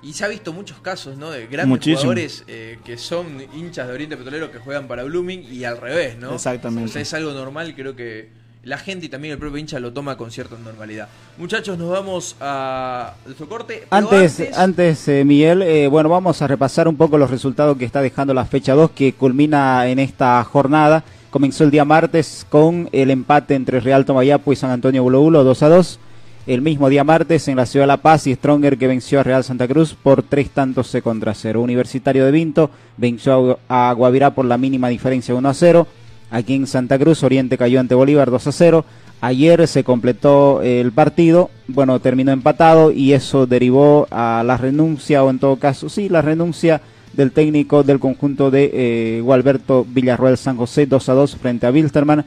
y 0.01 0.13
se 0.13 0.23
ha 0.26 0.28
visto 0.28 0.53
muchos 0.53 0.78
casos, 0.80 1.17
¿no? 1.17 1.32
De 1.32 1.47
grandes 1.47 1.67
Muchísimo. 1.67 2.01
jugadores 2.01 2.43
eh, 2.47 2.78
que 2.86 2.97
son 2.97 3.26
hinchas 3.55 3.88
de 3.88 3.93
Oriente 3.93 4.17
Petrolero 4.17 4.51
que 4.51 4.59
juegan 4.59 4.88
para 4.88 5.03
Blooming 5.03 5.43
y 5.51 5.63
al 5.63 5.78
revés, 5.78 6.17
¿no? 6.17 6.34
Exactamente. 6.36 6.89
O 6.89 6.93
sea, 6.93 7.01
es 7.01 7.13
algo 7.13 7.32
normal, 7.34 7.73
creo 7.76 7.95
que 7.95 8.30
la 8.63 8.78
gente 8.80 9.05
y 9.05 9.09
también 9.09 9.32
el 9.34 9.38
propio 9.39 9.57
hincha 9.59 9.80
lo 9.80 9.93
toma 9.93 10.17
con 10.17 10.32
cierta 10.32 10.57
normalidad. 10.57 11.07
Muchachos, 11.38 11.78
nos 11.78 11.89
vamos 11.89 12.36
a 12.41 13.13
nuestro 13.26 13.47
corte. 13.47 13.86
pero 13.89 13.95
Antes, 14.07 14.39
antes- 14.39 14.57
antes 14.57 15.07
eh, 15.07 15.23
Miguel, 15.23 15.61
eh, 15.61 15.88
bueno, 15.88 16.09
vamos 16.09 16.41
a 16.41 16.47
repasar 16.47 16.88
un 16.88 16.95
poco 16.97 17.17
los 17.17 17.30
resultados 17.30 17.78
que 17.78 17.86
está 17.86 18.01
dejando 18.01 18.34
la 18.34 18.45
fecha 18.45 18.73
2 18.73 18.91
que 18.91 19.13
culmina 19.13 19.88
en 19.88 19.99
esta 19.99 20.43
jornada. 20.43 21.03
Comenzó 21.30 21.63
el 21.63 21.71
día 21.71 21.84
martes 21.86 22.45
con 22.49 22.89
el 22.91 23.11
empate 23.11 23.55
entre 23.55 23.80
Real 23.82 24.05
Tomayapo 24.05 24.53
y 24.53 24.55
San 24.55 24.71
Antonio 24.71 25.03
Bulo 25.03 25.43
2 25.43 25.63
a 25.63 25.69
2. 25.69 25.99
El 26.47 26.61
mismo 26.61 26.89
día 26.89 27.03
martes 27.03 27.47
en 27.47 27.55
la 27.55 27.65
ciudad 27.65 27.85
de 27.85 27.87
La 27.87 27.97
Paz 27.97 28.27
y 28.27 28.35
Stronger 28.35 28.77
que 28.77 28.85
venció 28.85 29.19
a 29.19 29.23
Real 29.23 29.43
Santa 29.43 29.67
Cruz 29.67 29.95
por 29.95 30.21
tres 30.21 30.51
tantos 30.51 30.95
contra 31.03 31.33
cero. 31.33 31.63
Universitario 31.63 32.23
de 32.23 32.31
Vinto 32.31 32.69
venció 32.97 33.57
a, 33.67 33.91
Guavirá 33.93 34.35
por 34.35 34.45
la 34.45 34.59
mínima 34.59 34.89
diferencia 34.89 35.33
1 35.33 35.49
a 35.49 35.53
0. 35.55 35.87
Aquí 36.29 36.53
en 36.53 36.67
Santa 36.67 36.99
Cruz 36.99 37.23
Oriente 37.23 37.57
cayó 37.57 37.79
ante 37.79 37.95
Bolívar 37.95 38.29
2 38.29 38.45
a 38.45 38.51
0. 38.51 38.85
Ayer 39.21 39.67
se 39.67 39.83
completó 39.83 40.61
el 40.61 40.91
partido, 40.91 41.49
bueno, 41.67 41.99
terminó 41.99 42.31
empatado 42.31 42.91
y 42.91 43.13
eso 43.13 43.47
derivó 43.47 44.07
a 44.11 44.43
la 44.45 44.55
renuncia, 44.55 45.23
o 45.23 45.31
en 45.31 45.39
todo 45.39 45.55
caso, 45.55 45.89
sí, 45.89 46.09
la 46.09 46.21
renuncia 46.21 46.79
del 47.13 47.31
técnico 47.31 47.81
del 47.81 47.99
conjunto 47.99 48.51
de 48.51 48.69
eh, 48.71 49.21
Gualberto 49.21 49.83
Villarroel 49.89 50.37
San 50.37 50.57
José 50.57 50.85
2 50.85 51.09
a 51.09 51.13
2 51.13 51.37
frente 51.37 51.65
a 51.65 51.71
Wilstermann. 51.71 52.23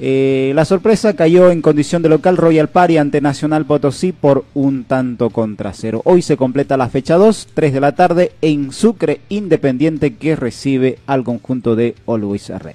Eh, 0.00 0.50
la 0.56 0.64
sorpresa 0.64 1.14
cayó 1.14 1.52
en 1.52 1.62
condición 1.62 2.02
de 2.02 2.08
local 2.08 2.36
Royal 2.36 2.68
Party 2.68 2.98
ante 2.98 3.20
Nacional 3.20 3.64
Potosí 3.64 4.10
por 4.10 4.44
un 4.52 4.84
tanto 4.84 5.30
contra 5.30 5.72
cero. 5.72 6.02
Hoy 6.04 6.20
se 6.20 6.36
completa 6.36 6.76
la 6.76 6.88
fecha 6.88 7.14
2, 7.14 7.48
3 7.54 7.72
de 7.72 7.80
la 7.80 7.94
tarde 7.94 8.32
en 8.42 8.72
Sucre 8.72 9.20
Independiente 9.28 10.16
que 10.16 10.34
recibe 10.34 10.98
al 11.06 11.22
conjunto 11.22 11.76
de 11.76 11.94
Always 12.08 12.48
Ready. 12.48 12.74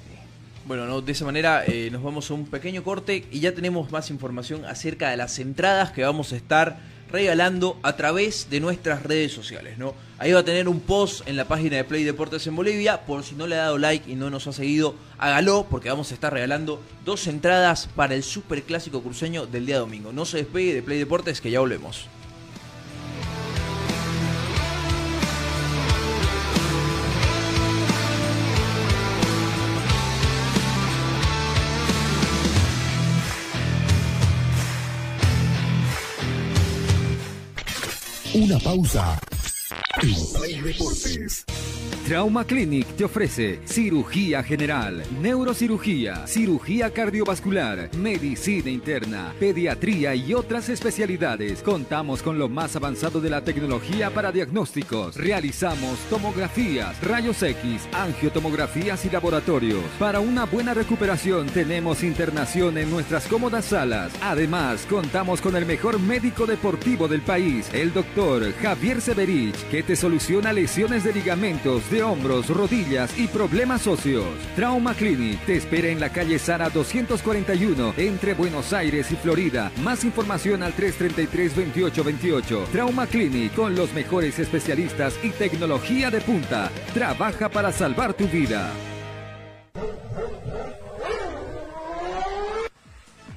Bueno, 0.66 0.86
no, 0.86 1.02
de 1.02 1.12
esa 1.12 1.26
manera 1.26 1.64
eh, 1.66 1.90
nos 1.90 2.02
vamos 2.02 2.30
a 2.30 2.34
un 2.34 2.46
pequeño 2.46 2.82
corte 2.82 3.26
y 3.30 3.40
ya 3.40 3.52
tenemos 3.52 3.90
más 3.90 4.08
información 4.08 4.64
acerca 4.64 5.10
de 5.10 5.16
las 5.18 5.38
entradas 5.40 5.90
que 5.90 6.04
vamos 6.04 6.32
a 6.32 6.36
estar 6.36 6.78
regalando 7.10 7.78
a 7.82 7.96
través 7.96 8.48
de 8.50 8.60
nuestras 8.60 9.02
redes 9.02 9.32
sociales, 9.32 9.78
¿no? 9.78 9.94
Ahí 10.18 10.32
va 10.32 10.40
a 10.40 10.44
tener 10.44 10.68
un 10.68 10.80
post 10.80 11.26
en 11.26 11.36
la 11.36 11.46
página 11.46 11.76
de 11.76 11.84
Play 11.84 12.04
Deportes 12.04 12.46
en 12.46 12.56
Bolivia, 12.56 13.06
por 13.06 13.24
si 13.24 13.34
no 13.34 13.46
le 13.46 13.56
ha 13.56 13.62
dado 13.62 13.78
like 13.78 14.10
y 14.10 14.16
no 14.16 14.30
nos 14.30 14.46
ha 14.46 14.52
seguido, 14.52 14.94
hágalo 15.18 15.66
porque 15.70 15.88
vamos 15.88 16.10
a 16.10 16.14
estar 16.14 16.32
regalando 16.32 16.82
dos 17.04 17.26
entradas 17.26 17.88
para 17.96 18.14
el 18.14 18.22
Super 18.22 18.62
Clásico 18.62 19.02
Cruceño 19.02 19.46
del 19.46 19.66
día 19.66 19.78
domingo. 19.78 20.12
No 20.12 20.24
se 20.24 20.38
despegue 20.38 20.74
de 20.74 20.82
Play 20.82 20.98
Deportes 20.98 21.40
que 21.40 21.50
ya 21.50 21.60
volvemos. 21.60 22.06
Una 38.40 38.58
pausa 38.58 39.20
Play 39.98 40.60
Deportes. 40.60 41.44
Trauma 42.06 42.44
Clinic 42.44 42.86
te 42.96 43.04
ofrece 43.04 43.60
cirugía 43.66 44.42
general, 44.42 45.04
neurocirugía, 45.20 46.26
cirugía 46.26 46.90
cardiovascular, 46.90 47.88
medicina 47.96 48.68
interna, 48.68 49.32
pediatría 49.38 50.16
y 50.16 50.34
otras 50.34 50.68
especialidades. 50.70 51.62
Contamos 51.62 52.20
con 52.20 52.36
lo 52.36 52.48
más 52.48 52.74
avanzado 52.74 53.20
de 53.20 53.30
la 53.30 53.44
tecnología 53.44 54.10
para 54.10 54.32
diagnósticos. 54.32 55.14
Realizamos 55.14 56.00
tomografías, 56.08 57.00
rayos 57.00 57.40
X, 57.44 57.88
angiotomografías 57.92 59.04
y 59.04 59.10
laboratorios. 59.10 59.84
Para 60.00 60.18
una 60.18 60.46
buena 60.46 60.74
recuperación 60.74 61.46
tenemos 61.46 62.02
internación 62.02 62.76
en 62.78 62.90
nuestras 62.90 63.28
cómodas 63.28 63.66
salas. 63.66 64.10
Además, 64.20 64.84
contamos 64.90 65.40
con 65.40 65.54
el 65.54 65.64
mejor 65.64 66.00
médico 66.00 66.44
deportivo 66.44 67.06
del 67.06 67.20
país, 67.20 67.68
el 67.72 67.92
doctor 67.92 68.52
Javier 68.54 69.00
Severich, 69.00 69.54
que 69.70 69.79
te 69.82 69.96
soluciona 69.96 70.52
lesiones 70.52 71.04
de 71.04 71.12
ligamentos, 71.12 71.90
de 71.90 72.02
hombros, 72.02 72.48
rodillas 72.48 73.18
y 73.18 73.26
problemas 73.26 73.86
óseos. 73.86 74.26
Trauma 74.56 74.94
Clinic 74.94 75.44
te 75.46 75.56
espera 75.56 75.88
en 75.88 76.00
la 76.00 76.10
calle 76.10 76.38
Sara 76.38 76.70
241 76.70 77.94
entre 77.96 78.34
Buenos 78.34 78.72
Aires 78.72 79.10
y 79.10 79.16
Florida. 79.16 79.70
Más 79.82 80.04
información 80.04 80.62
al 80.62 80.74
333-2828. 80.74 82.66
Trauma 82.72 83.06
Clinic 83.06 83.54
con 83.54 83.74
los 83.74 83.92
mejores 83.92 84.38
especialistas 84.38 85.14
y 85.22 85.30
tecnología 85.30 86.10
de 86.10 86.20
punta. 86.20 86.70
Trabaja 86.94 87.48
para 87.48 87.72
salvar 87.72 88.14
tu 88.14 88.26
vida. 88.28 88.70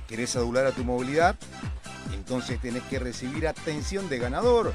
¿Querés 0.08 0.36
adular 0.36 0.66
a 0.68 0.72
tu 0.72 0.84
movilidad? 0.84 1.36
Entonces 2.14 2.60
tenés 2.62 2.84
que 2.84 3.00
recibir 3.00 3.48
atención 3.48 4.08
de 4.10 4.20
ganador. 4.20 4.74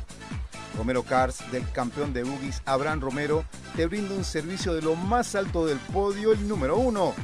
Romero 0.79 1.03
Cars, 1.03 1.43
del 1.51 1.69
campeón 1.73 2.13
de 2.13 2.23
boogies 2.23 2.63
Abraham 2.65 3.01
Romero, 3.01 3.45
te 3.75 3.87
brinda 3.87 4.15
un 4.15 4.23
servicio 4.23 4.75
de 4.75 4.81
lo 4.81 4.95
más 4.95 5.35
alto 5.35 5.67
del 5.67 5.79
podio, 5.79 6.33
el 6.33 6.47
número 6.47 6.77
uno. 6.77 7.15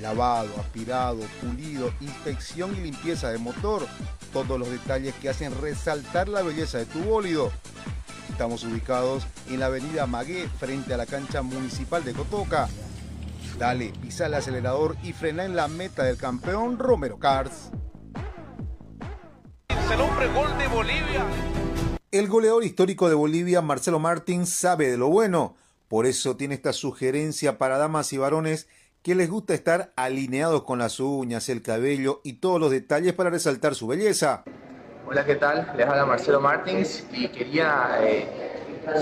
Lavado, 0.00 0.48
aspirado, 0.58 1.20
pulido, 1.42 1.92
inspección 2.00 2.74
y 2.74 2.80
limpieza 2.80 3.30
de 3.30 3.36
motor. 3.36 3.86
Todos 4.32 4.58
los 4.58 4.70
detalles 4.70 5.14
que 5.16 5.28
hacen 5.28 5.52
resaltar 5.60 6.28
la 6.28 6.40
belleza 6.40 6.78
de 6.78 6.86
tu 6.86 7.00
bólido. 7.00 7.52
Estamos 8.30 8.64
ubicados 8.64 9.26
en 9.50 9.60
la 9.60 9.66
avenida 9.66 10.06
Magué, 10.06 10.48
frente 10.58 10.94
a 10.94 10.96
la 10.96 11.04
cancha 11.04 11.42
municipal 11.42 12.02
de 12.04 12.14
Cotoca. 12.14 12.68
Dale, 13.58 13.92
pisa 14.00 14.26
el 14.26 14.34
acelerador 14.34 14.96
y 15.02 15.12
frena 15.12 15.44
en 15.44 15.56
la 15.56 15.68
meta 15.68 16.04
del 16.04 16.16
campeón 16.16 16.78
Romero 16.78 17.18
Cars. 17.18 17.70
El 19.92 20.00
hombre 20.00 20.28
gol 20.32 20.56
de 20.56 20.68
Bolivia. 20.68 21.26
El 22.10 22.26
goleador 22.26 22.64
histórico 22.64 23.10
de 23.10 23.14
Bolivia, 23.14 23.60
Marcelo 23.60 23.98
Martins, 23.98 24.48
sabe 24.48 24.88
de 24.88 24.96
lo 24.96 25.08
bueno. 25.08 25.56
Por 25.88 26.06
eso 26.06 26.38
tiene 26.38 26.54
esta 26.54 26.72
sugerencia 26.72 27.58
para 27.58 27.76
damas 27.76 28.14
y 28.14 28.16
varones 28.16 28.66
que 29.02 29.14
les 29.14 29.28
gusta 29.28 29.52
estar 29.52 29.92
alineados 29.94 30.62
con 30.62 30.78
las 30.78 31.00
uñas, 31.00 31.50
el 31.50 31.60
cabello 31.60 32.22
y 32.24 32.34
todos 32.34 32.58
los 32.58 32.70
detalles 32.70 33.12
para 33.12 33.28
resaltar 33.28 33.74
su 33.74 33.86
belleza. 33.86 34.44
Hola, 35.06 35.26
¿qué 35.26 35.34
tal? 35.34 35.70
Les 35.76 35.86
habla 35.86 36.06
Marcelo 36.06 36.40
Martins 36.40 37.04
y 37.12 37.28
quería 37.28 37.98
eh, 38.00 38.26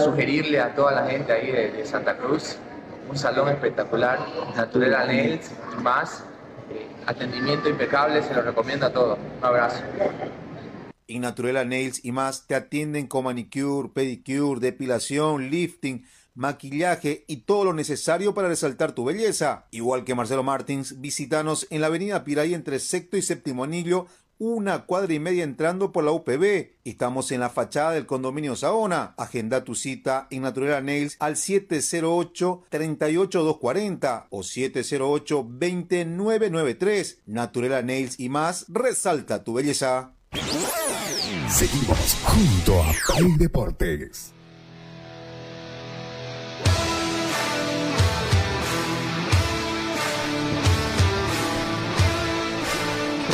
sugerirle 0.02 0.58
a 0.58 0.74
toda 0.74 0.90
la 0.90 1.08
gente 1.08 1.32
ahí 1.32 1.52
de, 1.52 1.86
Santa 1.86 2.18
Cruz 2.18 2.56
un 3.08 3.16
salón 3.16 3.50
espectacular, 3.50 4.18
Natural 4.56 5.06
Nails 5.06 5.52
más. 5.80 6.24
Eh, 6.72 6.88
atendimiento 7.06 7.68
impecable, 7.68 8.20
se 8.20 8.34
lo 8.34 8.42
recomiendo 8.42 8.86
a 8.86 8.92
todos. 8.92 9.16
Un 9.38 9.44
abrazo. 9.44 9.80
En 11.08 11.22
Naturela 11.22 11.64
Nails 11.64 12.04
y 12.04 12.12
más 12.12 12.46
te 12.46 12.54
atienden 12.54 13.06
con 13.06 13.24
manicure, 13.24 13.88
pedicure, 13.90 14.60
depilación, 14.60 15.50
lifting, 15.50 16.04
maquillaje 16.34 17.24
y 17.26 17.38
todo 17.38 17.64
lo 17.64 17.72
necesario 17.72 18.34
para 18.34 18.48
resaltar 18.48 18.92
tu 18.92 19.04
belleza. 19.04 19.66
Igual 19.70 20.04
que 20.04 20.14
Marcelo 20.14 20.42
Martins, 20.42 21.00
visítanos 21.00 21.66
en 21.70 21.80
la 21.80 21.86
avenida 21.88 22.24
Piray 22.24 22.54
entre 22.54 22.78
sexto 22.78 23.16
y 23.16 23.22
séptimo 23.22 23.64
anillo, 23.64 24.06
una 24.38 24.84
cuadra 24.84 25.14
y 25.14 25.18
media 25.18 25.44
entrando 25.44 25.92
por 25.92 26.04
la 26.04 26.12
UPB. 26.12 26.72
Estamos 26.84 27.32
en 27.32 27.40
la 27.40 27.48
fachada 27.48 27.92
del 27.92 28.04
condominio 28.04 28.54
Saona. 28.54 29.14
Agenda 29.16 29.64
tu 29.64 29.74
cita 29.74 30.26
en 30.30 30.42
Naturela 30.42 30.82
Nails 30.82 31.16
al 31.20 31.36
708-38240 31.36 34.26
o 34.28 34.40
708-2993. 34.40 37.16
Naturela 37.26 37.80
Nails 37.82 38.20
y 38.20 38.28
más, 38.28 38.66
resalta 38.68 39.42
tu 39.42 39.54
belleza. 39.54 40.12
Seguimos 41.48 42.16
junto 42.24 42.82
a 42.82 42.92
Play 43.06 43.36
Deportes. 43.38 44.32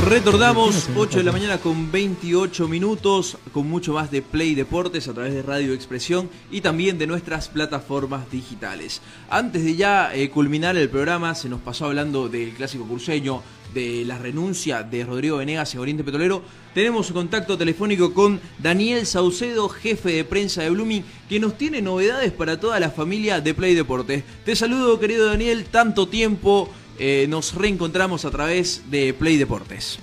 Retornamos 0.04 0.90
8 0.94 1.18
de 1.18 1.24
la 1.24 1.32
mañana 1.32 1.58
con 1.58 1.90
28 1.90 2.68
minutos, 2.68 3.38
con 3.52 3.68
mucho 3.68 3.94
más 3.94 4.10
de 4.10 4.20
Play 4.20 4.54
Deportes 4.54 5.08
a 5.08 5.14
través 5.14 5.32
de 5.32 5.42
Radio 5.42 5.72
Expresión 5.72 6.28
y 6.50 6.60
también 6.60 6.98
de 6.98 7.06
nuestras 7.06 7.48
plataformas 7.48 8.30
digitales. 8.30 9.00
Antes 9.30 9.64
de 9.64 9.76
ya 9.76 10.14
eh, 10.14 10.28
culminar 10.28 10.76
el 10.76 10.90
programa, 10.90 11.34
se 11.34 11.48
nos 11.48 11.60
pasó 11.60 11.86
hablando 11.86 12.28
del 12.28 12.52
clásico 12.52 12.84
cruceño, 12.84 13.42
de 13.74 14.04
la 14.04 14.18
renuncia 14.18 14.82
de 14.82 15.04
Rodrigo 15.04 15.38
Venegas 15.38 15.74
en 15.74 15.80
Oriente 15.80 16.04
Petrolero. 16.04 16.42
Tenemos 16.74 17.08
un 17.10 17.14
contacto 17.14 17.58
telefónico 17.58 18.14
con 18.14 18.40
Daniel 18.58 19.06
Saucedo, 19.06 19.68
jefe 19.68 20.12
de 20.12 20.24
prensa 20.24 20.62
de 20.62 20.70
Blooming, 20.70 21.04
que 21.28 21.40
nos 21.40 21.56
tiene 21.58 21.82
novedades 21.82 22.32
para 22.32 22.58
toda 22.58 22.80
la 22.80 22.90
familia 22.90 23.40
de 23.40 23.54
Play 23.54 23.74
Deportes. 23.74 24.24
Te 24.44 24.56
saludo, 24.56 24.98
querido 24.98 25.26
Daniel, 25.26 25.66
tanto 25.66 26.08
tiempo. 26.08 26.72
Eh, 26.98 27.26
nos 27.28 27.54
reencontramos 27.54 28.24
a 28.24 28.30
través 28.30 28.90
de 28.90 29.14
Play 29.14 29.36
Deportes. 29.36 29.98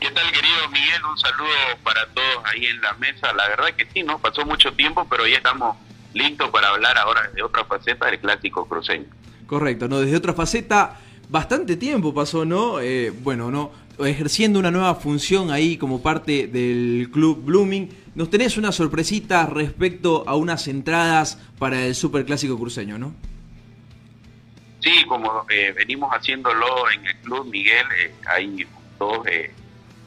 ¿Qué 0.00 0.10
tal, 0.10 0.30
querido 0.32 0.68
Miguel? 0.70 1.02
Un 1.10 1.18
saludo 1.18 1.48
para 1.82 2.06
todos 2.08 2.44
ahí 2.44 2.66
en 2.66 2.80
la 2.82 2.92
mesa. 2.94 3.32
La 3.32 3.48
verdad 3.48 3.68
que 3.76 3.86
sí, 3.92 4.02
¿no? 4.02 4.18
Pasó 4.18 4.44
mucho 4.44 4.72
tiempo, 4.74 5.06
pero 5.08 5.26
ya 5.26 5.38
estamos 5.38 5.76
listos 6.12 6.50
para 6.50 6.68
hablar 6.68 6.96
ahora 6.98 7.30
de 7.34 7.42
otra 7.42 7.64
faceta 7.64 8.06
del 8.06 8.20
clásico 8.20 8.66
cruceño. 8.66 9.06
Correcto, 9.46 9.88
¿no? 9.88 10.00
Desde 10.00 10.16
otra 10.16 10.34
faceta, 10.34 11.00
bastante 11.28 11.76
tiempo 11.76 12.14
pasó, 12.14 12.44
¿no? 12.44 12.80
Eh, 12.80 13.10
bueno, 13.10 13.50
¿no? 13.50 13.70
Ejerciendo 13.98 14.58
una 14.58 14.70
nueva 14.70 14.94
función 14.96 15.50
ahí 15.50 15.76
como 15.76 16.02
parte 16.02 16.46
del 16.46 17.10
club 17.12 17.44
Blooming. 17.44 17.88
Nos 18.14 18.30
tenés 18.30 18.56
una 18.56 18.72
sorpresita 18.72 19.46
respecto 19.46 20.24
a 20.26 20.36
unas 20.36 20.68
entradas 20.68 21.38
para 21.58 21.84
el 21.86 21.94
Super 21.94 22.24
Clásico 22.24 22.58
Cruceño, 22.58 22.98
¿no? 22.98 23.14
Sí, 24.84 25.02
como 25.08 25.46
eh, 25.48 25.72
venimos 25.72 26.10
haciéndolo 26.12 26.90
en 26.90 27.06
el 27.06 27.16
club, 27.16 27.46
Miguel, 27.46 27.86
eh, 27.98 28.14
hay 28.26 28.66
dos, 28.98 29.26
eh, 29.26 29.50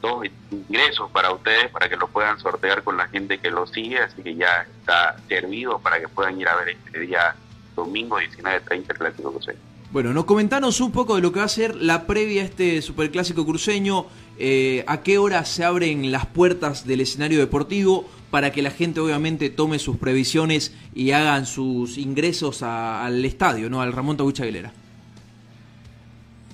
dos 0.00 0.24
ingresos 0.52 1.10
para 1.10 1.32
ustedes 1.32 1.68
para 1.72 1.88
que 1.88 1.96
lo 1.96 2.06
puedan 2.06 2.38
sortear 2.38 2.84
con 2.84 2.96
la 2.96 3.08
gente 3.08 3.38
que 3.38 3.50
lo 3.50 3.66
sigue, 3.66 3.98
así 3.98 4.22
que 4.22 4.36
ya 4.36 4.68
está 4.78 5.16
servido 5.26 5.80
para 5.80 5.98
que 5.98 6.06
puedan 6.06 6.40
ir 6.40 6.46
a 6.46 6.54
ver 6.54 6.68
este 6.68 7.00
día 7.00 7.34
domingo 7.74 8.20
19.30 8.20 8.70
el 8.70 8.98
Clásico 8.98 9.32
Cruceño. 9.32 9.58
Bueno, 9.90 10.12
nos 10.12 10.26
comentanos 10.26 10.80
un 10.80 10.92
poco 10.92 11.16
de 11.16 11.22
lo 11.22 11.32
que 11.32 11.38
va 11.38 11.46
a 11.46 11.48
ser 11.48 11.74
la 11.74 12.06
previa 12.06 12.42
a 12.42 12.44
este 12.44 12.82
Superclásico 12.82 13.46
cruceño, 13.46 14.06
eh, 14.38 14.84
a 14.86 15.02
qué 15.02 15.16
hora 15.16 15.42
se 15.46 15.64
abren 15.64 16.12
las 16.12 16.26
puertas 16.26 16.86
del 16.86 17.00
escenario 17.00 17.38
deportivo 17.38 18.06
para 18.30 18.52
que 18.52 18.60
la 18.60 18.70
gente 18.70 19.00
obviamente 19.00 19.48
tome 19.48 19.78
sus 19.78 19.96
previsiones 19.96 20.76
y 20.94 21.12
hagan 21.12 21.46
sus 21.46 21.96
ingresos 21.96 22.62
al 22.62 23.24
estadio, 23.24 23.70
¿no? 23.70 23.80
Al 23.80 23.94
Ramón 23.94 24.18
Tabucha 24.18 24.42
Aguilera. 24.42 24.72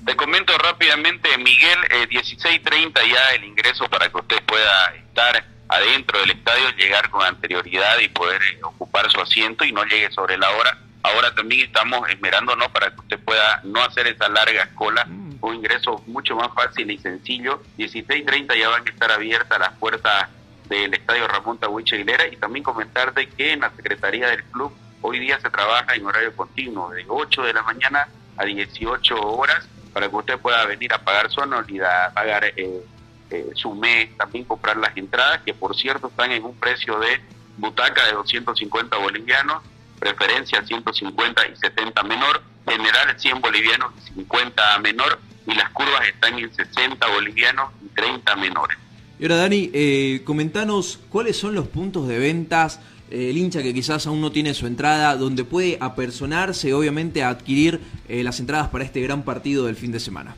Te 0.06 0.14
comento 0.14 0.56
rápidamente, 0.58 1.36
Miguel, 1.38 1.78
eh, 1.90 2.06
16.30 2.08 3.00
ya 3.04 3.34
el 3.34 3.44
ingreso 3.44 3.88
para 3.88 4.10
que 4.10 4.16
usted 4.16 4.44
pueda 4.44 4.94
estar 4.94 5.44
adentro 5.66 6.20
del 6.20 6.30
estadio, 6.30 6.70
llegar 6.76 7.10
con 7.10 7.24
anterioridad 7.24 7.98
y 7.98 8.08
poder 8.10 8.40
eh, 8.42 8.60
ocupar 8.62 9.10
su 9.10 9.20
asiento 9.20 9.64
y 9.64 9.72
no 9.72 9.82
llegue 9.84 10.12
sobre 10.12 10.38
la 10.38 10.50
hora. 10.52 10.78
Ahora 11.04 11.34
también 11.34 11.66
estamos 11.66 12.08
esperándonos 12.08 12.68
para 12.68 12.90
que 12.90 13.00
usted 13.00 13.20
pueda 13.20 13.60
no 13.62 13.84
hacer 13.84 14.06
esa 14.06 14.26
larga 14.30 14.70
cola, 14.74 15.06
un 15.06 15.54
ingreso 15.54 16.02
mucho 16.06 16.34
más 16.34 16.48
fácil 16.54 16.90
y 16.90 16.96
sencillo. 16.96 17.62
16.30 17.76 18.58
ya 18.58 18.70
van 18.70 18.86
a 18.86 18.90
estar 18.90 19.12
abiertas 19.12 19.58
las 19.58 19.72
puertas 19.74 20.30
del 20.66 20.94
estadio 20.94 21.28
Ramón 21.28 21.58
Tahuiche 21.58 21.96
Aguilera. 21.96 22.26
Y 22.26 22.36
también 22.38 22.62
comentarte 22.62 23.28
que 23.28 23.52
en 23.52 23.60
la 23.60 23.70
Secretaría 23.76 24.28
del 24.28 24.44
Club 24.44 24.72
hoy 25.02 25.18
día 25.18 25.38
se 25.40 25.50
trabaja 25.50 25.94
en 25.94 26.06
horario 26.06 26.34
continuo, 26.34 26.88
de 26.88 27.04
8 27.06 27.42
de 27.42 27.52
la 27.52 27.62
mañana 27.62 28.08
a 28.38 28.44
18 28.46 29.14
horas, 29.14 29.68
para 29.92 30.08
que 30.08 30.16
usted 30.16 30.38
pueda 30.38 30.64
venir 30.64 30.94
a 30.94 31.04
pagar 31.04 31.30
su 31.30 31.42
anualidad, 31.42 32.14
pagar 32.14 32.46
eh, 32.46 32.82
eh, 33.28 33.50
su 33.52 33.74
mes, 33.74 34.16
también 34.16 34.46
comprar 34.46 34.78
las 34.78 34.96
entradas, 34.96 35.42
que 35.44 35.52
por 35.52 35.76
cierto 35.76 36.06
están 36.06 36.32
en 36.32 36.44
un 36.44 36.58
precio 36.58 36.98
de 36.98 37.20
butaca 37.58 38.06
de 38.06 38.12
250 38.12 38.96
bolivianos, 38.96 39.62
preferencia 40.04 40.62
150 40.62 41.48
y 41.48 41.56
70 41.56 42.02
menor, 42.02 42.42
general 42.68 43.14
100 43.18 43.40
bolivianos 43.40 43.92
y 44.02 44.14
50 44.14 44.78
menor, 44.80 45.18
y 45.46 45.54
las 45.54 45.70
curvas 45.70 46.06
están 46.06 46.38
en 46.38 46.54
60 46.54 47.06
bolivianos 47.08 47.70
y 47.82 47.88
30 47.94 48.36
menores. 48.36 48.76
Y 49.18 49.24
ahora, 49.24 49.36
Dani, 49.36 49.70
eh, 49.72 50.20
comentanos 50.24 51.00
cuáles 51.08 51.38
son 51.38 51.54
los 51.54 51.68
puntos 51.68 52.06
de 52.06 52.18
ventas, 52.18 52.80
eh, 53.10 53.30
el 53.30 53.38
hincha 53.38 53.62
que 53.62 53.72
quizás 53.72 54.06
aún 54.06 54.20
no 54.20 54.30
tiene 54.30 54.52
su 54.52 54.66
entrada, 54.66 55.16
donde 55.16 55.44
puede 55.44 55.78
apersonarse, 55.80 56.74
obviamente, 56.74 57.22
a 57.22 57.30
adquirir 57.30 57.80
eh, 58.08 58.22
las 58.22 58.40
entradas 58.40 58.68
para 58.68 58.84
este 58.84 59.00
gran 59.00 59.22
partido 59.22 59.64
del 59.64 59.76
fin 59.76 59.92
de 59.92 60.00
semana. 60.00 60.36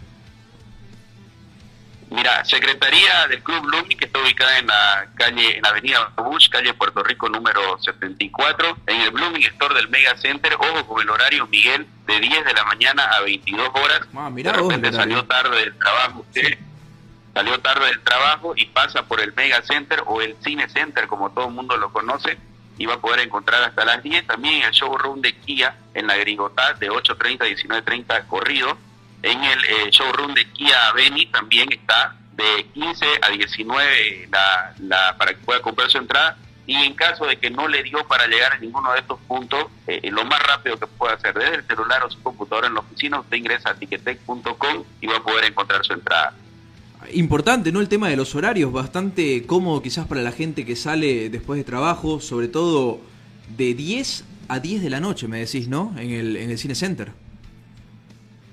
Mira, 2.16 2.42
Secretaría 2.46 3.28
del 3.28 3.42
Club 3.42 3.66
Blooming, 3.66 3.98
que 3.98 4.06
está 4.06 4.18
ubicada 4.20 4.58
en 4.58 4.66
la 4.68 5.06
calle, 5.16 5.58
en 5.58 5.62
la 5.62 5.68
avenida 5.68 6.10
Bush, 6.16 6.48
calle 6.48 6.72
Puerto 6.72 7.02
Rico 7.02 7.28
número 7.28 7.78
74, 7.78 8.78
en 8.86 9.02
el 9.02 9.10
Blooming 9.10 9.42
Store 9.42 9.74
del 9.74 9.90
Mega 9.90 10.16
Center, 10.16 10.54
ojo 10.54 10.86
con 10.86 11.02
el 11.02 11.10
horario, 11.10 11.46
Miguel, 11.46 11.86
de 12.06 12.18
10 12.18 12.46
de 12.46 12.54
la 12.54 12.64
mañana 12.64 13.02
a 13.04 13.20
22 13.20 13.68
horas. 13.68 14.00
Ah, 14.14 14.30
mirá 14.30 14.52
de 14.52 14.62
repente 14.62 14.92
salió 14.94 15.26
tarde 15.26 15.58
del 15.60 15.76
trabajo 15.76 16.20
usted, 16.20 16.58
salió 17.34 17.60
tarde 17.60 17.84
del 17.84 18.00
trabajo 18.00 18.54
y 18.56 18.64
pasa 18.64 19.02
por 19.02 19.20
el 19.20 19.34
Mega 19.34 19.60
Center 19.60 20.02
o 20.06 20.22
el 20.22 20.36
Cine 20.42 20.70
Center, 20.70 21.08
como 21.08 21.30
todo 21.32 21.48
el 21.48 21.52
mundo 21.52 21.76
lo 21.76 21.92
conoce, 21.92 22.38
y 22.78 22.86
va 22.86 22.94
a 22.94 23.00
poder 23.00 23.20
encontrar 23.20 23.62
hasta 23.62 23.84
las 23.84 24.02
10. 24.02 24.26
También 24.26 24.62
el 24.62 24.70
showroom 24.70 25.20
de 25.20 25.34
Kia 25.34 25.76
en 25.92 26.06
la 26.06 26.16
Grigotá 26.16 26.72
de 26.72 26.88
8.30 26.88 27.42
a 27.42 27.82
19.30 27.84 28.26
corrido. 28.26 28.78
En 29.26 29.42
el 29.42 29.58
eh, 29.64 29.90
showroom 29.90 30.34
de 30.34 30.44
Kia 30.52 30.92
Beni 30.94 31.26
también 31.26 31.72
está 31.72 32.14
de 32.36 32.64
15 32.74 33.06
a 33.22 33.30
19 33.30 34.28
la, 34.30 34.72
la, 34.78 35.16
para 35.18 35.34
que 35.34 35.40
pueda 35.40 35.60
comprar 35.60 35.90
su 35.90 35.98
entrada. 35.98 36.38
Y 36.64 36.76
en 36.76 36.94
caso 36.94 37.26
de 37.26 37.36
que 37.36 37.50
no 37.50 37.66
le 37.66 37.82
dio 37.82 38.06
para 38.06 38.28
llegar 38.28 38.52
a 38.52 38.58
ninguno 38.58 38.92
de 38.92 39.00
estos 39.00 39.18
puntos, 39.26 39.66
eh, 39.88 40.00
lo 40.12 40.24
más 40.24 40.40
rápido 40.46 40.78
que 40.78 40.86
pueda 40.86 41.14
hacer 41.14 41.34
desde 41.34 41.56
el 41.56 41.66
celular 41.66 42.04
o 42.04 42.10
su 42.10 42.22
computadora 42.22 42.68
en 42.68 42.74
la 42.74 42.80
oficina, 42.80 43.18
usted 43.18 43.36
ingresa 43.36 43.70
a 43.70 43.74
ticketec.com 43.74 44.84
y 45.00 45.06
va 45.08 45.16
a 45.16 45.22
poder 45.24 45.44
encontrar 45.46 45.84
su 45.84 45.92
entrada. 45.92 46.32
Importante, 47.12 47.72
¿no? 47.72 47.80
El 47.80 47.88
tema 47.88 48.08
de 48.08 48.16
los 48.16 48.32
horarios, 48.36 48.72
bastante 48.72 49.44
cómodo 49.44 49.82
quizás 49.82 50.06
para 50.06 50.22
la 50.22 50.32
gente 50.32 50.64
que 50.64 50.76
sale 50.76 51.30
después 51.30 51.58
de 51.58 51.64
trabajo, 51.64 52.20
sobre 52.20 52.46
todo 52.46 53.00
de 53.56 53.74
10 53.74 54.24
a 54.48 54.60
10 54.60 54.82
de 54.82 54.90
la 54.90 55.00
noche, 55.00 55.26
me 55.26 55.40
decís, 55.40 55.66
¿no? 55.66 55.94
En 55.98 56.12
el, 56.12 56.36
en 56.36 56.50
el 56.50 56.58
Cine 56.58 56.76
Center. 56.76 57.25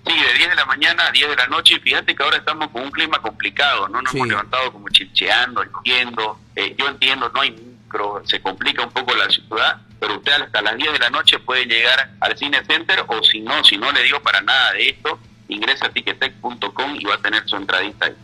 Sí, 0.05 0.13
de 0.13 0.33
10 0.33 0.49
de 0.49 0.55
la 0.55 0.65
mañana 0.65 1.07
a 1.07 1.11
10 1.11 1.29
de 1.29 1.35
la 1.35 1.47
noche. 1.47 1.75
Y 1.75 1.79
fíjate 1.79 2.15
que 2.15 2.23
ahora 2.23 2.37
estamos 2.37 2.69
con 2.71 2.83
un 2.83 2.91
clima 2.91 3.19
complicado, 3.19 3.87
¿no? 3.87 4.01
Nos 4.01 4.11
Sí. 4.11 4.17
hemos 4.17 4.27
levantado 4.29 4.71
como 4.73 4.89
chilcheando, 4.89 5.63
lloviendo. 5.63 6.39
Eh, 6.55 6.75
yo 6.77 6.87
entiendo, 6.87 7.31
no 7.33 7.41
hay 7.41 7.51
micro, 7.51 8.21
se 8.25 8.41
complica 8.41 8.83
un 8.83 8.91
poco 8.91 9.15
la 9.15 9.29
ciudad, 9.29 9.81
pero 9.99 10.15
usted 10.17 10.33
hasta 10.33 10.61
las 10.61 10.75
10 10.75 10.91
de 10.93 10.99
la 10.99 11.09
noche 11.09 11.39
puede 11.39 11.65
llegar 11.65 12.09
al 12.19 12.37
Cine 12.37 12.63
Center 12.65 13.03
o 13.07 13.23
si 13.23 13.39
no, 13.39 13.63
si 13.63 13.77
no 13.77 13.91
le 13.91 14.03
dio 14.03 14.21
para 14.21 14.41
nada 14.41 14.73
de 14.73 14.89
esto, 14.89 15.19
ingresa 15.47 15.85
a 15.85 15.89
ticketec.com 15.89 16.95
y 16.99 17.05
va 17.05 17.15
a 17.15 17.19
tener 17.19 17.47
su 17.47 17.55
entradita 17.55 18.07
ahí. 18.07 18.15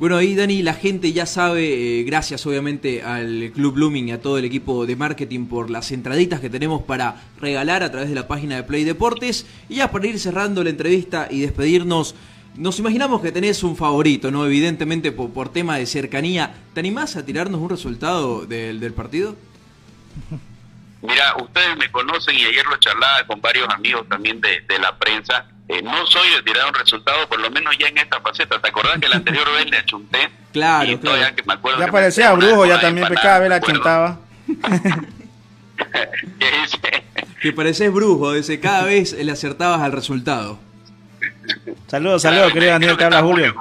Bueno, 0.00 0.16
ahí 0.16 0.34
Dani, 0.34 0.62
la 0.62 0.74
gente 0.74 1.12
ya 1.12 1.24
sabe, 1.24 2.00
eh, 2.00 2.02
gracias 2.02 2.44
obviamente 2.46 3.02
al 3.02 3.52
Club 3.54 3.74
Blooming 3.74 4.08
y 4.08 4.12
a 4.12 4.20
todo 4.20 4.38
el 4.38 4.44
equipo 4.44 4.86
de 4.86 4.96
marketing 4.96 5.46
por 5.46 5.70
las 5.70 5.92
entraditas 5.92 6.40
que 6.40 6.50
tenemos 6.50 6.82
para 6.82 7.22
regalar 7.40 7.84
a 7.84 7.92
través 7.92 8.08
de 8.08 8.16
la 8.16 8.26
página 8.26 8.56
de 8.56 8.64
Play 8.64 8.82
Deportes. 8.82 9.46
Y 9.68 9.76
ya 9.76 9.92
para 9.92 10.08
ir 10.08 10.18
cerrando 10.18 10.64
la 10.64 10.70
entrevista 10.70 11.28
y 11.30 11.40
despedirnos, 11.40 12.16
nos 12.56 12.80
imaginamos 12.80 13.22
que 13.22 13.30
tenés 13.30 13.62
un 13.62 13.76
favorito, 13.76 14.32
¿no? 14.32 14.44
Evidentemente 14.44 15.12
por, 15.12 15.30
por 15.30 15.52
tema 15.52 15.76
de 15.76 15.86
cercanía. 15.86 16.52
¿Te 16.72 16.80
animás 16.80 17.14
a 17.14 17.24
tirarnos 17.24 17.60
un 17.60 17.70
resultado 17.70 18.46
del, 18.46 18.80
del 18.80 18.94
partido? 18.94 19.36
Mira, 21.02 21.36
ustedes 21.40 21.76
me 21.76 21.90
conocen 21.92 22.34
y 22.34 22.44
ayer 22.44 22.66
lo 22.66 22.76
charlaba 22.78 23.24
con 23.28 23.40
varios 23.40 23.68
amigos 23.68 24.08
también 24.08 24.40
de, 24.40 24.60
de 24.62 24.78
la 24.80 24.98
prensa. 24.98 25.46
Eh, 25.68 25.80
no 25.82 26.06
soy 26.06 26.28
de 26.36 26.42
tirar 26.42 26.68
un 26.68 26.74
resultado, 26.74 27.26
por 27.28 27.40
lo 27.40 27.50
menos 27.50 27.76
ya 27.78 27.88
en 27.88 27.98
esta 27.98 28.20
faceta. 28.20 28.60
¿Te 28.60 28.68
acordás 28.68 28.98
que 29.00 29.08
la 29.08 29.16
anterior 29.16 29.50
vez 29.52 29.70
le 29.70 29.78
achunté? 29.78 30.30
Claro, 30.54 30.88
y 30.88 30.96
todavía 30.98 31.34
que 31.34 31.42
me 31.42 31.54
acuerdo 31.54 31.80
Ya 31.80 31.86
que 31.86 31.90
me 31.90 31.98
parecía 31.98 32.32
brujo, 32.32 32.64
ya 32.64 32.80
también, 32.80 33.08
empanada, 33.08 33.22
cada 33.22 33.38
vez 33.40 33.48
la 33.48 33.54
me 33.56 33.58
acuerdo. 33.58 33.74
chuntaba. 33.74 34.18
¿Qué 36.38 36.46
dice? 36.62 37.04
Que 37.42 37.52
pareces 37.52 37.92
brujo, 37.92 38.32
dice, 38.34 38.60
cada 38.60 38.84
vez 38.84 39.12
le 39.14 39.32
acertabas 39.32 39.80
al 39.80 39.90
resultado. 39.90 40.60
Saludos, 41.88 42.22
saludos, 42.22 42.52
querido 42.52 42.70
Daniel, 42.70 42.96
te 42.96 43.04
habla 43.04 43.22
Julio. 43.22 43.52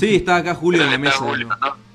Sí, 0.00 0.16
está 0.16 0.36
acá 0.36 0.54
Julio 0.56 0.82
en 0.82 0.90
la 0.90 0.98
mesa. 0.98 1.18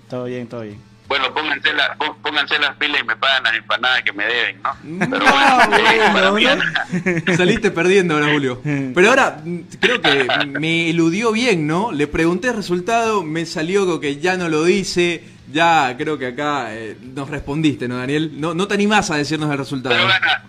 Todo 0.10 0.24
bien, 0.26 0.48
todo 0.48 0.62
bien. 0.62 0.82
Bueno, 1.08 1.32
pónganse, 1.34 1.72
la- 1.74 1.96
pó- 1.98 2.18
pónganse 2.24 2.58
las 2.58 2.76
pilas 2.78 3.02
y 3.02 3.06
me 3.06 3.16
pagan 3.16 3.44
las 3.44 3.56
empanadas 3.56 4.02
que 4.02 4.12
me 4.12 4.26
deben, 4.26 4.58
¿no? 4.64 5.08
Pero 5.10 5.26
Ah, 5.28 5.68
bueno, 5.70 5.88
eh, 5.92 6.10
para 6.14 6.32
mí- 6.32 6.44
¿no? 7.28 7.36
Saliste 7.38 7.70
perdiendo 7.72 8.16
ahora, 8.16 8.32
Julio. 8.34 8.60
Pero 8.64 9.10
ahora 9.10 9.40
mm, 9.44 9.60
creo 9.80 10.02
que 10.02 10.28
me 10.60 10.90
eludió 10.90 11.32
bien, 11.32 11.68
¿no? 11.68 11.92
Le 11.92 12.08
pregunté 12.08 12.48
el 12.48 12.56
resultado, 12.56 13.24
me 13.24 13.46
salió 13.46 13.86
con 13.86 14.02
que 14.02 14.18
ya 14.18 14.36
no 14.38 14.50
lo 14.50 14.64
dice. 14.64 15.24
Ya 15.52 15.94
creo 15.96 16.18
que 16.18 16.26
acá 16.26 16.74
eh, 16.76 16.98
nos 17.14 17.30
respondiste, 17.30 17.88
¿no, 17.88 17.98
Daniel? 17.98 18.32
No, 18.42 18.56
no 18.56 18.68
te 18.68 18.74
animás 18.74 19.12
a 19.12 19.16
decirnos 19.18 19.52
el 19.52 19.58
resultado. 19.60 19.94
Pero 19.96 20.08
gana. 20.08 20.44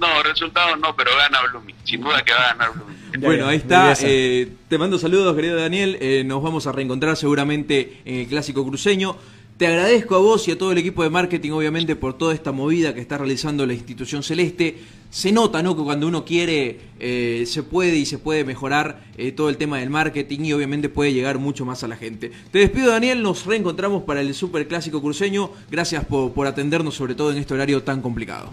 No, 0.00 0.22
resultados 0.24 0.78
no, 0.80 0.94
pero 0.96 1.12
gana 1.16 1.38
Blooming. 1.50 1.74
Sin 1.84 2.00
duda 2.02 2.22
que 2.22 2.32
va 2.32 2.40
a 2.40 2.52
ganar 2.52 2.72
Blooming. 2.74 2.96
Bueno, 3.20 3.46
ahí 3.46 3.56
está. 3.58 3.94
eh, 4.02 4.52
te 4.68 4.76
mando 4.76 4.98
saludos, 4.98 5.34
querido 5.36 5.56
Daniel. 5.56 5.96
eh, 6.00 6.22
nos 6.26 6.42
vamos 6.42 6.66
a 6.66 6.72
reencontrar 6.72 7.16
seguramente 7.16 8.02
en 8.04 8.16
el 8.20 8.26
Clásico 8.26 8.66
Cruceño. 8.66 9.16
Te 9.56 9.66
agradezco 9.66 10.14
a 10.16 10.18
vos 10.18 10.46
y 10.48 10.50
a 10.50 10.58
todo 10.58 10.72
el 10.72 10.76
equipo 10.76 11.02
de 11.02 11.08
marketing, 11.08 11.52
obviamente, 11.52 11.96
por 11.96 12.12
toda 12.18 12.34
esta 12.34 12.52
movida 12.52 12.92
que 12.92 13.00
está 13.00 13.16
realizando 13.16 13.64
la 13.64 13.72
institución 13.72 14.22
celeste. 14.22 14.76
Se 15.08 15.32
nota, 15.32 15.62
¿no? 15.62 15.74
Que 15.74 15.82
cuando 15.82 16.06
uno 16.06 16.26
quiere, 16.26 16.78
eh, 17.00 17.44
se 17.46 17.62
puede 17.62 17.96
y 17.96 18.04
se 18.04 18.18
puede 18.18 18.44
mejorar 18.44 19.04
eh, 19.16 19.32
todo 19.32 19.48
el 19.48 19.56
tema 19.56 19.78
del 19.78 19.88
marketing 19.88 20.40
y 20.40 20.52
obviamente 20.52 20.90
puede 20.90 21.14
llegar 21.14 21.38
mucho 21.38 21.64
más 21.64 21.82
a 21.82 21.88
la 21.88 21.96
gente. 21.96 22.30
Te 22.50 22.58
despido, 22.58 22.90
Daniel. 22.90 23.22
Nos 23.22 23.46
reencontramos 23.46 24.02
para 24.02 24.20
el 24.20 24.34
Super 24.34 24.68
Clásico 24.68 25.00
Cruceño. 25.00 25.50
Gracias 25.70 26.04
por, 26.04 26.34
por 26.34 26.46
atendernos, 26.46 26.94
sobre 26.94 27.14
todo 27.14 27.32
en 27.32 27.38
este 27.38 27.54
horario 27.54 27.82
tan 27.82 28.02
complicado. 28.02 28.52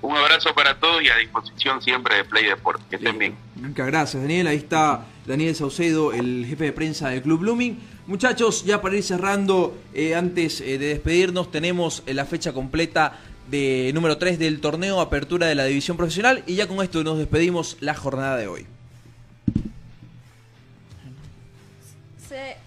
Un 0.00 0.16
abrazo 0.16 0.54
para 0.54 0.78
todos 0.78 1.02
y 1.02 1.08
a 1.08 1.16
disposición 1.16 1.82
siempre 1.82 2.18
de 2.18 2.24
Play 2.24 2.44
Deportes. 2.44 2.86
Que 2.88 2.96
estén 2.96 3.18
bien. 3.18 3.34
Muchas 3.56 3.86
gracias, 3.88 4.22
Daniel. 4.22 4.46
Ahí 4.46 4.58
está 4.58 5.06
Daniel 5.26 5.54
Saucedo, 5.54 6.12
el 6.12 6.44
jefe 6.46 6.64
de 6.64 6.72
prensa 6.72 7.08
del 7.08 7.22
Club 7.22 7.40
Blooming. 7.40 7.78
Muchachos, 8.06 8.64
ya 8.64 8.82
para 8.82 8.96
ir 8.96 9.02
cerrando, 9.02 9.76
eh, 9.94 10.14
antes 10.14 10.60
eh, 10.60 10.76
de 10.78 10.88
despedirnos, 10.88 11.50
tenemos 11.50 12.02
eh, 12.06 12.12
la 12.14 12.26
fecha 12.26 12.52
completa 12.52 13.18
de 13.50 13.90
número 13.94 14.18
3 14.18 14.38
del 14.38 14.60
torneo 14.60 15.00
Apertura 15.00 15.46
de 15.46 15.54
la 15.54 15.64
División 15.64 15.96
Profesional 15.96 16.42
y 16.46 16.54
ya 16.56 16.66
con 16.66 16.82
esto 16.82 17.02
nos 17.04 17.18
despedimos 17.18 17.76
la 17.80 17.94
jornada 17.94 18.36
de 18.36 18.48
hoy. 18.48 18.66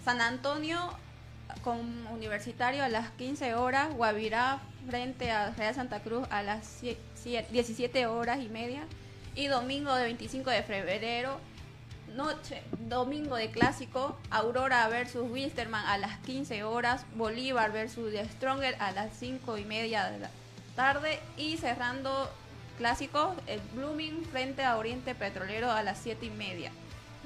San 0.06 0.22
Antonio 0.22 0.80
con 1.62 2.08
Universitario 2.14 2.82
a 2.84 2.88
las 2.88 3.10
15 3.12 3.56
horas, 3.56 3.94
Guavirá 3.94 4.62
frente 4.90 5.30
a 5.32 5.52
Real 5.52 5.76
Santa 5.76 6.00
Cruz 6.00 6.26
a 6.30 6.42
las 6.44 6.66
sie- 6.82 6.96
sie- 7.22 7.46
17 7.52 8.06
horas 8.08 8.40
y 8.42 8.48
media 8.48 8.84
y 9.36 9.48
domingo 9.48 9.94
de 9.96 10.04
25 10.06 10.50
de 10.50 10.64
febrero, 10.64 11.40
noche, 12.18 12.64
domingo 12.80 13.36
de 13.36 13.52
clásico, 13.52 14.18
Aurora 14.32 14.88
versus 14.90 15.30
Wilstermann 15.30 15.86
a 15.86 16.00
las 16.00 16.18
15 16.26 16.64
horas, 16.64 17.06
Bolívar 17.16 17.72
versus 17.72 18.12
The 18.12 18.28
Stronger 18.28 18.76
a 18.80 18.92
las 18.92 19.16
5 19.18 19.60
y 19.60 19.66
media 19.66 20.10
de 20.10 20.20
la 20.20 20.32
tarde 20.76 21.20
y 21.38 21.58
cerrando 21.58 22.28
clásico, 22.80 23.36
el 23.46 23.62
Blooming 23.76 24.26
frente 24.26 24.64
a 24.64 24.78
Oriente 24.78 25.14
Petrolero 25.14 25.72
a 25.72 25.84
las 25.84 26.00
7 26.00 26.26
y 26.26 26.32
media. 26.32 26.72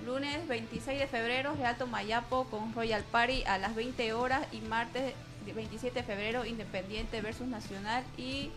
Lunes 0.06 0.46
26 0.50 1.00
de 1.00 1.08
febrero, 1.08 1.56
Real 1.56 1.78
Tomayapo 1.78 2.44
con 2.46 2.74
Royal 2.74 3.04
Party 3.04 3.44
a 3.46 3.58
las 3.58 3.74
20 3.76 4.12
horas 4.12 4.46
y 4.52 4.60
martes 4.60 5.14
27 5.46 6.00
de 6.00 6.06
febrero, 6.06 6.46
Independiente 6.46 7.22
versus 7.22 7.48
Nacional 7.48 8.04
y 8.18 8.52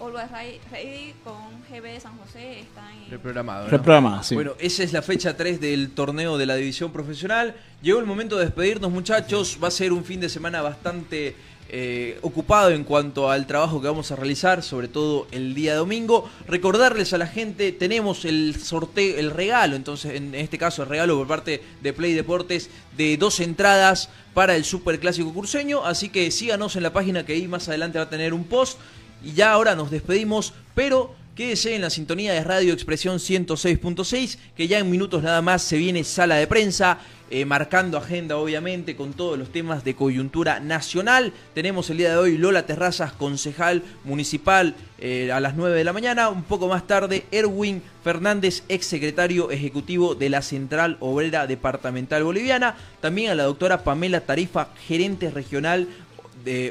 Always 0.00 0.30
Ready 0.70 1.14
con 1.24 1.36
GB 1.70 1.82
de 1.82 2.00
San 2.00 2.16
José 2.18 2.60
están 2.60 2.90
en... 3.04 3.10
Reprogramado. 3.10 3.64
¿no? 3.64 3.70
Reprogramado, 3.70 4.22
sí. 4.22 4.34
Bueno, 4.34 4.52
esa 4.58 4.82
es 4.82 4.92
la 4.92 5.02
fecha 5.02 5.36
3 5.36 5.60
del 5.60 5.90
torneo 5.90 6.38
de 6.38 6.46
la 6.46 6.56
división 6.56 6.92
profesional. 6.92 7.54
Llegó 7.82 7.98
el 7.98 8.06
momento 8.06 8.36
de 8.36 8.44
despedirnos, 8.44 8.90
muchachos. 8.90 9.58
Va 9.62 9.68
a 9.68 9.70
ser 9.70 9.92
un 9.92 10.04
fin 10.04 10.20
de 10.20 10.28
semana 10.28 10.62
bastante 10.62 11.36
eh, 11.70 12.18
ocupado 12.22 12.70
en 12.70 12.82
cuanto 12.82 13.30
al 13.30 13.46
trabajo 13.46 13.82
que 13.82 13.88
vamos 13.88 14.10
a 14.10 14.16
realizar, 14.16 14.62
sobre 14.62 14.88
todo 14.88 15.26
el 15.32 15.54
día 15.54 15.76
domingo. 15.76 16.30
Recordarles 16.46 17.12
a 17.12 17.18
la 17.18 17.26
gente, 17.26 17.72
tenemos 17.72 18.24
el 18.24 18.56
sorteo, 18.56 19.18
el 19.18 19.30
regalo, 19.30 19.76
entonces 19.76 20.14
en 20.14 20.34
este 20.34 20.56
caso 20.56 20.82
el 20.82 20.88
regalo 20.88 21.18
por 21.18 21.26
parte 21.26 21.62
de 21.82 21.92
Play 21.92 22.14
Deportes 22.14 22.70
de 22.96 23.18
dos 23.18 23.40
entradas 23.40 24.08
para 24.32 24.56
el 24.56 24.64
Super 24.64 24.98
Clásico 24.98 25.34
Curseño. 25.34 25.84
Así 25.84 26.08
que 26.08 26.30
síganos 26.30 26.74
en 26.76 26.84
la 26.84 26.92
página 26.94 27.26
que 27.26 27.34
ahí 27.34 27.46
más 27.46 27.68
adelante 27.68 27.98
va 27.98 28.04
a 28.04 28.10
tener 28.10 28.32
un 28.32 28.44
post. 28.44 28.78
Y 29.22 29.32
ya 29.32 29.52
ahora 29.52 29.74
nos 29.74 29.90
despedimos, 29.90 30.54
pero 30.74 31.14
quédese 31.34 31.76
en 31.76 31.82
la 31.82 31.90
sintonía 31.90 32.32
de 32.32 32.42
Radio 32.42 32.72
Expresión 32.72 33.18
106.6, 33.18 34.38
que 34.56 34.66
ya 34.68 34.78
en 34.78 34.90
minutos 34.90 35.22
nada 35.22 35.40
más 35.40 35.62
se 35.62 35.76
viene 35.76 36.02
sala 36.02 36.34
de 36.34 36.46
prensa, 36.46 36.98
eh, 37.30 37.44
marcando 37.44 37.98
agenda 37.98 38.38
obviamente 38.38 38.96
con 38.96 39.12
todos 39.12 39.38
los 39.38 39.52
temas 39.52 39.84
de 39.84 39.94
coyuntura 39.94 40.60
nacional. 40.60 41.32
Tenemos 41.54 41.90
el 41.90 41.98
día 41.98 42.10
de 42.10 42.16
hoy 42.16 42.38
Lola 42.38 42.64
Terrazas, 42.64 43.12
concejal 43.12 43.82
municipal, 44.04 44.74
eh, 44.98 45.30
a 45.30 45.38
las 45.38 45.54
9 45.54 45.76
de 45.76 45.84
la 45.84 45.92
mañana. 45.92 46.30
Un 46.30 46.42
poco 46.42 46.68
más 46.68 46.86
tarde, 46.86 47.26
Erwin 47.30 47.82
Fernández, 48.02 48.62
ex 48.68 48.86
secretario 48.86 49.50
ejecutivo 49.50 50.14
de 50.14 50.30
la 50.30 50.42
Central 50.42 50.96
Obrera 51.00 51.46
Departamental 51.46 52.24
Boliviana. 52.24 52.76
También 53.00 53.30
a 53.30 53.34
la 53.34 53.44
doctora 53.44 53.84
Pamela 53.84 54.22
Tarifa, 54.22 54.70
gerente 54.88 55.30
regional 55.30 55.86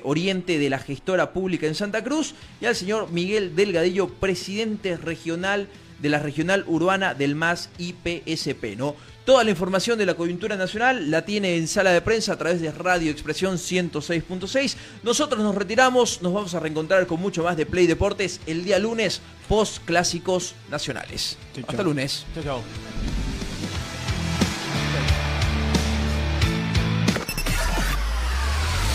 Oriente 0.03 0.59
de 0.59 0.69
la 0.69 0.80
gestora 0.80 1.34
pública 1.34 1.67
en 1.67 1.75
Santa 1.75 2.03
Cruz 2.03 2.36
y 2.61 2.65
al 2.65 2.75
señor 2.75 3.11
Miguel 3.11 3.55
Delgadillo, 3.55 4.07
presidente 4.07 4.97
regional 4.97 5.67
de 5.99 6.09
la 6.09 6.19
regional 6.19 6.63
urbana 6.67 7.13
del 7.13 7.36
MAS 7.36 7.69
IPSP, 7.78 8.78
¿no? 8.78 8.95
Toda 9.25 9.43
la 9.43 9.49
información 9.49 9.97
de 9.97 10.05
la 10.05 10.13
coyuntura 10.13 10.55
nacional 10.55 11.11
la 11.11 11.25
tiene 11.25 11.57
en 11.57 11.67
sala 11.67 11.91
de 11.91 12.01
prensa 12.01 12.34
a 12.34 12.38
través 12.38 12.61
de 12.61 12.71
Radio 12.71 13.11
Expresión 13.11 13.57
106.6. 13.57 14.75
Nosotros 15.03 15.41
nos 15.41 15.53
retiramos, 15.53 16.21
nos 16.21 16.34
vamos 16.34 16.53
a 16.53 16.61
reencontrar 16.61 17.05
con 17.07 17.19
mucho 17.19 17.43
más 17.43 17.57
de 17.57 17.65
Play 17.65 17.88
Deportes 17.88 18.39
el 18.47 18.63
día 18.63 18.80
lunes, 18.80 19.21
post 19.49 19.84
clásicos 19.84 20.55
nacionales. 20.71 21.38
Hasta 21.67 21.84
lunes. 21.84 22.25
Chao, 22.41 22.63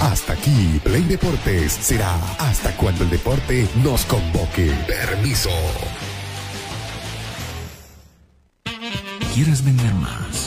Hasta 0.03 0.33
aquí, 0.33 0.81
Play 0.83 1.03
Deportes 1.03 1.73
será 1.75 2.13
hasta 2.41 2.77
cuando 2.77 3.05
el 3.05 3.11
deporte 3.11 3.69
nos 3.85 4.05
convoque. 4.05 4.73
Permiso. 4.85 5.51
¿Quieres 9.33 9.65
vender 9.65 9.95
más? 9.95 10.33